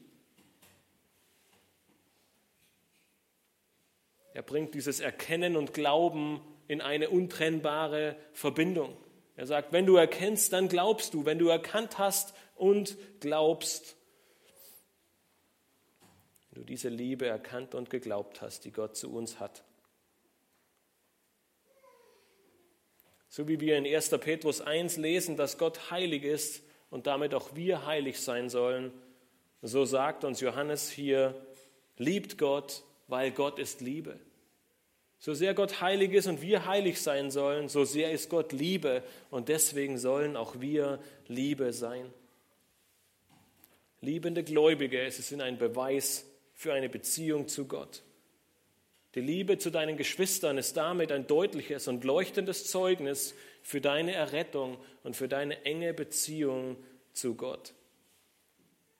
Er 4.32 4.42
bringt 4.42 4.74
dieses 4.74 5.01
Erkennen 5.01 5.57
und 5.57 5.72
Glauben 5.72 6.40
in 6.68 6.80
eine 6.80 7.09
untrennbare 7.09 8.16
Verbindung. 8.32 8.97
Er 9.36 9.47
sagt, 9.47 9.72
wenn 9.72 9.86
du 9.86 9.97
erkennst, 9.97 10.53
dann 10.53 10.68
glaubst 10.68 11.14
du. 11.14 11.24
Wenn 11.24 11.38
du 11.38 11.49
erkannt 11.49 11.99
hast 11.99 12.34
und 12.55 12.97
glaubst, 13.20 13.97
wenn 16.51 16.62
du 16.62 16.66
diese 16.66 16.88
Liebe 16.88 17.26
erkannt 17.26 17.74
und 17.74 17.90
geglaubt 17.90 18.40
hast, 18.40 18.64
die 18.64 18.72
Gott 18.72 18.97
zu 18.97 19.11
uns 19.11 19.40
hat, 19.40 19.62
So 23.37 23.47
wie 23.49 23.61
wir 23.61 23.76
in 23.76 23.87
1. 23.87 24.09
Petrus 24.18 24.62
1 24.62 24.97
lesen, 24.97 25.37
dass 25.37 25.59
Gott 25.59 25.91
heilig 25.91 26.24
ist 26.24 26.62
und 26.89 27.07
damit 27.07 27.34
auch 27.34 27.55
wir 27.55 27.84
heilig 27.84 28.18
sein 28.18 28.49
sollen, 28.49 28.91
so 29.61 29.84
sagt 29.84 30.24
uns 30.24 30.41
Johannes 30.41 30.89
hier, 30.89 31.34
liebt 31.99 32.39
Gott, 32.39 32.82
weil 33.09 33.32
Gott 33.32 33.59
ist 33.59 33.82
Liebe. 33.82 34.18
So 35.18 35.34
sehr 35.34 35.53
Gott 35.53 35.82
heilig 35.82 36.14
ist 36.14 36.28
und 36.28 36.41
wir 36.41 36.64
heilig 36.64 36.99
sein 36.99 37.30
sollen, 37.30 37.68
so 37.68 37.84
sehr 37.84 38.11
ist 38.11 38.30
Gott 38.30 38.53
Liebe 38.53 39.03
und 39.28 39.51
deswegen 39.51 39.99
sollen 39.99 40.34
auch 40.34 40.59
wir 40.62 40.99
Liebe 41.28 41.74
sein. 41.74 42.11
Liebende 44.01 44.45
Gläubige, 44.45 45.03
es 45.03 45.18
ist 45.18 45.39
ein 45.39 45.59
Beweis 45.59 46.24
für 46.55 46.72
eine 46.72 46.89
Beziehung 46.89 47.49
zu 47.49 47.66
Gott. 47.66 48.03
Die 49.16 49.22
Liebe 49.22 49.56
zu 49.56 49.70
deinen 49.70 49.96
Geschwistern 49.96 50.58
ist 50.58 50.76
damit 50.76 51.10
ein 51.10 51.26
deutliches 51.26 51.88
und 51.88 52.04
leuchtendes 52.04 52.70
Zeugnis 52.70 53.34
für 53.62 53.80
deine 53.80 54.12
Errettung 54.12 54.76
und 55.04 55.16
für 55.16 55.26
deine 55.26 55.64
enge 55.64 55.94
Beziehung 55.94 56.76
zu 57.14 57.34
Gott. 57.34 57.72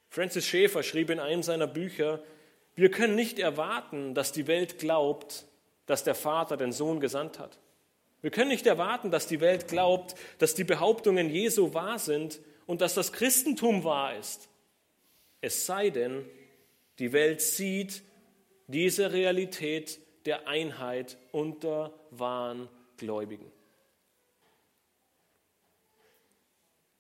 Francis 0.08 0.46
Schäfer 0.46 0.82
schrieb 0.82 1.10
in 1.10 1.20
einem 1.20 1.42
seiner 1.42 1.66
Bücher, 1.66 2.22
wir 2.76 2.90
können 2.90 3.14
nicht 3.14 3.38
erwarten, 3.38 4.14
dass 4.14 4.32
die 4.32 4.46
Welt 4.46 4.78
glaubt, 4.78 5.44
dass 5.84 6.02
der 6.02 6.14
Vater 6.14 6.56
den 6.56 6.72
Sohn 6.72 6.98
gesandt 6.98 7.38
hat. 7.38 7.58
Wir 8.22 8.30
können 8.30 8.48
nicht 8.48 8.66
erwarten, 8.66 9.10
dass 9.10 9.26
die 9.26 9.42
Welt 9.42 9.68
glaubt, 9.68 10.14
dass 10.38 10.54
die 10.54 10.64
Behauptungen 10.64 11.28
Jesu 11.28 11.74
wahr 11.74 11.98
sind 11.98 12.40
und 12.64 12.80
dass 12.80 12.94
das 12.94 13.12
Christentum 13.12 13.84
wahr 13.84 14.16
ist. 14.16 14.48
Es 15.42 15.66
sei 15.66 15.90
denn, 15.90 16.24
die 17.00 17.12
Welt 17.12 17.42
sieht 17.42 18.02
diese 18.66 19.12
Realität 19.12 20.00
der 20.27 20.49
Einheit 20.49 21.16
unter 21.33 21.93
wahren 22.11 22.68
Gläubigen. 22.97 23.51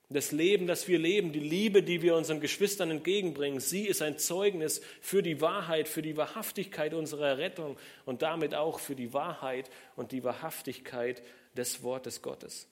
Das 0.08 0.30
Leben, 0.30 0.68
das 0.68 0.86
wir 0.86 1.00
leben, 1.00 1.32
die 1.32 1.40
Liebe, 1.40 1.82
die 1.82 2.00
wir 2.00 2.14
unseren 2.14 2.40
Geschwistern 2.40 2.92
entgegenbringen, 2.92 3.58
sie 3.58 3.86
ist 3.86 4.02
ein 4.02 4.18
Zeugnis 4.18 4.80
für 5.00 5.20
die 5.20 5.40
Wahrheit, 5.40 5.88
für 5.88 6.00
die 6.00 6.16
Wahrhaftigkeit 6.16 6.94
unserer 6.94 7.38
Rettung 7.38 7.76
und 8.04 8.22
damit 8.22 8.54
auch 8.54 8.78
für 8.78 8.94
die 8.94 9.12
Wahrheit 9.12 9.68
und 9.96 10.12
die 10.12 10.22
Wahrhaftigkeit 10.22 11.22
des 11.56 11.82
Wortes 11.82 12.22
Gottes. 12.22 12.68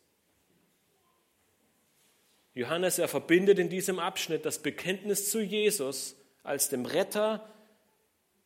Johannes, 2.55 3.01
er 3.01 3.09
verbindet 3.09 3.59
in 3.59 3.69
diesem 3.69 3.99
Abschnitt 3.99 4.47
das 4.47 4.61
Bekenntnis 4.61 5.29
zu 5.29 5.41
Jesus 5.41 6.15
als 6.45 6.69
dem 6.69 6.87
Retter 6.87 7.53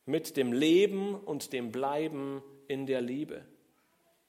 mit 0.09 0.37
dem 0.37 0.53
Leben 0.53 1.15
und 1.15 1.53
dem 1.53 1.71
Bleiben 1.71 2.43
in 2.67 2.87
der 2.87 3.01
Liebe. 3.01 3.45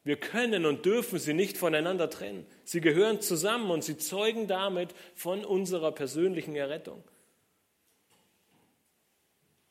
Wir 0.04 0.18
können 0.18 0.66
und 0.66 0.86
dürfen 0.86 1.20
sie 1.20 1.34
nicht 1.34 1.58
voneinander 1.58 2.10
trennen. 2.10 2.46
Sie 2.64 2.82
gehören 2.82 3.22
zusammen 3.22 3.72
und 3.72 3.84
sie 3.84 3.98
zeugen 3.98 4.48
damit 4.48 4.94
von 5.16 5.46
unserer 5.46 5.92
persönlichen 5.92 6.56
Errettung. 6.56 7.04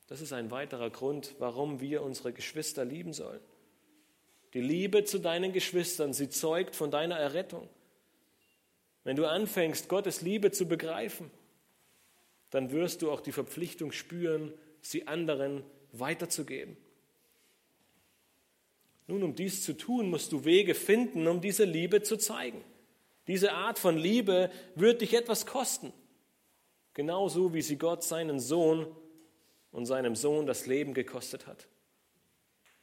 Das 0.06 0.20
ist 0.20 0.32
ein 0.32 0.50
weiterer 0.50 0.90
Grund, 0.90 1.34
warum 1.38 1.80
wir 1.80 2.02
unsere 2.02 2.32
Geschwister 2.32 2.84
lieben 2.84 3.12
sollen. 3.12 3.40
Die 4.54 4.62
Liebe 4.62 5.04
zu 5.04 5.18
deinen 5.18 5.52
Geschwistern, 5.52 6.14
sie 6.14 6.30
zeugt 6.30 6.74
von 6.74 6.90
deiner 6.90 7.16
Errettung. 7.16 7.68
Wenn 9.04 9.16
du 9.16 9.26
anfängst, 9.26 9.88
Gottes 9.88 10.22
Liebe 10.22 10.50
zu 10.50 10.66
begreifen, 10.66 11.30
dann 12.50 12.70
wirst 12.70 13.02
du 13.02 13.10
auch 13.10 13.20
die 13.20 13.32
Verpflichtung 13.32 13.92
spüren, 13.92 14.54
sie 14.80 15.06
anderen 15.06 15.64
weiterzugeben. 15.92 16.76
Nun, 19.06 19.22
um 19.22 19.34
dies 19.34 19.62
zu 19.62 19.76
tun, 19.76 20.10
musst 20.10 20.32
du 20.32 20.44
Wege 20.44 20.74
finden, 20.74 21.26
um 21.26 21.40
diese 21.40 21.64
Liebe 21.64 22.02
zu 22.02 22.16
zeigen. 22.16 22.62
Diese 23.26 23.52
Art 23.52 23.78
von 23.78 23.96
Liebe 23.96 24.50
wird 24.74 25.00
dich 25.00 25.14
etwas 25.14 25.46
kosten. 25.46 25.92
Genauso 26.94 27.54
wie 27.54 27.62
sie 27.62 27.76
Gott 27.76 28.04
seinen 28.04 28.40
Sohn 28.40 28.86
und 29.70 29.86
seinem 29.86 30.14
Sohn 30.14 30.46
das 30.46 30.66
Leben 30.66 30.94
gekostet 30.94 31.46
hat. 31.46 31.68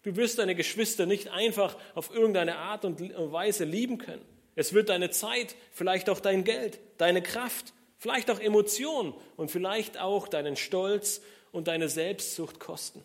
Du 0.04 0.16
wirst 0.16 0.38
deine 0.40 0.56
Geschwister 0.56 1.06
nicht 1.06 1.30
einfach 1.30 1.78
auf 1.96 2.14
irgendeine 2.14 2.58
Art 2.58 2.86
und 2.86 3.00
Weise 3.32 3.64
lieben 3.64 3.98
können. 3.98 4.24
Es 4.56 4.74
wird 4.74 4.90
deine 4.90 5.10
Zeit, 5.10 5.56
vielleicht 5.72 6.10
auch 6.10 6.20
dein 6.20 6.44
Geld, 6.44 6.80
deine 6.98 7.22
Kraft, 7.22 7.74
vielleicht 7.98 8.30
auch 8.32 8.40
Emotionen 8.40 9.14
und 9.36 9.52
vielleicht 9.52 10.00
auch 10.00 10.28
deinen 10.28 10.56
Stolz 10.56 11.22
und 11.56 11.70
deine 11.70 11.88
Selbstsucht 11.88 12.60
kosten. 12.60 13.02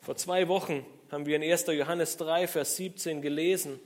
Vor 0.00 0.16
zwei 0.16 0.48
Wochen 0.48 0.84
haben 1.08 1.24
wir 1.24 1.36
in 1.36 1.42
1. 1.44 1.66
Johannes 1.68 2.16
3, 2.16 2.48
Vers 2.48 2.76
17 2.76 3.22
gelesen, 3.22 3.78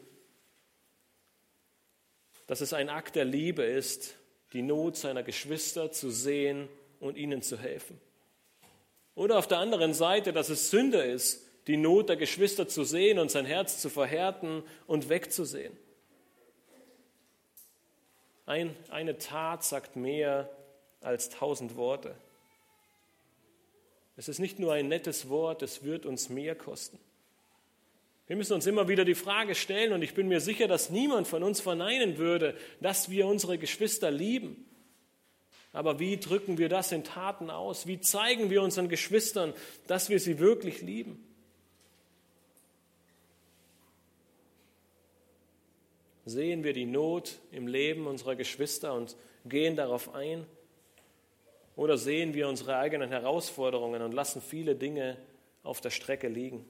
dass 2.46 2.62
es 2.62 2.72
ein 2.72 2.88
Akt 2.88 3.14
der 3.14 3.26
Liebe 3.26 3.62
ist, 3.62 4.14
die 4.54 4.62
Not 4.62 4.96
seiner 4.96 5.22
Geschwister 5.22 5.92
zu 5.92 6.10
sehen 6.10 6.70
und 6.98 7.18
ihnen 7.18 7.42
zu 7.42 7.58
helfen. 7.58 8.00
Oder 9.14 9.38
auf 9.38 9.46
der 9.46 9.58
anderen 9.58 9.92
Seite, 9.92 10.32
dass 10.32 10.48
es 10.48 10.70
Sünde 10.70 11.02
ist, 11.02 11.46
die 11.66 11.76
Not 11.76 12.08
der 12.08 12.16
Geschwister 12.16 12.66
zu 12.66 12.84
sehen 12.84 13.18
und 13.18 13.30
sein 13.30 13.44
Herz 13.44 13.82
zu 13.82 13.90
verhärten 13.90 14.62
und 14.86 15.10
wegzusehen. 15.10 15.76
Ein, 18.46 18.74
eine 18.88 19.18
Tat 19.18 19.62
sagt 19.62 19.94
mehr 19.94 20.48
als 21.02 21.28
tausend 21.28 21.76
Worte. 21.76 22.16
Es 24.20 24.28
ist 24.28 24.38
nicht 24.38 24.58
nur 24.58 24.74
ein 24.74 24.88
nettes 24.88 25.30
Wort, 25.30 25.62
es 25.62 25.82
wird 25.82 26.04
uns 26.04 26.28
mehr 26.28 26.54
kosten. 26.54 26.98
Wir 28.26 28.36
müssen 28.36 28.52
uns 28.52 28.66
immer 28.66 28.86
wieder 28.86 29.06
die 29.06 29.14
Frage 29.14 29.54
stellen, 29.54 29.94
und 29.94 30.02
ich 30.02 30.12
bin 30.12 30.28
mir 30.28 30.42
sicher, 30.42 30.68
dass 30.68 30.90
niemand 30.90 31.26
von 31.26 31.42
uns 31.42 31.58
verneinen 31.62 32.18
würde, 32.18 32.54
dass 32.82 33.08
wir 33.08 33.26
unsere 33.26 33.56
Geschwister 33.56 34.10
lieben. 34.10 34.66
Aber 35.72 36.00
wie 36.00 36.18
drücken 36.18 36.58
wir 36.58 36.68
das 36.68 36.92
in 36.92 37.02
Taten 37.02 37.48
aus? 37.48 37.86
Wie 37.86 37.98
zeigen 37.98 38.50
wir 38.50 38.60
unseren 38.60 38.90
Geschwistern, 38.90 39.54
dass 39.86 40.10
wir 40.10 40.20
sie 40.20 40.38
wirklich 40.38 40.82
lieben? 40.82 41.26
Sehen 46.26 46.62
wir 46.62 46.74
die 46.74 46.84
Not 46.84 47.38
im 47.52 47.66
Leben 47.66 48.06
unserer 48.06 48.36
Geschwister 48.36 48.92
und 48.92 49.16
gehen 49.46 49.76
darauf 49.76 50.14
ein? 50.14 50.44
Oder 51.80 51.96
sehen 51.96 52.34
wir 52.34 52.46
unsere 52.46 52.76
eigenen 52.76 53.08
Herausforderungen 53.08 54.02
und 54.02 54.12
lassen 54.12 54.42
viele 54.42 54.76
Dinge 54.76 55.16
auf 55.62 55.80
der 55.80 55.88
Strecke 55.88 56.28
liegen? 56.28 56.62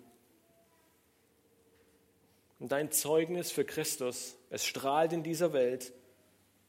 Und 2.60 2.70
dein 2.70 2.92
Zeugnis 2.92 3.50
für 3.50 3.64
Christus, 3.64 4.36
es 4.50 4.64
strahlt 4.64 5.12
in 5.12 5.24
dieser 5.24 5.52
Welt 5.52 5.92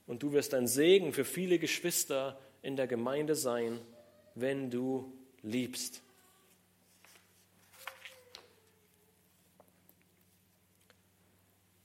und 0.08 0.24
du 0.24 0.32
wirst 0.34 0.56
ein 0.56 0.66
Segen 0.66 1.14
für 1.14 1.24
viele 1.24 1.60
Geschwister 1.60 2.40
in 2.64 2.76
der 2.76 2.88
Gemeinde 2.88 3.36
sein, 3.36 3.80
wenn 4.34 4.72
du 4.72 5.14
liebst. 5.44 6.02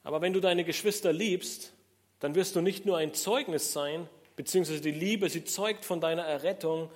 Aber 0.04 0.22
wenn 0.22 0.32
du 0.32 0.40
deine 0.40 0.64
Geschwister 0.64 1.12
liebst, 1.12 1.74
dann 2.20 2.34
wirst 2.34 2.57
du 2.57 2.62
nicht 2.62 2.86
nur 2.86 2.96
ein 2.96 3.12
Zeugnis 3.12 3.74
sein, 3.74 4.09
beziehungsweise 4.37 4.80
die 4.80 4.93
Liebe, 4.93 5.28
sie 5.28 5.45
zeugt 5.45 5.84
von 5.84 6.01
deiner 6.01 6.24
Errettung. 6.24 6.91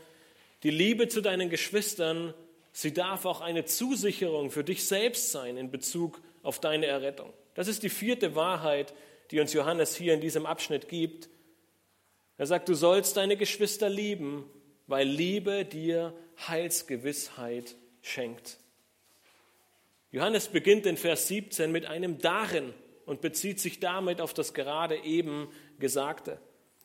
Die 0.62 0.70
Liebe 0.70 1.08
zu 1.08 1.22
deinen 1.22 1.50
Geschwistern, 1.50 2.34
sie 2.72 2.92
darf 2.92 3.24
auch 3.24 3.40
eine 3.40 3.64
Zusicherung 3.64 4.50
für 4.50 4.62
dich 4.62 4.84
selbst 4.84 5.32
sein 5.32 5.56
in 5.56 5.70
Bezug 5.70 6.20
auf 6.42 6.60
deine 6.60 6.86
Errettung. 6.86 7.32
Das 7.54 7.66
ist 7.66 7.82
die 7.82 7.88
vierte 7.88 8.34
Wahrheit, 8.34 8.94
die 9.30 9.40
uns 9.40 9.52
Johannes 9.52 9.96
hier 9.96 10.14
in 10.14 10.20
diesem 10.20 10.46
Abschnitt 10.46 10.88
gibt. 10.88 11.28
Er 12.36 12.46
sagt, 12.46 12.68
du 12.68 12.74
sollst 12.74 13.16
deine 13.16 13.36
Geschwister 13.36 13.88
lieben, 13.88 14.48
weil 14.86 15.06
Liebe 15.06 15.64
dir 15.64 16.14
Heilsgewissheit 16.46 17.76
schenkt. 18.02 18.58
Johannes 20.10 20.48
beginnt 20.48 20.86
in 20.86 20.96
Vers 20.96 21.28
17 21.28 21.70
mit 21.70 21.86
einem 21.86 22.18
Darin 22.18 22.74
und 23.06 23.20
bezieht 23.20 23.60
sich 23.60 23.78
damit 23.78 24.20
auf 24.20 24.34
das 24.34 24.54
gerade 24.54 24.96
eben 24.96 25.48
Gesagte. 25.78 26.40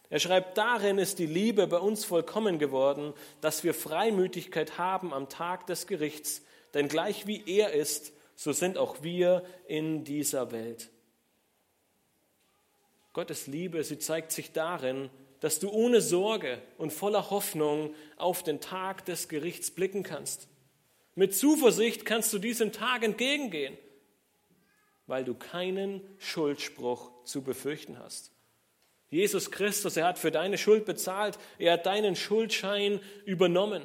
Er 0.10 0.20
schreibt, 0.20 0.58
darin 0.58 0.98
ist 0.98 1.20
die 1.20 1.26
Liebe 1.26 1.68
bei 1.68 1.80
uns 1.80 2.06
vollkommen 2.06 2.60
geworden, 2.60 3.14
dass 3.42 3.64
wir 3.64 3.74
Freimütigkeit 3.74 4.78
haben 4.78 5.14
am 5.14 5.30
Tag 5.30 5.66
des 5.68 5.88
Gerichts, 5.88 6.44
denn 6.74 6.88
gleich 6.88 7.26
wie 7.26 7.44
er 7.48 7.74
ist, 7.74 8.14
so 8.36 8.52
sind 8.52 8.78
auch 8.78 9.02
wir 9.02 9.44
in 9.68 10.04
dieser 10.04 10.52
Welt. 10.52 10.90
Gottes 13.14 13.48
Liebe, 13.48 13.84
sie 13.84 13.98
zeigt 13.98 14.32
sich 14.32 14.52
darin, 14.52 15.10
dass 15.40 15.60
du 15.60 15.70
ohne 15.70 16.02
Sorge 16.02 16.62
und 16.78 16.92
voller 16.92 17.30
Hoffnung 17.30 17.96
auf 18.18 18.44
den 18.44 18.60
Tag 18.60 19.06
des 19.06 19.30
Gerichts 19.30 19.72
blicken 19.72 20.04
kannst. 20.04 20.48
Mit 21.16 21.34
Zuversicht 21.34 22.06
kannst 22.06 22.34
du 22.34 22.40
diesem 22.40 22.74
Tag 22.74 23.04
entgegengehen, 23.04 23.78
weil 25.08 25.24
du 25.24 25.34
keinen 25.34 26.02
Schuldspruch 26.18 27.10
zu 27.24 27.42
befürchten 27.42 27.98
hast. 28.00 28.35
Jesus 29.10 29.52
Christus, 29.52 29.98
er 29.98 30.06
hat 30.06 30.20
für 30.20 30.32
deine 30.32 30.58
Schuld 30.58 30.86
bezahlt, 30.86 31.38
er 31.58 31.74
hat 31.74 31.86
deinen 31.86 32.16
Schuldschein 32.16 33.00
übernommen. 33.26 33.84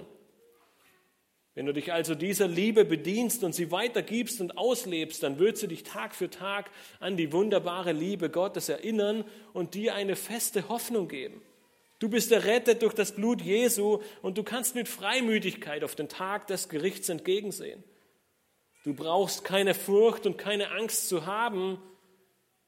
Wenn 1.55 1.67
du 1.67 1.73
dich 1.73 1.93
also 1.93 2.15
dieser 2.15 2.49
Liebe 2.49 2.85
bedienst 2.85 3.45
und 3.45 3.55
sie 3.55 3.71
weitergibst 3.71 4.41
und 4.41 4.57
auslebst, 4.57 5.23
dann 5.23 5.39
wird 5.39 5.59
sie 5.59 5.69
dich 5.69 5.83
Tag 5.83 6.15
für 6.15 6.31
Tag 6.31 6.71
an 7.01 7.17
die 7.17 7.33
wunderbare 7.33 7.93
Liebe 7.93 8.31
Gottes 8.31 8.69
erinnern 8.69 9.25
und 9.53 9.75
dir 9.75 9.95
eine 9.95 10.17
feste 10.17 10.69
Hoffnung 10.69 11.09
geben. 11.09 11.43
Du 11.99 12.09
bist 12.09 12.33
errettet 12.33 12.83
durch 12.83 12.95
das 12.95 13.15
Blut 13.15 13.43
Jesu 13.43 14.01
und 14.23 14.39
du 14.39 14.43
kannst 14.43 14.75
mit 14.75 14.89
Freimütigkeit 14.89 15.85
auf 15.85 15.95
den 15.95 16.09
Tag 16.09 16.47
des 16.47 16.69
Gerichts 16.69 17.11
entgegensehen. 17.11 17.85
Du 18.85 18.95
brauchst 18.95 19.45
keine 19.45 19.75
Furcht 19.75 20.25
und 20.25 20.39
keine 20.39 20.71
Angst 20.71 21.09
zu 21.09 21.27
haben. 21.27 21.83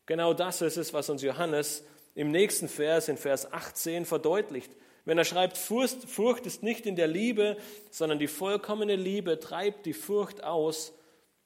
Genau 0.05 0.35
das 0.35 0.61
ist 0.61 0.77
es, 0.77 0.93
was 0.93 1.09
uns 1.09 1.23
Johannes 1.23 1.83
im 2.15 2.31
nächsten 2.31 2.69
Vers, 2.69 3.09
in 3.09 3.17
Vers 3.17 3.53
18, 3.53 4.05
verdeutlicht. 4.05 4.73
Wenn 5.05 5.19
er 5.19 5.25
schreibt, 5.25 5.59
Furcht, 5.59 6.47
ist 6.47 6.63
nicht 6.63 6.87
in 6.87 6.97
der 6.97 7.09
Liebe, 7.09 7.57
sondern 7.91 8.19
die 8.19 8.29
vollkommene 8.29 8.97
Liebe 8.97 9.41
treibt 9.41 9.87
die 9.87 9.95
Furcht 9.95 10.45
aus, 10.45 10.93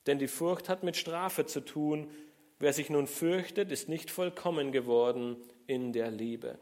denn 0.07 0.19
die 0.19 0.29
Furcht 0.29 0.69
hat 0.69 0.83
mit 0.83 0.97
Strafe 0.97 1.47
zu 1.47 1.61
tun. 1.61 2.11
Wer 2.59 2.73
sich 2.73 2.91
nun 2.91 3.07
fürchtet, 3.07 3.73
ist 3.73 3.89
nicht 3.89 4.11
vollkommen 4.11 4.73
geworden 4.73 5.37
in 5.67 5.93
der 5.93 6.11
Liebe. 6.11 6.59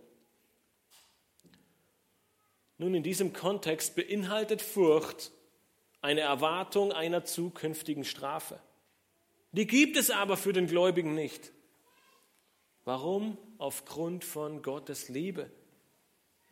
Nun, 2.78 2.94
in 2.94 3.02
diesem 3.02 3.32
Kontext 3.32 3.94
beinhaltet 3.94 4.62
Furcht 4.62 5.32
eine 6.00 6.20
Erwartung 6.20 6.92
einer 6.92 7.24
zukünftigen 7.24 8.04
Strafe. 8.04 8.60
Die 9.52 9.66
gibt 9.66 9.96
es 9.96 10.10
aber 10.10 10.36
für 10.36 10.52
den 10.52 10.66
Gläubigen 10.66 11.14
nicht. 11.14 11.52
Warum? 12.84 13.38
Aufgrund 13.58 14.24
von 14.24 14.62
Gottes 14.62 15.08
Liebe. 15.08 15.50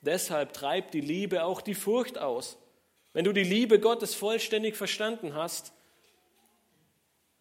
Deshalb 0.01 0.53
treibt 0.53 0.95
die 0.95 1.01
Liebe 1.01 1.45
auch 1.45 1.61
die 1.61 1.75
Furcht 1.75 2.19
aus. 2.19 2.59
Wenn 3.13 3.25
du 3.25 3.33
die 3.33 3.45
Liebe 3.45 3.79
Gottes 3.79 4.15
vollständig 4.15 4.77
verstanden 4.77 5.35
hast 5.35 5.73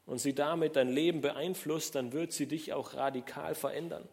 und 0.06 0.20
sie 0.20 0.34
damit 0.34 0.76
dein 0.76 0.90
Leben 0.90 1.22
beeinflusst, 1.22 1.96
dann 1.96 2.12
wird 2.12 2.34
sie 2.34 2.48
dich 2.48 2.74
auch 2.74 2.94
radikal 2.94 3.56
verändern. 3.56 4.08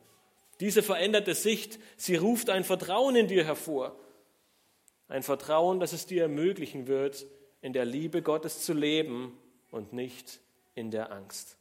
Diese 0.60 0.82
veränderte 0.82 1.34
Sicht, 1.34 1.78
sie 1.96 2.16
ruft 2.16 2.50
ein 2.50 2.64
Vertrauen 2.64 3.16
in 3.16 3.28
dir 3.28 3.44
hervor. 3.44 3.96
Ein 5.08 5.22
Vertrauen, 5.22 5.80
das 5.80 5.92
es 5.92 6.06
dir 6.06 6.22
ermöglichen 6.22 6.86
wird, 6.86 7.26
in 7.60 7.72
der 7.72 7.84
Liebe 7.84 8.22
Gottes 8.22 8.62
zu 8.62 8.72
leben 8.72 9.36
und 9.70 9.92
nicht 9.92 10.40
in 10.74 10.90
der 10.90 11.12
Angst. 11.12 11.56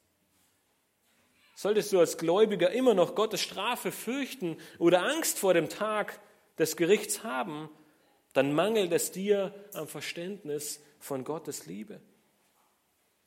Solltest 1.58 1.92
du 1.92 2.00
als 2.00 2.20
Gläubiger 2.20 2.70
immer 2.70 2.94
noch 2.94 3.16
Gottes 3.16 3.42
Strafe 3.42 3.92
fürchten 3.92 4.58
oder 4.78 5.02
Angst 5.02 5.40
vor 5.40 5.56
dem 5.56 5.70
Tag 5.70 6.20
des 6.60 6.78
Gerichts 6.78 7.24
haben, 7.24 7.68
dann 8.34 8.54
mangelt 8.54 8.92
es 8.92 9.12
dir 9.12 9.56
am 9.74 9.88
Verständnis 9.88 10.80
von 11.00 11.24
Gottes 11.24 11.66
Liebe. 11.66 12.00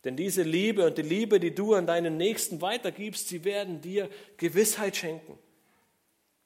Denn 0.05 0.15
diese 0.15 0.45
Liebe 0.45 0.87
und 0.87 0.97
die 0.97 1.03
Liebe, 1.03 1.41
die 1.41 1.53
du 1.53 1.75
an 1.75 1.89
deinen 1.89 2.19
Nächsten 2.19 2.61
weitergibst, 2.61 3.27
sie 3.27 3.43
werden 3.43 3.81
dir 3.81 4.09
Gewissheit 4.37 4.95
schenken. 4.95 5.37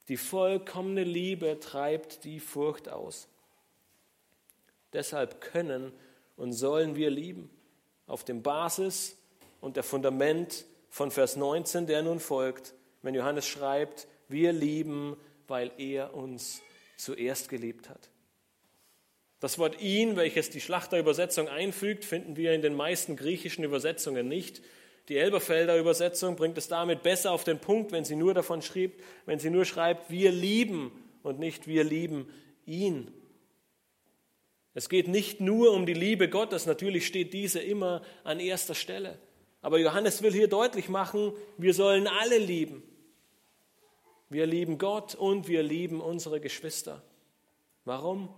Die 0.07 0.17
vollkommene 0.17 1.03
Liebe 1.03 1.59
treibt 1.59 2.23
die 2.23 2.39
Furcht 2.39 2.89
aus. 2.89 3.27
Deshalb 4.91 5.39
können 5.39 5.91
und 6.35 6.51
sollen 6.51 6.95
wir 6.95 7.11
lieben, 7.11 7.47
auf 8.07 8.23
dem 8.23 8.41
Basis 8.41 9.15
und 9.61 9.75
der 9.75 9.83
Fundament 9.83 10.65
von 10.95 11.11
Vers 11.11 11.35
19, 11.35 11.87
der 11.87 12.03
nun 12.03 12.21
folgt, 12.21 12.73
wenn 13.01 13.13
Johannes 13.13 13.45
schreibt, 13.45 14.07
wir 14.29 14.53
lieben, 14.53 15.17
weil 15.45 15.73
er 15.77 16.13
uns 16.13 16.61
zuerst 16.95 17.49
geliebt 17.49 17.89
hat. 17.89 18.09
Das 19.41 19.59
Wort 19.59 19.81
ihn, 19.81 20.15
welches 20.15 20.51
die 20.51 20.61
Schlachterübersetzung 20.61 21.49
einfügt, 21.49 22.05
finden 22.05 22.37
wir 22.37 22.53
in 22.53 22.61
den 22.61 22.75
meisten 22.75 23.17
griechischen 23.17 23.65
Übersetzungen 23.65 24.29
nicht. 24.29 24.61
Die 25.09 25.17
Elberfelder 25.17 25.77
Übersetzung 25.77 26.37
bringt 26.37 26.57
es 26.57 26.69
damit 26.69 27.03
besser 27.03 27.33
auf 27.33 27.43
den 27.43 27.59
Punkt, 27.59 27.91
wenn 27.91 28.05
sie 28.05 28.15
nur 28.15 28.33
davon 28.33 28.61
schrieb, 28.61 29.03
wenn 29.25 29.37
sie 29.37 29.49
nur 29.49 29.65
schreibt, 29.65 30.09
wir 30.09 30.31
lieben 30.31 30.93
und 31.23 31.39
nicht 31.39 31.67
wir 31.67 31.83
lieben 31.83 32.29
ihn. 32.65 33.11
Es 34.73 34.87
geht 34.87 35.09
nicht 35.09 35.41
nur 35.41 35.73
um 35.73 35.85
die 35.85 35.93
Liebe 35.93 36.29
Gottes, 36.29 36.65
natürlich 36.65 37.05
steht 37.05 37.33
diese 37.33 37.59
immer 37.59 38.01
an 38.23 38.39
erster 38.39 38.75
Stelle. 38.75 39.19
Aber 39.65 39.79
Johannes 39.79 40.21
will 40.21 40.31
hier 40.31 40.47
deutlich 40.47 40.89
machen, 40.89 41.33
wir 41.57 41.73
sollen 41.73 42.05
alle 42.05 42.37
lieben. 42.37 42.83
Wir 44.29 44.45
lieben 44.45 44.77
Gott 44.77 45.15
und 45.15 45.47
wir 45.47 45.63
lieben 45.63 46.01
unsere 46.01 46.39
Geschwister. 46.39 47.01
Warum? 47.83 48.29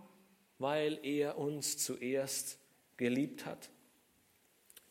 Weil 0.58 0.98
er 1.04 1.38
uns 1.38 1.80
zuerst 1.80 2.60
geliebt 2.96 3.46
hat. 3.46 3.70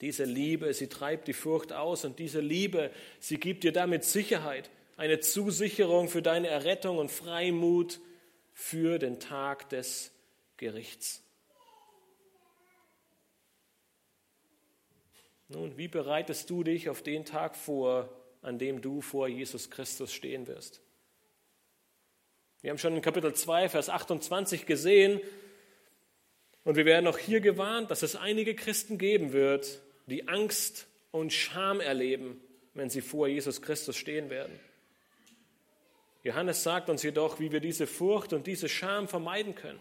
Diese 0.03 0.25
Liebe, 0.25 0.75
sie 0.75 0.89
treibt 0.89 1.27
die 1.27 1.33
Furcht 1.33 1.73
aus 1.73 2.05
und 2.05 2.19
diese 2.19 2.41
Liebe, 2.41 2.91
sie 3.19 3.41
gibt 3.41 3.65
dir 3.65 3.73
damit 3.73 4.05
Sicherheit, 4.05 4.69
eine 4.99 5.21
Zusicherung 5.21 6.11
für 6.11 6.21
deine 6.21 6.49
Errettung 6.49 6.99
und 6.99 7.11
Freimut 7.11 7.99
für 8.53 8.99
den 8.99 9.21
Tag 9.21 9.71
des 9.71 10.13
Gerichts. 10.59 11.26
Nun, 15.49 15.77
wie 15.77 15.89
bereitest 15.89 16.51
du 16.51 16.65
dich 16.65 16.89
auf 16.89 17.03
den 17.03 17.25
Tag 17.25 17.57
vor, 17.57 18.09
an 18.43 18.59
dem 18.59 18.81
du 18.81 19.01
vor 19.01 19.29
Jesus 19.29 19.71
Christus 19.71 20.13
stehen 20.13 20.47
wirst? 20.47 20.81
Wir 22.63 22.71
haben 22.71 22.79
schon 22.79 22.97
in 22.97 23.03
Kapitel 23.03 23.33
2, 23.33 23.69
Vers 23.69 23.89
28 23.89 24.67
gesehen, 24.67 25.21
und 26.65 26.75
wir 26.75 26.85
werden 26.85 27.07
auch 27.07 27.19
hier 27.19 27.41
gewarnt, 27.41 27.93
dass 27.93 28.03
es 28.03 28.17
einige 28.17 28.57
Christen 28.57 28.99
geben 28.99 29.33
wird, 29.33 29.81
die 30.07 30.27
Angst 30.27 30.89
und 31.13 31.33
Scham 31.33 31.79
erleben, 31.79 32.41
wenn 32.75 32.91
sie 32.91 33.03
vor 33.03 33.29
Jesus 33.29 33.63
Christus 33.63 33.97
stehen 33.97 34.31
werden. 34.31 34.59
Johannes 36.25 36.65
sagt 36.65 36.91
uns 36.91 37.05
jedoch, 37.05 37.39
wie 37.39 37.53
wir 37.53 37.61
diese 37.61 37.87
Furcht 37.87 38.33
und 38.33 38.49
diese 38.49 38.69
Scham 38.69 39.07
vermeiden 39.07 39.55
können. 39.55 39.79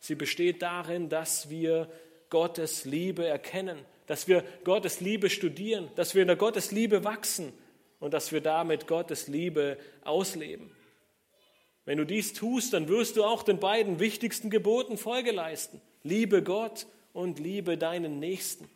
Sie 0.00 0.16
besteht 0.16 0.62
darin, 0.62 1.08
dass 1.08 1.48
wir 1.48 1.88
Gottes 2.28 2.84
Liebe 2.84 3.24
erkennen, 3.24 3.78
dass 4.10 4.26
wir 4.26 4.42
Gottes 4.64 4.98
Liebe 4.98 5.30
studieren, 5.30 5.88
dass 5.94 6.16
wir 6.16 6.22
in 6.22 6.26
der 6.26 6.36
Gottes 6.36 6.72
Liebe 6.72 7.04
wachsen 7.04 7.52
und 8.00 8.12
dass 8.12 8.32
wir 8.32 8.40
damit 8.40 8.88
Gottes 8.88 9.28
Liebe 9.28 9.78
ausleben. 10.02 10.72
Wenn 11.84 11.96
du 11.96 12.04
dies 12.04 12.32
tust, 12.32 12.72
dann 12.72 12.88
wirst 12.88 13.16
du 13.16 13.22
auch 13.22 13.44
den 13.44 13.60
beiden 13.60 14.00
wichtigsten 14.00 14.50
Geboten 14.50 14.98
Folge 14.98 15.30
leisten. 15.30 15.80
Liebe 16.02 16.42
Gott 16.42 16.88
und 17.12 17.38
liebe 17.38 17.78
deinen 17.78 18.18
Nächsten. 18.18 18.68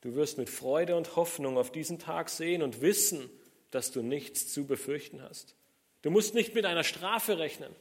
Du 0.00 0.14
wirst 0.14 0.38
mit 0.38 0.48
Freude 0.48 0.94
und 0.94 1.16
Hoffnung 1.16 1.58
auf 1.58 1.72
diesen 1.72 1.98
Tag 1.98 2.28
sehen 2.28 2.62
und 2.62 2.82
wissen, 2.82 3.28
dass 3.72 3.90
du 3.90 4.00
nichts 4.00 4.46
zu 4.52 4.64
befürchten 4.64 5.22
hast. 5.22 5.56
Du 6.02 6.10
musst 6.12 6.34
nicht 6.34 6.54
mit 6.54 6.66
einer 6.66 6.84
Strafe 6.84 7.40
rechnen 7.40 7.74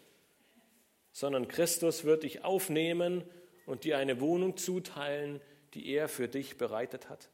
sondern 1.20 1.50
Christus 1.50 2.06
wird 2.06 2.24
dich 2.24 2.46
aufnehmen 2.46 3.26
und 3.66 3.84
dir 3.84 3.98
eine 3.98 4.22
Wohnung 4.22 4.56
zuteilen, 4.56 5.42
die 5.74 5.90
er 5.90 6.08
für 6.08 6.30
dich 6.30 6.58
bereitet 6.58 7.10
hat. 7.10 7.28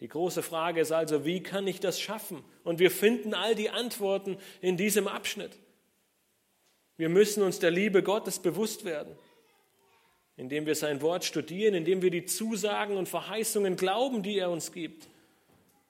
Die 0.00 0.08
große 0.08 0.42
Frage 0.42 0.80
ist 0.80 0.90
also, 0.90 1.24
wie 1.24 1.40
kann 1.40 1.68
ich 1.68 1.78
das 1.78 2.00
schaffen? 2.00 2.42
Und 2.64 2.80
wir 2.80 2.90
finden 2.90 3.32
all 3.32 3.54
die 3.54 3.70
Antworten 3.70 4.38
in 4.60 4.76
diesem 4.76 5.06
Abschnitt. 5.06 5.52
Wir 6.96 7.08
müssen 7.08 7.44
uns 7.44 7.60
der 7.60 7.70
Liebe 7.70 8.02
Gottes 8.02 8.40
bewusst 8.40 8.84
werden, 8.84 9.16
indem 10.36 10.66
wir 10.66 10.74
sein 10.74 11.00
Wort 11.00 11.24
studieren, 11.24 11.74
indem 11.74 12.02
wir 12.02 12.10
die 12.10 12.24
Zusagen 12.24 12.96
und 12.96 13.08
Verheißungen 13.08 13.76
glauben, 13.76 14.24
die 14.24 14.36
er 14.36 14.50
uns 14.50 14.72
gibt 14.72 15.06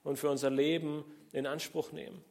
und 0.03 0.19
für 0.19 0.29
unser 0.29 0.51
Leben 0.51 1.03
in 1.33 1.47
Anspruch 1.47 1.91
nehmen. 1.93 2.23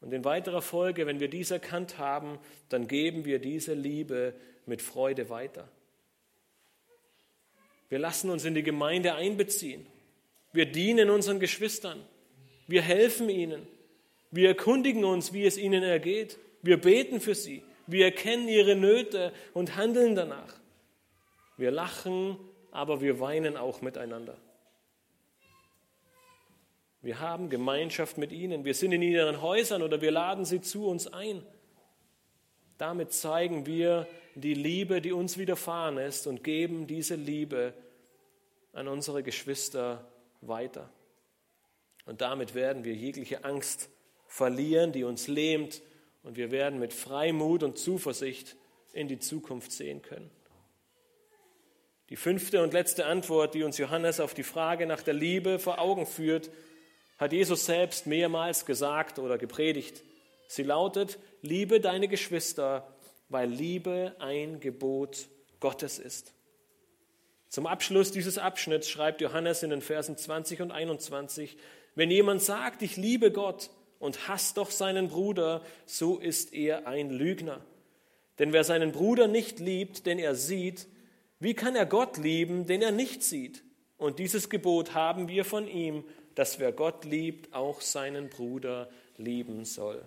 Und 0.00 0.12
in 0.12 0.24
weiterer 0.24 0.62
Folge, 0.62 1.06
wenn 1.06 1.20
wir 1.20 1.28
dies 1.28 1.50
erkannt 1.50 1.98
haben, 1.98 2.38
dann 2.68 2.86
geben 2.86 3.24
wir 3.24 3.38
diese 3.38 3.74
Liebe 3.74 4.34
mit 4.66 4.80
Freude 4.80 5.28
weiter. 5.28 5.68
Wir 7.88 7.98
lassen 7.98 8.30
uns 8.30 8.44
in 8.44 8.54
die 8.54 8.62
Gemeinde 8.62 9.14
einbeziehen. 9.14 9.86
Wir 10.52 10.66
dienen 10.66 11.10
unseren 11.10 11.40
Geschwistern. 11.40 12.04
Wir 12.66 12.82
helfen 12.82 13.28
ihnen. 13.28 13.66
Wir 14.30 14.48
erkundigen 14.48 15.04
uns, 15.04 15.32
wie 15.32 15.46
es 15.46 15.56
ihnen 15.56 15.82
ergeht. 15.82 16.38
Wir 16.62 16.80
beten 16.80 17.20
für 17.20 17.34
sie. 17.34 17.62
Wir 17.86 18.04
erkennen 18.04 18.46
ihre 18.48 18.76
Nöte 18.76 19.32
und 19.54 19.76
handeln 19.76 20.14
danach. 20.14 20.54
Wir 21.56 21.70
lachen, 21.70 22.36
aber 22.70 23.00
wir 23.00 23.20
weinen 23.20 23.56
auch 23.56 23.80
miteinander. 23.80 24.36
Wir 27.08 27.20
haben 27.20 27.48
Gemeinschaft 27.48 28.18
mit 28.18 28.32
ihnen. 28.32 28.66
Wir 28.66 28.74
sind 28.74 28.92
in 28.92 29.00
ihren 29.00 29.40
Häusern 29.40 29.80
oder 29.80 30.02
wir 30.02 30.10
laden 30.10 30.44
sie 30.44 30.60
zu 30.60 30.86
uns 30.86 31.06
ein. 31.06 31.42
Damit 32.76 33.14
zeigen 33.14 33.64
wir 33.64 34.06
die 34.34 34.52
Liebe, 34.52 35.00
die 35.00 35.12
uns 35.12 35.38
widerfahren 35.38 35.96
ist 35.96 36.26
und 36.26 36.44
geben 36.44 36.86
diese 36.86 37.14
Liebe 37.14 37.72
an 38.74 38.88
unsere 38.88 39.22
Geschwister 39.22 40.06
weiter. 40.42 40.90
Und 42.04 42.20
damit 42.20 42.54
werden 42.54 42.84
wir 42.84 42.92
jegliche 42.92 43.42
Angst 43.42 43.88
verlieren, 44.26 44.92
die 44.92 45.04
uns 45.04 45.28
lähmt, 45.28 45.80
und 46.22 46.36
wir 46.36 46.50
werden 46.50 46.78
mit 46.78 46.92
Freimut 46.92 47.62
und 47.62 47.78
Zuversicht 47.78 48.54
in 48.92 49.08
die 49.08 49.18
Zukunft 49.18 49.72
sehen 49.72 50.02
können. 50.02 50.30
Die 52.10 52.16
fünfte 52.16 52.62
und 52.62 52.74
letzte 52.74 53.06
Antwort, 53.06 53.54
die 53.54 53.62
uns 53.62 53.78
Johannes 53.78 54.20
auf 54.20 54.34
die 54.34 54.42
Frage 54.42 54.84
nach 54.84 55.00
der 55.00 55.14
Liebe 55.14 55.58
vor 55.58 55.78
Augen 55.78 56.04
führt, 56.04 56.50
hat 57.18 57.32
Jesus 57.32 57.66
selbst 57.66 58.06
mehrmals 58.06 58.64
gesagt 58.64 59.18
oder 59.18 59.38
gepredigt. 59.38 60.02
Sie 60.46 60.62
lautet, 60.62 61.18
liebe 61.42 61.80
deine 61.80 62.08
Geschwister, 62.08 62.88
weil 63.28 63.48
Liebe 63.48 64.16
ein 64.18 64.60
Gebot 64.60 65.28
Gottes 65.60 65.98
ist. 65.98 66.32
Zum 67.48 67.66
Abschluss 67.66 68.12
dieses 68.12 68.38
Abschnitts 68.38 68.88
schreibt 68.88 69.20
Johannes 69.20 69.62
in 69.62 69.70
den 69.70 69.80
Versen 69.80 70.16
20 70.16 70.62
und 70.62 70.70
21, 70.70 71.56
wenn 71.94 72.10
jemand 72.10 72.42
sagt, 72.42 72.82
ich 72.82 72.96
liebe 72.96 73.32
Gott 73.32 73.70
und 73.98 74.28
hasst 74.28 74.56
doch 74.56 74.70
seinen 74.70 75.08
Bruder, 75.08 75.62
so 75.86 76.18
ist 76.18 76.52
er 76.52 76.86
ein 76.86 77.10
Lügner. 77.10 77.60
Denn 78.38 78.52
wer 78.52 78.64
seinen 78.64 78.92
Bruder 78.92 79.26
nicht 79.26 79.58
liebt, 79.58 80.06
den 80.06 80.18
er 80.18 80.34
sieht, 80.34 80.86
wie 81.40 81.54
kann 81.54 81.74
er 81.74 81.86
Gott 81.86 82.18
lieben, 82.18 82.66
den 82.66 82.82
er 82.82 82.92
nicht 82.92 83.22
sieht? 83.22 83.64
Und 83.96 84.18
dieses 84.18 84.48
Gebot 84.48 84.94
haben 84.94 85.28
wir 85.28 85.44
von 85.44 85.66
ihm, 85.66 86.04
dass 86.38 86.60
wer 86.60 86.70
Gott 86.70 87.04
liebt, 87.04 87.52
auch 87.52 87.80
seinen 87.80 88.28
Bruder 88.28 88.88
lieben 89.16 89.64
soll. 89.64 90.06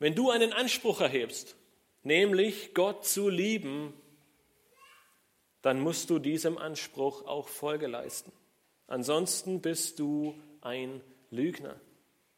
Wenn 0.00 0.16
du 0.16 0.30
einen 0.30 0.52
Anspruch 0.52 1.00
erhebst, 1.00 1.54
nämlich 2.02 2.74
Gott 2.74 3.06
zu 3.06 3.28
lieben, 3.28 3.94
dann 5.62 5.80
musst 5.80 6.10
du 6.10 6.18
diesem 6.18 6.58
Anspruch 6.58 7.26
auch 7.26 7.46
Folge 7.46 7.86
leisten. 7.86 8.32
Ansonsten 8.88 9.60
bist 9.60 10.00
du 10.00 10.34
ein 10.62 11.00
Lügner. 11.30 11.80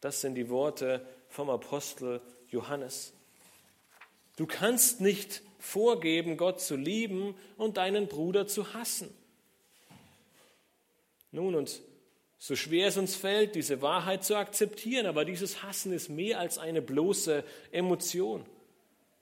Das 0.02 0.20
sind 0.20 0.34
die 0.34 0.50
Worte 0.50 1.08
vom 1.30 1.48
Apostel 1.48 2.20
Johannes. 2.48 3.14
Du 4.36 4.46
kannst 4.46 5.00
nicht 5.00 5.40
vorgeben, 5.58 6.36
Gott 6.36 6.60
zu 6.60 6.76
lieben 6.76 7.34
und 7.56 7.78
deinen 7.78 8.06
Bruder 8.06 8.46
zu 8.46 8.74
hassen. 8.74 9.08
Nun, 11.32 11.54
und 11.54 11.82
so 12.38 12.56
schwer 12.56 12.88
es 12.88 12.96
uns 12.96 13.14
fällt, 13.14 13.54
diese 13.54 13.82
Wahrheit 13.82 14.24
zu 14.24 14.36
akzeptieren, 14.36 15.06
aber 15.06 15.24
dieses 15.24 15.62
Hassen 15.62 15.92
ist 15.92 16.08
mehr 16.08 16.40
als 16.40 16.58
eine 16.58 16.80
bloße 16.80 17.44
Emotion. 17.70 18.44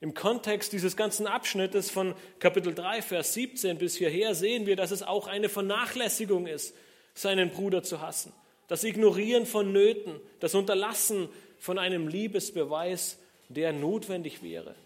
Im 0.00 0.14
Kontext 0.14 0.72
dieses 0.72 0.96
ganzen 0.96 1.26
Abschnittes 1.26 1.90
von 1.90 2.14
Kapitel 2.38 2.72
3, 2.72 3.02
Vers 3.02 3.34
17 3.34 3.78
bis 3.78 3.96
hierher 3.96 4.36
sehen 4.36 4.66
wir, 4.66 4.76
dass 4.76 4.92
es 4.92 5.02
auch 5.02 5.26
eine 5.26 5.48
Vernachlässigung 5.48 6.46
ist, 6.46 6.74
seinen 7.14 7.50
Bruder 7.50 7.82
zu 7.82 8.00
hassen. 8.00 8.32
Das 8.68 8.84
Ignorieren 8.84 9.44
von 9.44 9.72
Nöten, 9.72 10.20
das 10.38 10.54
Unterlassen 10.54 11.28
von 11.58 11.78
einem 11.78 12.06
Liebesbeweis, 12.06 13.18
der 13.48 13.72
notwendig 13.72 14.42
wäre. 14.42 14.76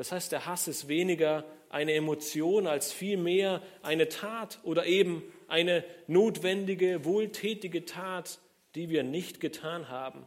Das 0.00 0.12
heißt, 0.12 0.32
der 0.32 0.46
Hass 0.46 0.66
ist 0.66 0.88
weniger 0.88 1.44
eine 1.68 1.92
Emotion 1.92 2.66
als 2.66 2.90
vielmehr 2.90 3.60
eine 3.82 4.08
Tat 4.08 4.58
oder 4.62 4.86
eben 4.86 5.22
eine 5.46 5.84
notwendige, 6.06 7.04
wohltätige 7.04 7.84
Tat, 7.84 8.38
die 8.74 8.88
wir 8.88 9.02
nicht 9.02 9.40
getan 9.40 9.90
haben. 9.90 10.26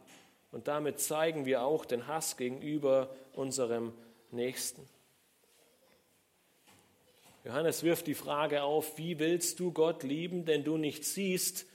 Und 0.52 0.68
damit 0.68 1.00
zeigen 1.00 1.44
wir 1.44 1.64
auch 1.64 1.86
den 1.86 2.06
Hass 2.06 2.36
gegenüber 2.36 3.16
unserem 3.32 3.92
Nächsten. 4.30 4.88
Johannes 7.42 7.82
wirft 7.82 8.06
die 8.06 8.14
Frage 8.14 8.62
auf, 8.62 8.96
wie 8.96 9.18
willst 9.18 9.58
du 9.58 9.72
Gott 9.72 10.04
lieben, 10.04 10.44
denn 10.44 10.62
du 10.62 10.76
nicht 10.76 11.04
siehst, 11.04 11.66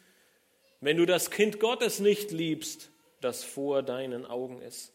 wenn 0.80 0.96
du 0.96 1.06
das 1.06 1.32
Kind 1.32 1.60
Gottes 1.60 2.00
nicht 2.00 2.32
liebst, 2.32 2.92
das 3.20 3.44
vor 3.44 3.84
deinen 3.84 4.26
Augen 4.26 4.62
ist. 4.62 4.94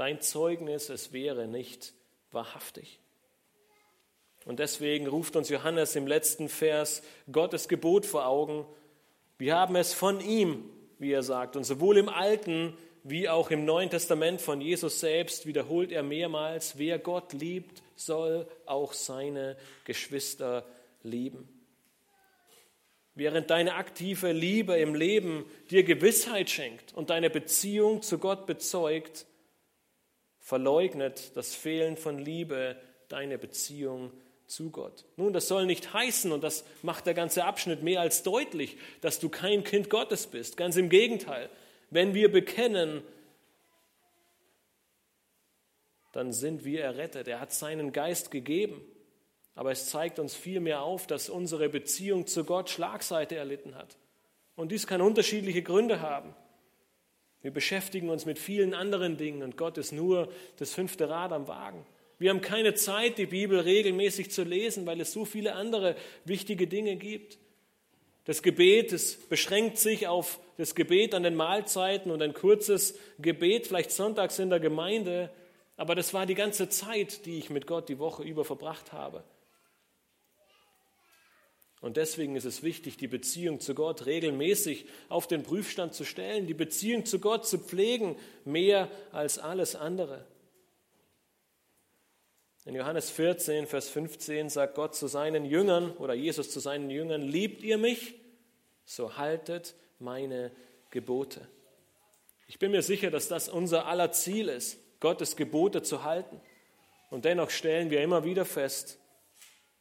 Dein 0.00 0.22
Zeugnis, 0.22 0.88
es 0.88 1.12
wäre 1.12 1.46
nicht 1.46 1.92
wahrhaftig. 2.32 3.00
Und 4.46 4.58
deswegen 4.58 5.06
ruft 5.06 5.36
uns 5.36 5.50
Johannes 5.50 5.94
im 5.94 6.06
letzten 6.06 6.48
Vers 6.48 7.02
Gottes 7.30 7.68
Gebot 7.68 8.06
vor 8.06 8.26
Augen. 8.26 8.64
Wir 9.36 9.56
haben 9.56 9.76
es 9.76 9.92
von 9.92 10.22
ihm, 10.22 10.64
wie 10.98 11.12
er 11.12 11.22
sagt, 11.22 11.54
und 11.54 11.64
sowohl 11.64 11.98
im 11.98 12.08
Alten 12.08 12.78
wie 13.04 13.28
auch 13.28 13.50
im 13.50 13.66
Neuen 13.66 13.90
Testament 13.90 14.40
von 14.40 14.62
Jesus 14.62 15.00
selbst 15.00 15.44
wiederholt 15.44 15.92
er 15.92 16.02
mehrmals, 16.02 16.78
wer 16.78 16.98
Gott 16.98 17.34
liebt, 17.34 17.82
soll 17.94 18.48
auch 18.64 18.94
seine 18.94 19.58
Geschwister 19.84 20.64
lieben. 21.02 21.46
Während 23.14 23.50
deine 23.50 23.74
aktive 23.74 24.32
Liebe 24.32 24.78
im 24.78 24.94
Leben 24.94 25.44
dir 25.70 25.82
Gewissheit 25.82 26.48
schenkt 26.48 26.94
und 26.94 27.10
deine 27.10 27.28
Beziehung 27.28 28.00
zu 28.00 28.16
Gott 28.16 28.46
bezeugt, 28.46 29.26
verleugnet 30.50 31.36
das 31.36 31.54
Fehlen 31.54 31.96
von 31.96 32.18
Liebe 32.18 32.74
deine 33.06 33.38
Beziehung 33.38 34.10
zu 34.48 34.70
Gott. 34.70 35.04
Nun, 35.16 35.32
das 35.32 35.46
soll 35.46 35.64
nicht 35.64 35.94
heißen, 35.94 36.32
und 36.32 36.42
das 36.42 36.64
macht 36.82 37.06
der 37.06 37.14
ganze 37.14 37.44
Abschnitt 37.44 37.84
mehr 37.84 38.00
als 38.00 38.24
deutlich, 38.24 38.76
dass 39.00 39.20
du 39.20 39.28
kein 39.28 39.62
Kind 39.62 39.90
Gottes 39.90 40.26
bist. 40.26 40.56
Ganz 40.56 40.74
im 40.74 40.88
Gegenteil. 40.88 41.50
Wenn 41.90 42.14
wir 42.14 42.32
bekennen, 42.32 43.04
dann 46.10 46.32
sind 46.32 46.64
wir 46.64 46.82
errettet. 46.82 47.28
Er 47.28 47.38
hat 47.38 47.52
seinen 47.52 47.92
Geist 47.92 48.32
gegeben. 48.32 48.80
Aber 49.54 49.70
es 49.70 49.88
zeigt 49.88 50.18
uns 50.18 50.34
vielmehr 50.34 50.82
auf, 50.82 51.06
dass 51.06 51.28
unsere 51.28 51.68
Beziehung 51.68 52.26
zu 52.26 52.42
Gott 52.42 52.70
Schlagseite 52.70 53.36
erlitten 53.36 53.76
hat. 53.76 53.96
Und 54.56 54.72
dies 54.72 54.88
kann 54.88 55.00
unterschiedliche 55.00 55.62
Gründe 55.62 56.00
haben. 56.00 56.34
Wir 57.42 57.50
beschäftigen 57.50 58.10
uns 58.10 58.26
mit 58.26 58.38
vielen 58.38 58.74
anderen 58.74 59.16
Dingen 59.16 59.42
und 59.42 59.56
Gott 59.56 59.78
ist 59.78 59.92
nur 59.92 60.30
das 60.58 60.74
fünfte 60.74 61.08
Rad 61.08 61.32
am 61.32 61.48
Wagen. 61.48 61.86
Wir 62.18 62.30
haben 62.30 62.42
keine 62.42 62.74
Zeit, 62.74 63.16
die 63.16 63.26
Bibel 63.26 63.60
regelmäßig 63.60 64.30
zu 64.30 64.44
lesen, 64.44 64.84
weil 64.84 65.00
es 65.00 65.12
so 65.12 65.24
viele 65.24 65.54
andere 65.54 65.96
wichtige 66.26 66.66
Dinge 66.66 66.96
gibt. 66.96 67.38
Das 68.26 68.42
Gebet 68.42 68.92
es 68.92 69.16
beschränkt 69.16 69.78
sich 69.78 70.06
auf 70.06 70.38
das 70.58 70.74
Gebet 70.74 71.14
an 71.14 71.22
den 71.22 71.34
Mahlzeiten 71.34 72.10
und 72.10 72.20
ein 72.20 72.34
kurzes 72.34 72.98
Gebet, 73.18 73.66
vielleicht 73.66 73.90
sonntags 73.90 74.38
in 74.38 74.50
der 74.50 74.60
Gemeinde, 74.60 75.30
aber 75.78 75.94
das 75.94 76.12
war 76.12 76.26
die 76.26 76.34
ganze 76.34 76.68
Zeit, 76.68 77.24
die 77.24 77.38
ich 77.38 77.48
mit 77.48 77.66
Gott 77.66 77.88
die 77.88 77.98
Woche 77.98 78.22
über 78.22 78.44
verbracht 78.44 78.92
habe. 78.92 79.24
Und 81.80 81.96
deswegen 81.96 82.36
ist 82.36 82.44
es 82.44 82.62
wichtig, 82.62 82.98
die 82.98 83.08
Beziehung 83.08 83.60
zu 83.60 83.74
Gott 83.74 84.04
regelmäßig 84.04 84.86
auf 85.08 85.26
den 85.26 85.42
Prüfstand 85.42 85.94
zu 85.94 86.04
stellen, 86.04 86.46
die 86.46 86.54
Beziehung 86.54 87.06
zu 87.06 87.20
Gott 87.20 87.46
zu 87.46 87.58
pflegen, 87.58 88.16
mehr 88.44 88.90
als 89.12 89.38
alles 89.38 89.76
andere. 89.76 90.26
In 92.66 92.74
Johannes 92.74 93.10
14, 93.10 93.66
Vers 93.66 93.88
15 93.88 94.50
sagt 94.50 94.74
Gott 94.74 94.94
zu 94.94 95.06
seinen 95.06 95.46
Jüngern 95.46 95.92
oder 95.92 96.12
Jesus 96.12 96.50
zu 96.50 96.60
seinen 96.60 96.90
Jüngern, 96.90 97.22
liebt 97.22 97.62
ihr 97.62 97.78
mich, 97.78 98.14
so 98.84 99.16
haltet 99.16 99.74
meine 99.98 100.52
Gebote. 100.90 101.48
Ich 102.46 102.58
bin 102.58 102.72
mir 102.72 102.82
sicher, 102.82 103.10
dass 103.10 103.28
das 103.28 103.48
unser 103.48 103.86
aller 103.86 104.12
Ziel 104.12 104.48
ist, 104.48 104.78
Gottes 105.00 105.36
Gebote 105.36 105.82
zu 105.82 106.04
halten. 106.04 106.40
Und 107.08 107.24
dennoch 107.24 107.48
stellen 107.48 107.90
wir 107.90 108.02
immer 108.02 108.24
wieder 108.24 108.44
fest, 108.44 108.98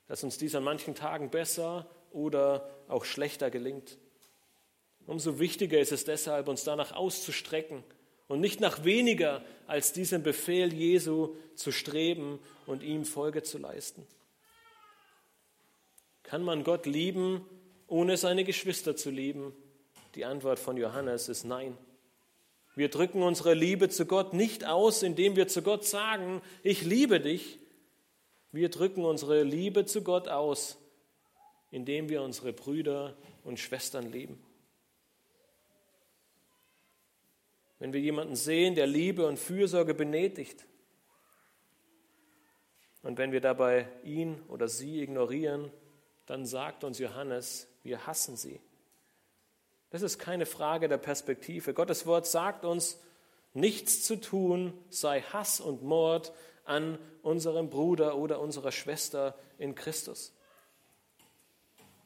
dass 0.09 0.23
uns 0.23 0.37
dies 0.37 0.55
an 0.55 0.63
manchen 0.63 0.95
Tagen 0.95 1.29
besser 1.29 1.87
oder 2.11 2.67
auch 2.89 3.05
schlechter 3.05 3.49
gelingt. 3.49 3.97
Umso 5.05 5.39
wichtiger 5.39 5.79
ist 5.79 5.91
es 5.91 6.03
deshalb, 6.03 6.47
uns 6.49 6.63
danach 6.63 6.91
auszustrecken 6.91 7.83
und 8.27 8.41
nicht 8.41 8.59
nach 8.59 8.83
weniger 8.83 9.43
als 9.67 9.93
diesem 9.93 10.23
Befehl 10.23 10.73
Jesu 10.73 11.35
zu 11.55 11.71
streben 11.71 12.39
und 12.65 12.83
ihm 12.83 13.05
Folge 13.05 13.43
zu 13.43 13.59
leisten. 13.59 14.05
Kann 16.23 16.43
man 16.43 16.63
Gott 16.63 16.87
lieben, 16.87 17.45
ohne 17.87 18.17
seine 18.17 18.43
Geschwister 18.43 18.95
zu 18.95 19.11
lieben? 19.11 19.53
Die 20.15 20.25
Antwort 20.25 20.57
von 20.57 20.75
Johannes 20.75 21.29
ist 21.29 21.43
nein. 21.43 21.77
Wir 22.75 22.89
drücken 22.89 23.21
unsere 23.21 23.53
Liebe 23.53 23.89
zu 23.89 24.07
Gott 24.07 24.33
nicht 24.33 24.65
aus, 24.65 25.03
indem 25.03 25.35
wir 25.35 25.47
zu 25.47 25.61
Gott 25.61 25.85
sagen, 25.85 26.41
ich 26.63 26.83
liebe 26.83 27.19
dich, 27.19 27.58
wir 28.51 28.69
drücken 28.69 29.05
unsere 29.05 29.43
Liebe 29.43 29.85
zu 29.85 30.03
Gott 30.03 30.27
aus, 30.27 30.77
indem 31.71 32.09
wir 32.09 32.21
unsere 32.21 32.53
Brüder 32.53 33.15
und 33.43 33.59
Schwestern 33.59 34.11
lieben. 34.11 34.43
Wenn 37.77 37.93
wir 37.93 38.01
jemanden 38.01 38.35
sehen, 38.35 38.75
der 38.75 38.87
Liebe 38.87 39.25
und 39.25 39.37
Fürsorge 39.37 39.93
benötigt, 39.93 40.65
und 43.01 43.17
wenn 43.17 43.31
wir 43.31 43.41
dabei 43.41 43.87
ihn 44.03 44.41
oder 44.49 44.67
sie 44.67 45.01
ignorieren, 45.01 45.71
dann 46.25 46.45
sagt 46.45 46.83
uns 46.83 46.99
Johannes, 46.99 47.67
wir 47.83 48.05
hassen 48.05 48.35
sie. 48.35 48.59
Das 49.89 50.01
ist 50.01 50.19
keine 50.19 50.45
Frage 50.45 50.87
der 50.87 50.97
Perspektive. 50.97 51.73
Gottes 51.73 52.05
Wort 52.05 52.27
sagt 52.27 52.65
uns, 52.65 52.99
nichts 53.53 54.03
zu 54.03 54.17
tun 54.17 54.73
sei 54.89 55.21
Hass 55.21 55.59
und 55.59 55.81
Mord, 55.81 56.33
an 56.69 56.97
unserem 57.21 57.69
Bruder 57.69 58.17
oder 58.17 58.39
unserer 58.39 58.71
Schwester 58.71 59.35
in 59.57 59.75
Christus. 59.75 60.33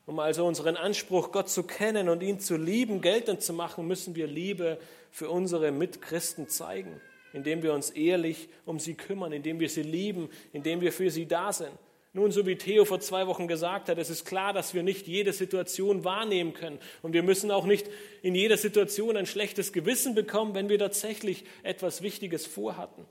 Um 0.06 0.20
also 0.20 0.46
unseren 0.46 0.76
Anspruch, 0.76 1.32
Gott 1.32 1.50
zu 1.50 1.64
kennen 1.64 2.10
und 2.10 2.24
ihn 2.24 2.40
zu 2.40 2.58
lieben, 2.58 3.02
geltend 3.02 3.42
zu 3.42 3.54
machen, 3.54 3.88
müssen 3.88 4.16
wir 4.16 4.28
Liebe 4.28 4.78
für 5.12 5.30
unsere 5.30 5.72
Mitchristen 5.72 6.50
zeigen, 6.50 7.00
indem 7.32 7.64
wir 7.64 7.74
uns 7.74 7.90
ehrlich 7.90 8.50
um 8.66 8.80
sie 8.80 8.96
kümmern, 8.96 9.32
indem 9.32 9.60
wir 9.60 9.70
sie 9.70 9.84
lieben, 9.84 10.30
indem 10.52 10.82
wir 10.82 10.92
für 10.92 11.10
sie 11.10 11.26
da 11.26 11.54
sind. 11.54 11.72
Nun, 12.16 12.32
so 12.32 12.46
wie 12.46 12.58
Theo 12.58 12.86
vor 12.86 13.00
zwei 13.00 13.26
Wochen 13.28 13.48
gesagt 13.48 13.90
hat, 13.90 13.98
es 13.98 14.10
ist 14.10 14.26
klar, 14.26 14.54
dass 14.54 14.74
wir 14.74 14.84
nicht 14.84 15.08
jede 15.08 15.34
Situation 15.34 16.04
wahrnehmen 16.04 16.54
können. 16.54 16.78
Und 17.02 17.14
wir 17.14 17.24
müssen 17.24 17.50
auch 17.50 17.66
nicht 17.66 17.90
in 18.22 18.36
jeder 18.36 18.58
Situation 18.58 19.18
ein 19.18 19.26
schlechtes 19.26 19.74
Gewissen 19.74 20.14
bekommen, 20.14 20.54
wenn 20.54 20.70
wir 20.70 20.78
tatsächlich 20.78 21.44
etwas 21.64 22.04
Wichtiges 22.04 22.46
vorhatten 22.46 23.06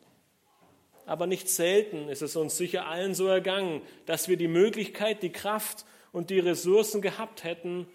aber 1.06 1.26
nicht 1.26 1.48
selten 1.48 2.08
ist 2.08 2.22
es 2.22 2.36
uns 2.36 2.56
sicher 2.56 2.86
allen 2.86 3.14
so 3.14 3.26
ergangen, 3.26 3.82
dass 4.06 4.28
wir 4.28 4.36
die 4.36 4.48
Möglichkeit, 4.48 5.22
die 5.22 5.32
Kraft 5.32 5.84
und 6.12 6.30
die 6.30 6.38
Ressourcen 6.38 7.02
gehabt 7.02 7.44
hätten, 7.44 7.86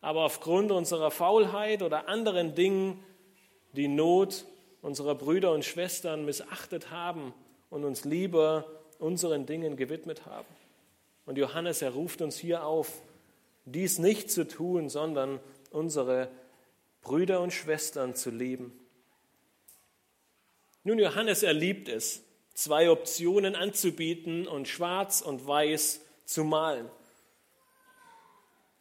aber 0.00 0.24
aufgrund 0.24 0.70
unserer 0.72 1.10
Faulheit 1.10 1.82
oder 1.82 2.08
anderen 2.08 2.54
Dingen 2.54 3.02
die 3.72 3.88
Not 3.88 4.44
unserer 4.82 5.14
Brüder 5.14 5.52
und 5.52 5.64
Schwestern 5.64 6.24
missachtet 6.24 6.90
haben 6.90 7.32
und 7.70 7.84
uns 7.84 8.04
lieber 8.04 8.66
unseren 8.98 9.46
Dingen 9.46 9.76
gewidmet 9.76 10.26
haben. 10.26 10.48
Und 11.24 11.38
Johannes, 11.38 11.82
er 11.82 11.90
ruft 11.90 12.20
uns 12.20 12.36
hier 12.36 12.64
auf, 12.64 13.00
dies 13.64 13.98
nicht 13.98 14.30
zu 14.30 14.46
tun, 14.46 14.88
sondern 14.88 15.40
unsere 15.70 16.28
Brüder 17.00 17.40
und 17.40 17.52
Schwestern 17.52 18.14
zu 18.14 18.30
lieben. 18.30 18.72
Nun, 20.84 20.98
Johannes, 20.98 21.44
er 21.44 21.52
liebt 21.52 21.88
es, 21.88 22.22
zwei 22.54 22.90
Optionen 22.90 23.54
anzubieten 23.54 24.46
und 24.46 24.68
schwarz 24.68 25.20
und 25.22 25.46
weiß 25.46 26.00
zu 26.24 26.44
malen. 26.44 26.88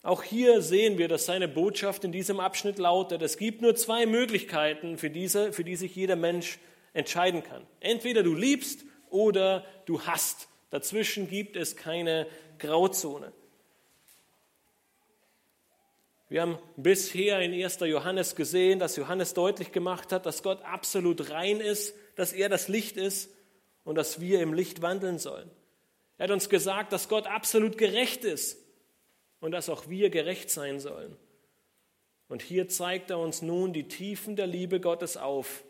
Auch 0.03 0.23
hier 0.23 0.61
sehen 0.61 0.97
wir, 0.97 1.07
dass 1.07 1.27
seine 1.27 1.47
Botschaft 1.47 2.03
in 2.03 2.11
diesem 2.11 2.39
Abschnitt 2.39 2.79
lautet, 2.79 3.21
es 3.21 3.37
gibt 3.37 3.61
nur 3.61 3.75
zwei 3.75 4.05
Möglichkeiten, 4.07 4.97
für, 4.97 5.11
diese, 5.11 5.53
für 5.53 5.63
die 5.63 5.75
sich 5.75 5.95
jeder 5.95 6.15
Mensch 6.15 6.57
entscheiden 6.93 7.43
kann. 7.43 7.65
Entweder 7.79 8.23
du 8.23 8.33
liebst 8.33 8.83
oder 9.09 9.63
du 9.85 10.01
hasst. 10.01 10.47
Dazwischen 10.71 11.29
gibt 11.29 11.55
es 11.55 11.75
keine 11.75 12.25
Grauzone. 12.57 13.31
Wir 16.29 16.41
haben 16.41 16.57
bisher 16.77 17.41
in 17.41 17.53
1. 17.53 17.81
Johannes 17.81 18.35
gesehen, 18.35 18.79
dass 18.79 18.95
Johannes 18.95 19.33
deutlich 19.33 19.73
gemacht 19.73 20.13
hat, 20.13 20.25
dass 20.25 20.41
Gott 20.41 20.63
absolut 20.63 21.29
rein 21.29 21.59
ist, 21.59 21.93
dass 22.15 22.31
er 22.31 22.47
das 22.47 22.69
Licht 22.69 22.95
ist 22.95 23.29
und 23.83 23.95
dass 23.95 24.19
wir 24.19 24.41
im 24.41 24.53
Licht 24.53 24.81
wandeln 24.81 25.17
sollen. 25.17 25.49
Er 26.17 26.25
hat 26.25 26.31
uns 26.31 26.49
gesagt, 26.49 26.93
dass 26.93 27.09
Gott 27.09 27.27
absolut 27.27 27.77
gerecht 27.77 28.23
ist 28.23 28.57
und 29.39 29.51
dass 29.51 29.69
auch 29.69 29.89
wir 29.89 30.09
gerecht 30.09 30.49
sein 30.49 30.79
sollen. 30.79 31.17
Und 32.27 32.41
hier 32.41 32.69
zeigt 32.69 33.09
er 33.09 33.19
uns 33.19 33.41
nun 33.41 33.73
die 33.73 33.87
Tiefen 33.87 34.35
der 34.35 34.47
Liebe 34.47 34.79
Gottes 34.79 35.17
auf 35.17 35.63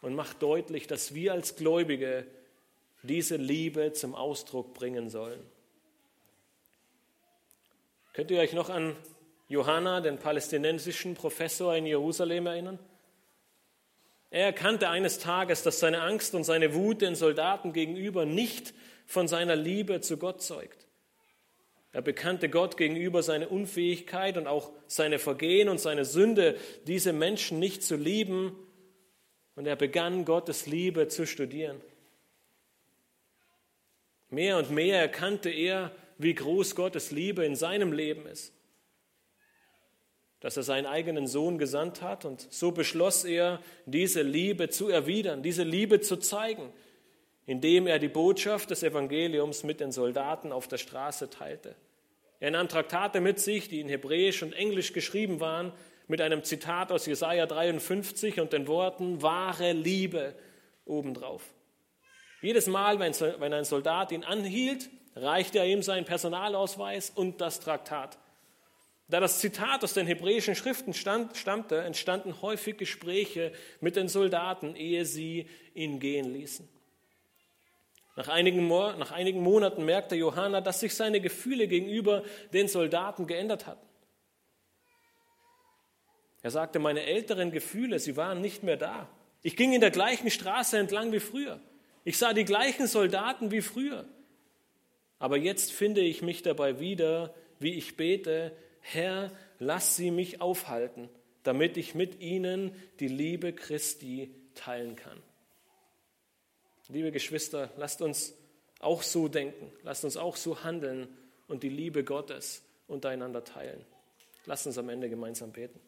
und 0.00 0.14
macht 0.14 0.42
deutlich, 0.42 0.86
dass 0.86 1.14
wir 1.14 1.32
als 1.32 1.56
Gläubige 1.56 2.26
diese 3.02 3.36
Liebe 3.36 3.92
zum 3.92 4.14
Ausdruck 4.14 4.72
bringen 4.74 5.10
sollen. 5.10 5.44
Könnt 8.12 8.30
ihr 8.30 8.40
euch 8.40 8.52
noch 8.52 8.70
an 8.70 8.96
Johanna, 9.48 10.00
den 10.00 10.18
palästinensischen 10.18 11.14
Professor 11.14 11.74
in 11.74 11.86
Jerusalem, 11.86 12.46
erinnern? 12.46 12.78
Er 14.30 14.46
erkannte 14.46 14.88
eines 14.88 15.18
Tages, 15.18 15.64
dass 15.64 15.80
seine 15.80 16.02
Angst 16.02 16.34
und 16.34 16.44
seine 16.44 16.74
Wut 16.74 17.02
den 17.02 17.16
Soldaten 17.16 17.72
gegenüber 17.72 18.24
nicht 18.24 18.72
von 19.06 19.26
seiner 19.26 19.56
Liebe 19.56 20.00
zu 20.00 20.16
Gott 20.16 20.40
zeugt. 20.40 20.86
Er 21.92 22.02
bekannte 22.02 22.48
Gott 22.48 22.76
gegenüber 22.76 23.24
seine 23.24 23.48
Unfähigkeit 23.48 24.36
und 24.36 24.46
auch 24.46 24.70
seine 24.86 25.18
Vergehen 25.18 25.68
und 25.68 25.80
seine 25.80 26.04
Sünde, 26.04 26.56
diese 26.86 27.12
Menschen 27.12 27.58
nicht 27.58 27.82
zu 27.82 27.96
lieben. 27.96 28.56
Und 29.56 29.66
er 29.66 29.74
begann 29.74 30.24
Gottes 30.24 30.66
Liebe 30.66 31.08
zu 31.08 31.26
studieren. 31.26 31.80
Mehr 34.28 34.58
und 34.58 34.70
mehr 34.70 35.00
erkannte 35.00 35.50
er, 35.50 35.90
wie 36.18 36.34
groß 36.34 36.76
Gottes 36.76 37.10
Liebe 37.10 37.44
in 37.44 37.56
seinem 37.56 37.92
Leben 37.92 38.26
ist. 38.26 38.54
Dass 40.40 40.56
er 40.56 40.62
seinen 40.62 40.86
eigenen 40.86 41.26
Sohn 41.26 41.58
gesandt 41.58 42.02
hat 42.02 42.24
und 42.24 42.46
so 42.50 42.72
beschloss 42.72 43.24
er, 43.24 43.60
diese 43.86 44.22
Liebe 44.22 44.70
zu 44.70 44.88
erwidern, 44.88 45.42
diese 45.42 45.62
Liebe 45.62 46.00
zu 46.00 46.16
zeigen, 46.16 46.72
indem 47.46 47.86
er 47.86 47.98
die 47.98 48.08
Botschaft 48.08 48.70
des 48.70 48.82
Evangeliums 48.82 49.64
mit 49.64 49.80
den 49.80 49.92
Soldaten 49.92 50.52
auf 50.52 50.66
der 50.66 50.78
Straße 50.78 51.30
teilte. 51.30 51.74
Er 52.38 52.50
nahm 52.50 52.68
Traktate 52.68 53.20
mit 53.20 53.38
sich, 53.38 53.68
die 53.68 53.80
in 53.80 53.88
Hebräisch 53.88 54.42
und 54.42 54.54
Englisch 54.54 54.94
geschrieben 54.94 55.40
waren, 55.40 55.72
mit 56.08 56.20
einem 56.22 56.42
Zitat 56.42 56.90
aus 56.90 57.06
Jesaja 57.06 57.46
53 57.46 58.40
und 58.40 58.52
den 58.52 58.66
Worten 58.66 59.22
wahre 59.22 59.72
Liebe 59.72 60.34
obendrauf. 60.86 61.42
Jedes 62.40 62.66
Mal, 62.66 62.98
wenn 62.98 63.52
ein 63.52 63.64
Soldat 63.64 64.10
ihn 64.10 64.24
anhielt, 64.24 64.88
reichte 65.14 65.58
er 65.58 65.66
ihm 65.66 65.82
seinen 65.82 66.06
Personalausweis 66.06 67.10
und 67.10 67.40
das 67.40 67.60
Traktat. 67.60 68.18
Da 69.10 69.18
das 69.18 69.40
Zitat 69.40 69.82
aus 69.82 69.92
den 69.92 70.06
hebräischen 70.06 70.54
Schriften 70.54 70.94
stand, 70.94 71.36
stammte, 71.36 71.80
entstanden 71.80 72.40
häufig 72.42 72.76
Gespräche 72.76 73.52
mit 73.80 73.96
den 73.96 74.08
Soldaten, 74.08 74.76
ehe 74.76 75.04
sie 75.04 75.48
ihn 75.74 75.98
gehen 75.98 76.32
ließen. 76.32 76.68
Nach 78.14 78.28
einigen, 78.28 78.68
nach 78.68 79.10
einigen 79.10 79.40
Monaten 79.40 79.84
merkte 79.84 80.14
Johanna, 80.14 80.60
dass 80.60 80.78
sich 80.78 80.94
seine 80.94 81.20
Gefühle 81.20 81.66
gegenüber 81.66 82.22
den 82.52 82.68
Soldaten 82.68 83.26
geändert 83.26 83.66
hatten. 83.66 83.86
Er 86.42 86.52
sagte, 86.52 86.78
meine 86.78 87.02
älteren 87.02 87.50
Gefühle, 87.50 87.98
sie 87.98 88.16
waren 88.16 88.40
nicht 88.40 88.62
mehr 88.62 88.76
da. 88.76 89.08
Ich 89.42 89.56
ging 89.56 89.72
in 89.72 89.80
der 89.80 89.90
gleichen 89.90 90.30
Straße 90.30 90.78
entlang 90.78 91.10
wie 91.12 91.20
früher. 91.20 91.60
Ich 92.04 92.16
sah 92.16 92.32
die 92.32 92.44
gleichen 92.44 92.86
Soldaten 92.86 93.50
wie 93.50 93.60
früher. 93.60 94.04
Aber 95.18 95.36
jetzt 95.36 95.72
finde 95.72 96.00
ich 96.00 96.22
mich 96.22 96.42
dabei 96.42 96.78
wieder, 96.78 97.34
wie 97.58 97.74
ich 97.74 97.96
bete, 97.96 98.52
Herr, 98.80 99.30
lass 99.58 99.96
sie 99.96 100.10
mich 100.10 100.40
aufhalten, 100.40 101.08
damit 101.42 101.76
ich 101.76 101.94
mit 101.94 102.20
ihnen 102.20 102.74
die 102.98 103.08
Liebe 103.08 103.52
Christi 103.52 104.34
teilen 104.54 104.96
kann. 104.96 105.22
Liebe 106.88 107.12
Geschwister, 107.12 107.70
lasst 107.76 108.02
uns 108.02 108.34
auch 108.80 109.02
so 109.02 109.28
denken, 109.28 109.70
lasst 109.82 110.04
uns 110.04 110.16
auch 110.16 110.36
so 110.36 110.64
handeln 110.64 111.08
und 111.46 111.62
die 111.62 111.68
Liebe 111.68 112.02
Gottes 112.02 112.62
untereinander 112.88 113.44
teilen. 113.44 113.84
Lasst 114.46 114.66
uns 114.66 114.78
am 114.78 114.88
Ende 114.88 115.08
gemeinsam 115.08 115.52
beten. 115.52 115.78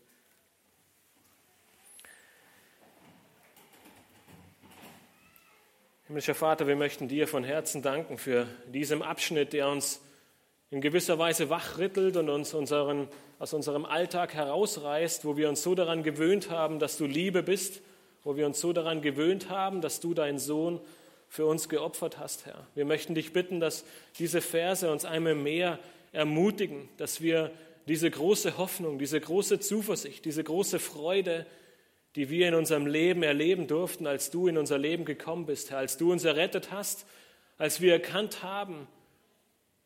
Himmlischer 6.07 6.35
Vater, 6.35 6.67
wir 6.67 6.77
möchten 6.77 7.09
dir 7.09 7.27
von 7.27 7.43
Herzen 7.43 7.81
danken 7.81 8.19
für 8.19 8.47
diesen 8.69 9.03
Abschnitt, 9.03 9.55
der 9.55 9.71
uns 9.71 10.02
in 10.73 10.81
gewisser 10.81 11.19
Weise 11.19 11.51
wachrittelt 11.51 12.17
und 12.17 12.31
uns 12.31 12.55
unseren, 12.55 13.07
aus 13.39 13.53
unserem 13.53 13.85
Alltag 13.85 14.33
herausreißt, 14.33 15.27
wo 15.27 15.37
wir 15.37 15.51
uns 15.51 15.63
so 15.63 15.75
daran 15.75 16.03
gewöhnt 16.03 16.49
haben, 16.49 16.79
dass 16.79 16.97
du 16.97 17.05
Liebe 17.05 17.43
bist, 17.43 17.83
wo 18.25 18.37
wir 18.37 18.47
uns 18.47 18.59
so 18.59 18.73
daran 18.73 19.03
gewöhnt 19.03 19.51
haben, 19.51 19.83
dass 19.83 20.01
du 20.01 20.15
deinen 20.15 20.39
Sohn 20.39 20.81
für 21.29 21.45
uns 21.45 21.69
geopfert 21.69 22.19
hast, 22.19 22.47
Herr. 22.47 22.67
Wir 22.75 22.87
möchten 22.87 23.15
dich 23.15 23.35
bitten, 23.35 23.61
dass 23.61 23.85
diese 24.19 24.41
Verse 24.41 24.91
uns 24.91 25.05
einmal 25.05 25.35
mehr 25.35 25.79
ermutigen, 26.13 26.89
dass 26.97 27.21
wir 27.21 27.51
diese 27.87 28.11
große 28.11 28.57
Hoffnung, 28.57 28.99
diese 28.99 29.21
große 29.21 29.61
Zuversicht, 29.61 30.25
diese 30.25 30.43
große 30.43 30.79
Freude, 30.79 31.45
die 32.17 32.31
wir 32.31 32.49
in 32.49 32.55
unserem 32.55 32.87
Leben 32.87 33.23
erleben 33.23 33.67
durften, 33.67 34.07
als 34.07 34.31
du 34.31 34.49
in 34.49 34.57
unser 34.57 34.79
Leben 34.79 35.05
gekommen 35.05 35.45
bist, 35.45 35.71
Herr, 35.71 35.79
als 35.79 35.99
du 35.99 36.13
uns 36.13 36.25
errettet 36.25 36.71
hast, 36.71 37.05
als 37.59 37.83
wir 37.83 37.93
erkannt 37.93 38.43
haben, 38.43 38.87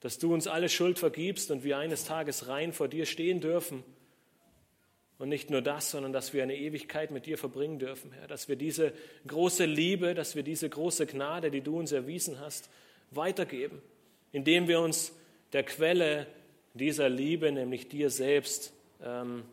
dass 0.00 0.18
du 0.18 0.32
uns 0.34 0.46
alle 0.46 0.68
Schuld 0.68 0.98
vergibst 0.98 1.50
und 1.50 1.64
wir 1.64 1.78
eines 1.78 2.04
Tages 2.04 2.48
rein 2.48 2.72
vor 2.72 2.88
dir 2.88 3.06
stehen 3.06 3.40
dürfen. 3.40 3.82
Und 5.18 5.30
nicht 5.30 5.48
nur 5.48 5.62
das, 5.62 5.90
sondern 5.90 6.12
dass 6.12 6.34
wir 6.34 6.42
eine 6.42 6.56
Ewigkeit 6.56 7.10
mit 7.10 7.24
dir 7.24 7.38
verbringen 7.38 7.78
dürfen, 7.78 8.12
Herr, 8.12 8.26
dass 8.26 8.48
wir 8.48 8.56
diese 8.56 8.92
große 9.26 9.64
Liebe, 9.64 10.14
dass 10.14 10.36
wir 10.36 10.42
diese 10.42 10.68
große 10.68 11.06
Gnade, 11.06 11.50
die 11.50 11.62
du 11.62 11.78
uns 11.78 11.92
erwiesen 11.92 12.38
hast, 12.38 12.68
weitergeben, 13.10 13.80
indem 14.32 14.68
wir 14.68 14.80
uns 14.80 15.12
der 15.54 15.62
Quelle 15.62 16.26
dieser 16.74 17.08
Liebe, 17.08 17.50
nämlich 17.50 17.88
dir 17.88 18.10
selbst, 18.10 18.74
ähm, 19.02 19.44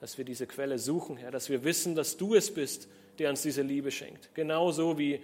dass 0.00 0.18
wir 0.18 0.26
diese 0.26 0.46
Quelle 0.46 0.78
suchen, 0.78 1.16
Herr, 1.16 1.30
dass 1.30 1.48
wir 1.48 1.64
wissen, 1.64 1.94
dass 1.94 2.18
du 2.18 2.34
es 2.34 2.52
bist, 2.52 2.88
der 3.18 3.30
uns 3.30 3.42
diese 3.42 3.62
Liebe 3.62 3.90
schenkt. 3.90 4.34
Genauso 4.34 4.98
wie 4.98 5.20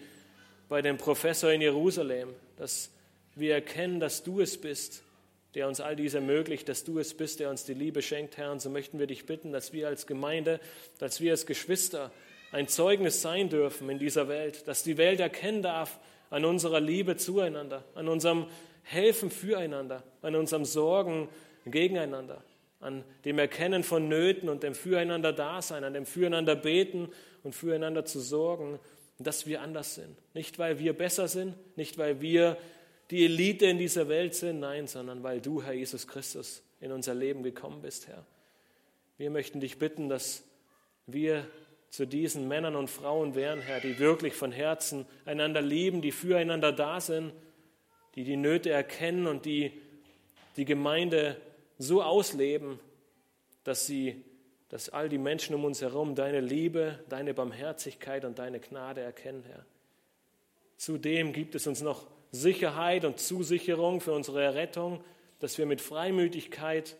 bei 0.68 0.82
dem 0.82 0.96
Professor 0.96 1.52
in 1.52 1.60
Jerusalem, 1.60 2.30
dass 2.56 2.90
wir 3.36 3.54
erkennen, 3.54 4.00
dass 4.00 4.22
du 4.22 4.40
es 4.40 4.60
bist, 4.60 5.02
der 5.54 5.68
uns 5.68 5.80
all 5.80 5.96
dies 5.96 6.14
ermöglicht, 6.14 6.68
dass 6.68 6.84
du 6.84 6.98
es 6.98 7.14
bist, 7.14 7.40
der 7.40 7.50
uns 7.50 7.64
die 7.64 7.74
Liebe 7.74 8.02
schenkt, 8.02 8.36
Herr. 8.36 8.52
Und 8.52 8.60
so 8.60 8.70
möchten 8.70 8.98
wir 8.98 9.06
dich 9.06 9.26
bitten, 9.26 9.52
dass 9.52 9.72
wir 9.72 9.88
als 9.88 10.06
Gemeinde, 10.06 10.60
dass 10.98 11.20
wir 11.20 11.32
als 11.32 11.46
Geschwister 11.46 12.12
ein 12.52 12.68
Zeugnis 12.68 13.22
sein 13.22 13.48
dürfen 13.48 13.88
in 13.90 13.98
dieser 13.98 14.28
Welt, 14.28 14.66
dass 14.68 14.82
die 14.82 14.98
Welt 14.98 15.20
erkennen 15.20 15.62
darf 15.62 15.98
an 16.30 16.44
unserer 16.44 16.80
Liebe 16.80 17.16
zueinander, 17.16 17.84
an 17.94 18.08
unserem 18.08 18.46
Helfen 18.82 19.30
füreinander, 19.30 20.02
an 20.22 20.34
unserem 20.34 20.64
Sorgen 20.64 21.28
gegeneinander 21.64 22.42
an 22.84 23.02
dem 23.24 23.38
Erkennen 23.38 23.82
von 23.82 24.08
Nöten 24.08 24.48
und 24.48 24.62
dem 24.62 24.74
Füreinander 24.74 25.32
Dasein, 25.32 25.84
an 25.84 25.94
dem 25.94 26.04
Füreinander 26.04 26.54
beten 26.54 27.08
und 27.42 27.54
füreinander 27.54 28.04
zu 28.04 28.20
sorgen, 28.20 28.78
dass 29.18 29.46
wir 29.46 29.62
anders 29.62 29.94
sind. 29.94 30.16
Nicht, 30.34 30.58
weil 30.58 30.78
wir 30.78 30.92
besser 30.92 31.26
sind, 31.26 31.54
nicht, 31.76 31.96
weil 31.96 32.20
wir 32.20 32.58
die 33.10 33.24
Elite 33.24 33.66
in 33.66 33.78
dieser 33.78 34.08
Welt 34.08 34.34
sind, 34.34 34.60
nein, 34.60 34.86
sondern 34.86 35.22
weil 35.22 35.40
du, 35.40 35.62
Herr 35.62 35.72
Jesus 35.72 36.06
Christus, 36.06 36.62
in 36.80 36.92
unser 36.92 37.14
Leben 37.14 37.42
gekommen 37.42 37.82
bist, 37.82 38.08
Herr. 38.08 38.24
Wir 39.16 39.30
möchten 39.30 39.60
dich 39.60 39.78
bitten, 39.78 40.08
dass 40.08 40.42
wir 41.06 41.46
zu 41.90 42.06
diesen 42.06 42.48
Männern 42.48 42.74
und 42.74 42.90
Frauen 42.90 43.34
wären, 43.34 43.60
Herr, 43.60 43.80
die 43.80 43.98
wirklich 43.98 44.34
von 44.34 44.50
Herzen 44.50 45.06
einander 45.24 45.62
lieben, 45.62 46.02
die 46.02 46.12
füreinander 46.12 46.72
da 46.72 47.00
sind, 47.00 47.32
die 48.16 48.24
die 48.24 48.36
Nöte 48.36 48.70
erkennen 48.70 49.26
und 49.26 49.44
die 49.44 49.72
die 50.56 50.64
Gemeinde 50.64 51.40
so 51.78 52.02
ausleben, 52.02 52.78
dass 53.64 53.86
sie, 53.86 54.24
dass 54.68 54.88
all 54.88 55.08
die 55.08 55.18
Menschen 55.18 55.54
um 55.54 55.64
uns 55.64 55.80
herum 55.80 56.14
deine 56.14 56.40
Liebe, 56.40 57.00
deine 57.08 57.34
Barmherzigkeit 57.34 58.24
und 58.24 58.38
deine 58.38 58.60
Gnade 58.60 59.00
erkennen, 59.00 59.44
Herr. 59.46 59.64
Zudem 60.76 61.32
gibt 61.32 61.54
es 61.54 61.66
uns 61.66 61.80
noch 61.80 62.06
Sicherheit 62.34 63.04
und 63.04 63.18
Zusicherung 63.20 64.00
für 64.00 64.12
unsere 64.12 64.42
Errettung, 64.42 65.02
dass 65.38 65.56
wir 65.56 65.66
mit 65.66 65.80
Freimütigkeit 65.80 66.96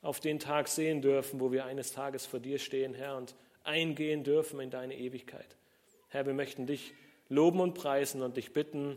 auf 0.00 0.18
den 0.18 0.40
Tag 0.40 0.66
sehen 0.66 1.02
dürfen, 1.02 1.40
wo 1.40 1.52
wir 1.52 1.64
eines 1.64 1.92
Tages 1.92 2.26
vor 2.26 2.40
dir 2.40 2.58
stehen, 2.58 2.92
Herr, 2.92 3.16
und 3.16 3.36
eingehen 3.62 4.24
dürfen 4.24 4.58
in 4.60 4.70
deine 4.70 4.98
Ewigkeit. 4.98 5.56
Herr, 6.08 6.26
wir 6.26 6.34
möchten 6.34 6.66
dich 6.66 6.94
loben 7.28 7.60
und 7.60 7.74
preisen 7.74 8.22
und 8.22 8.36
dich 8.36 8.52
bitten, 8.52 8.96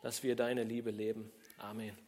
dass 0.00 0.22
wir 0.22 0.36
deine 0.36 0.64
Liebe 0.64 0.90
leben. 0.90 1.30
Amen. 1.58 2.03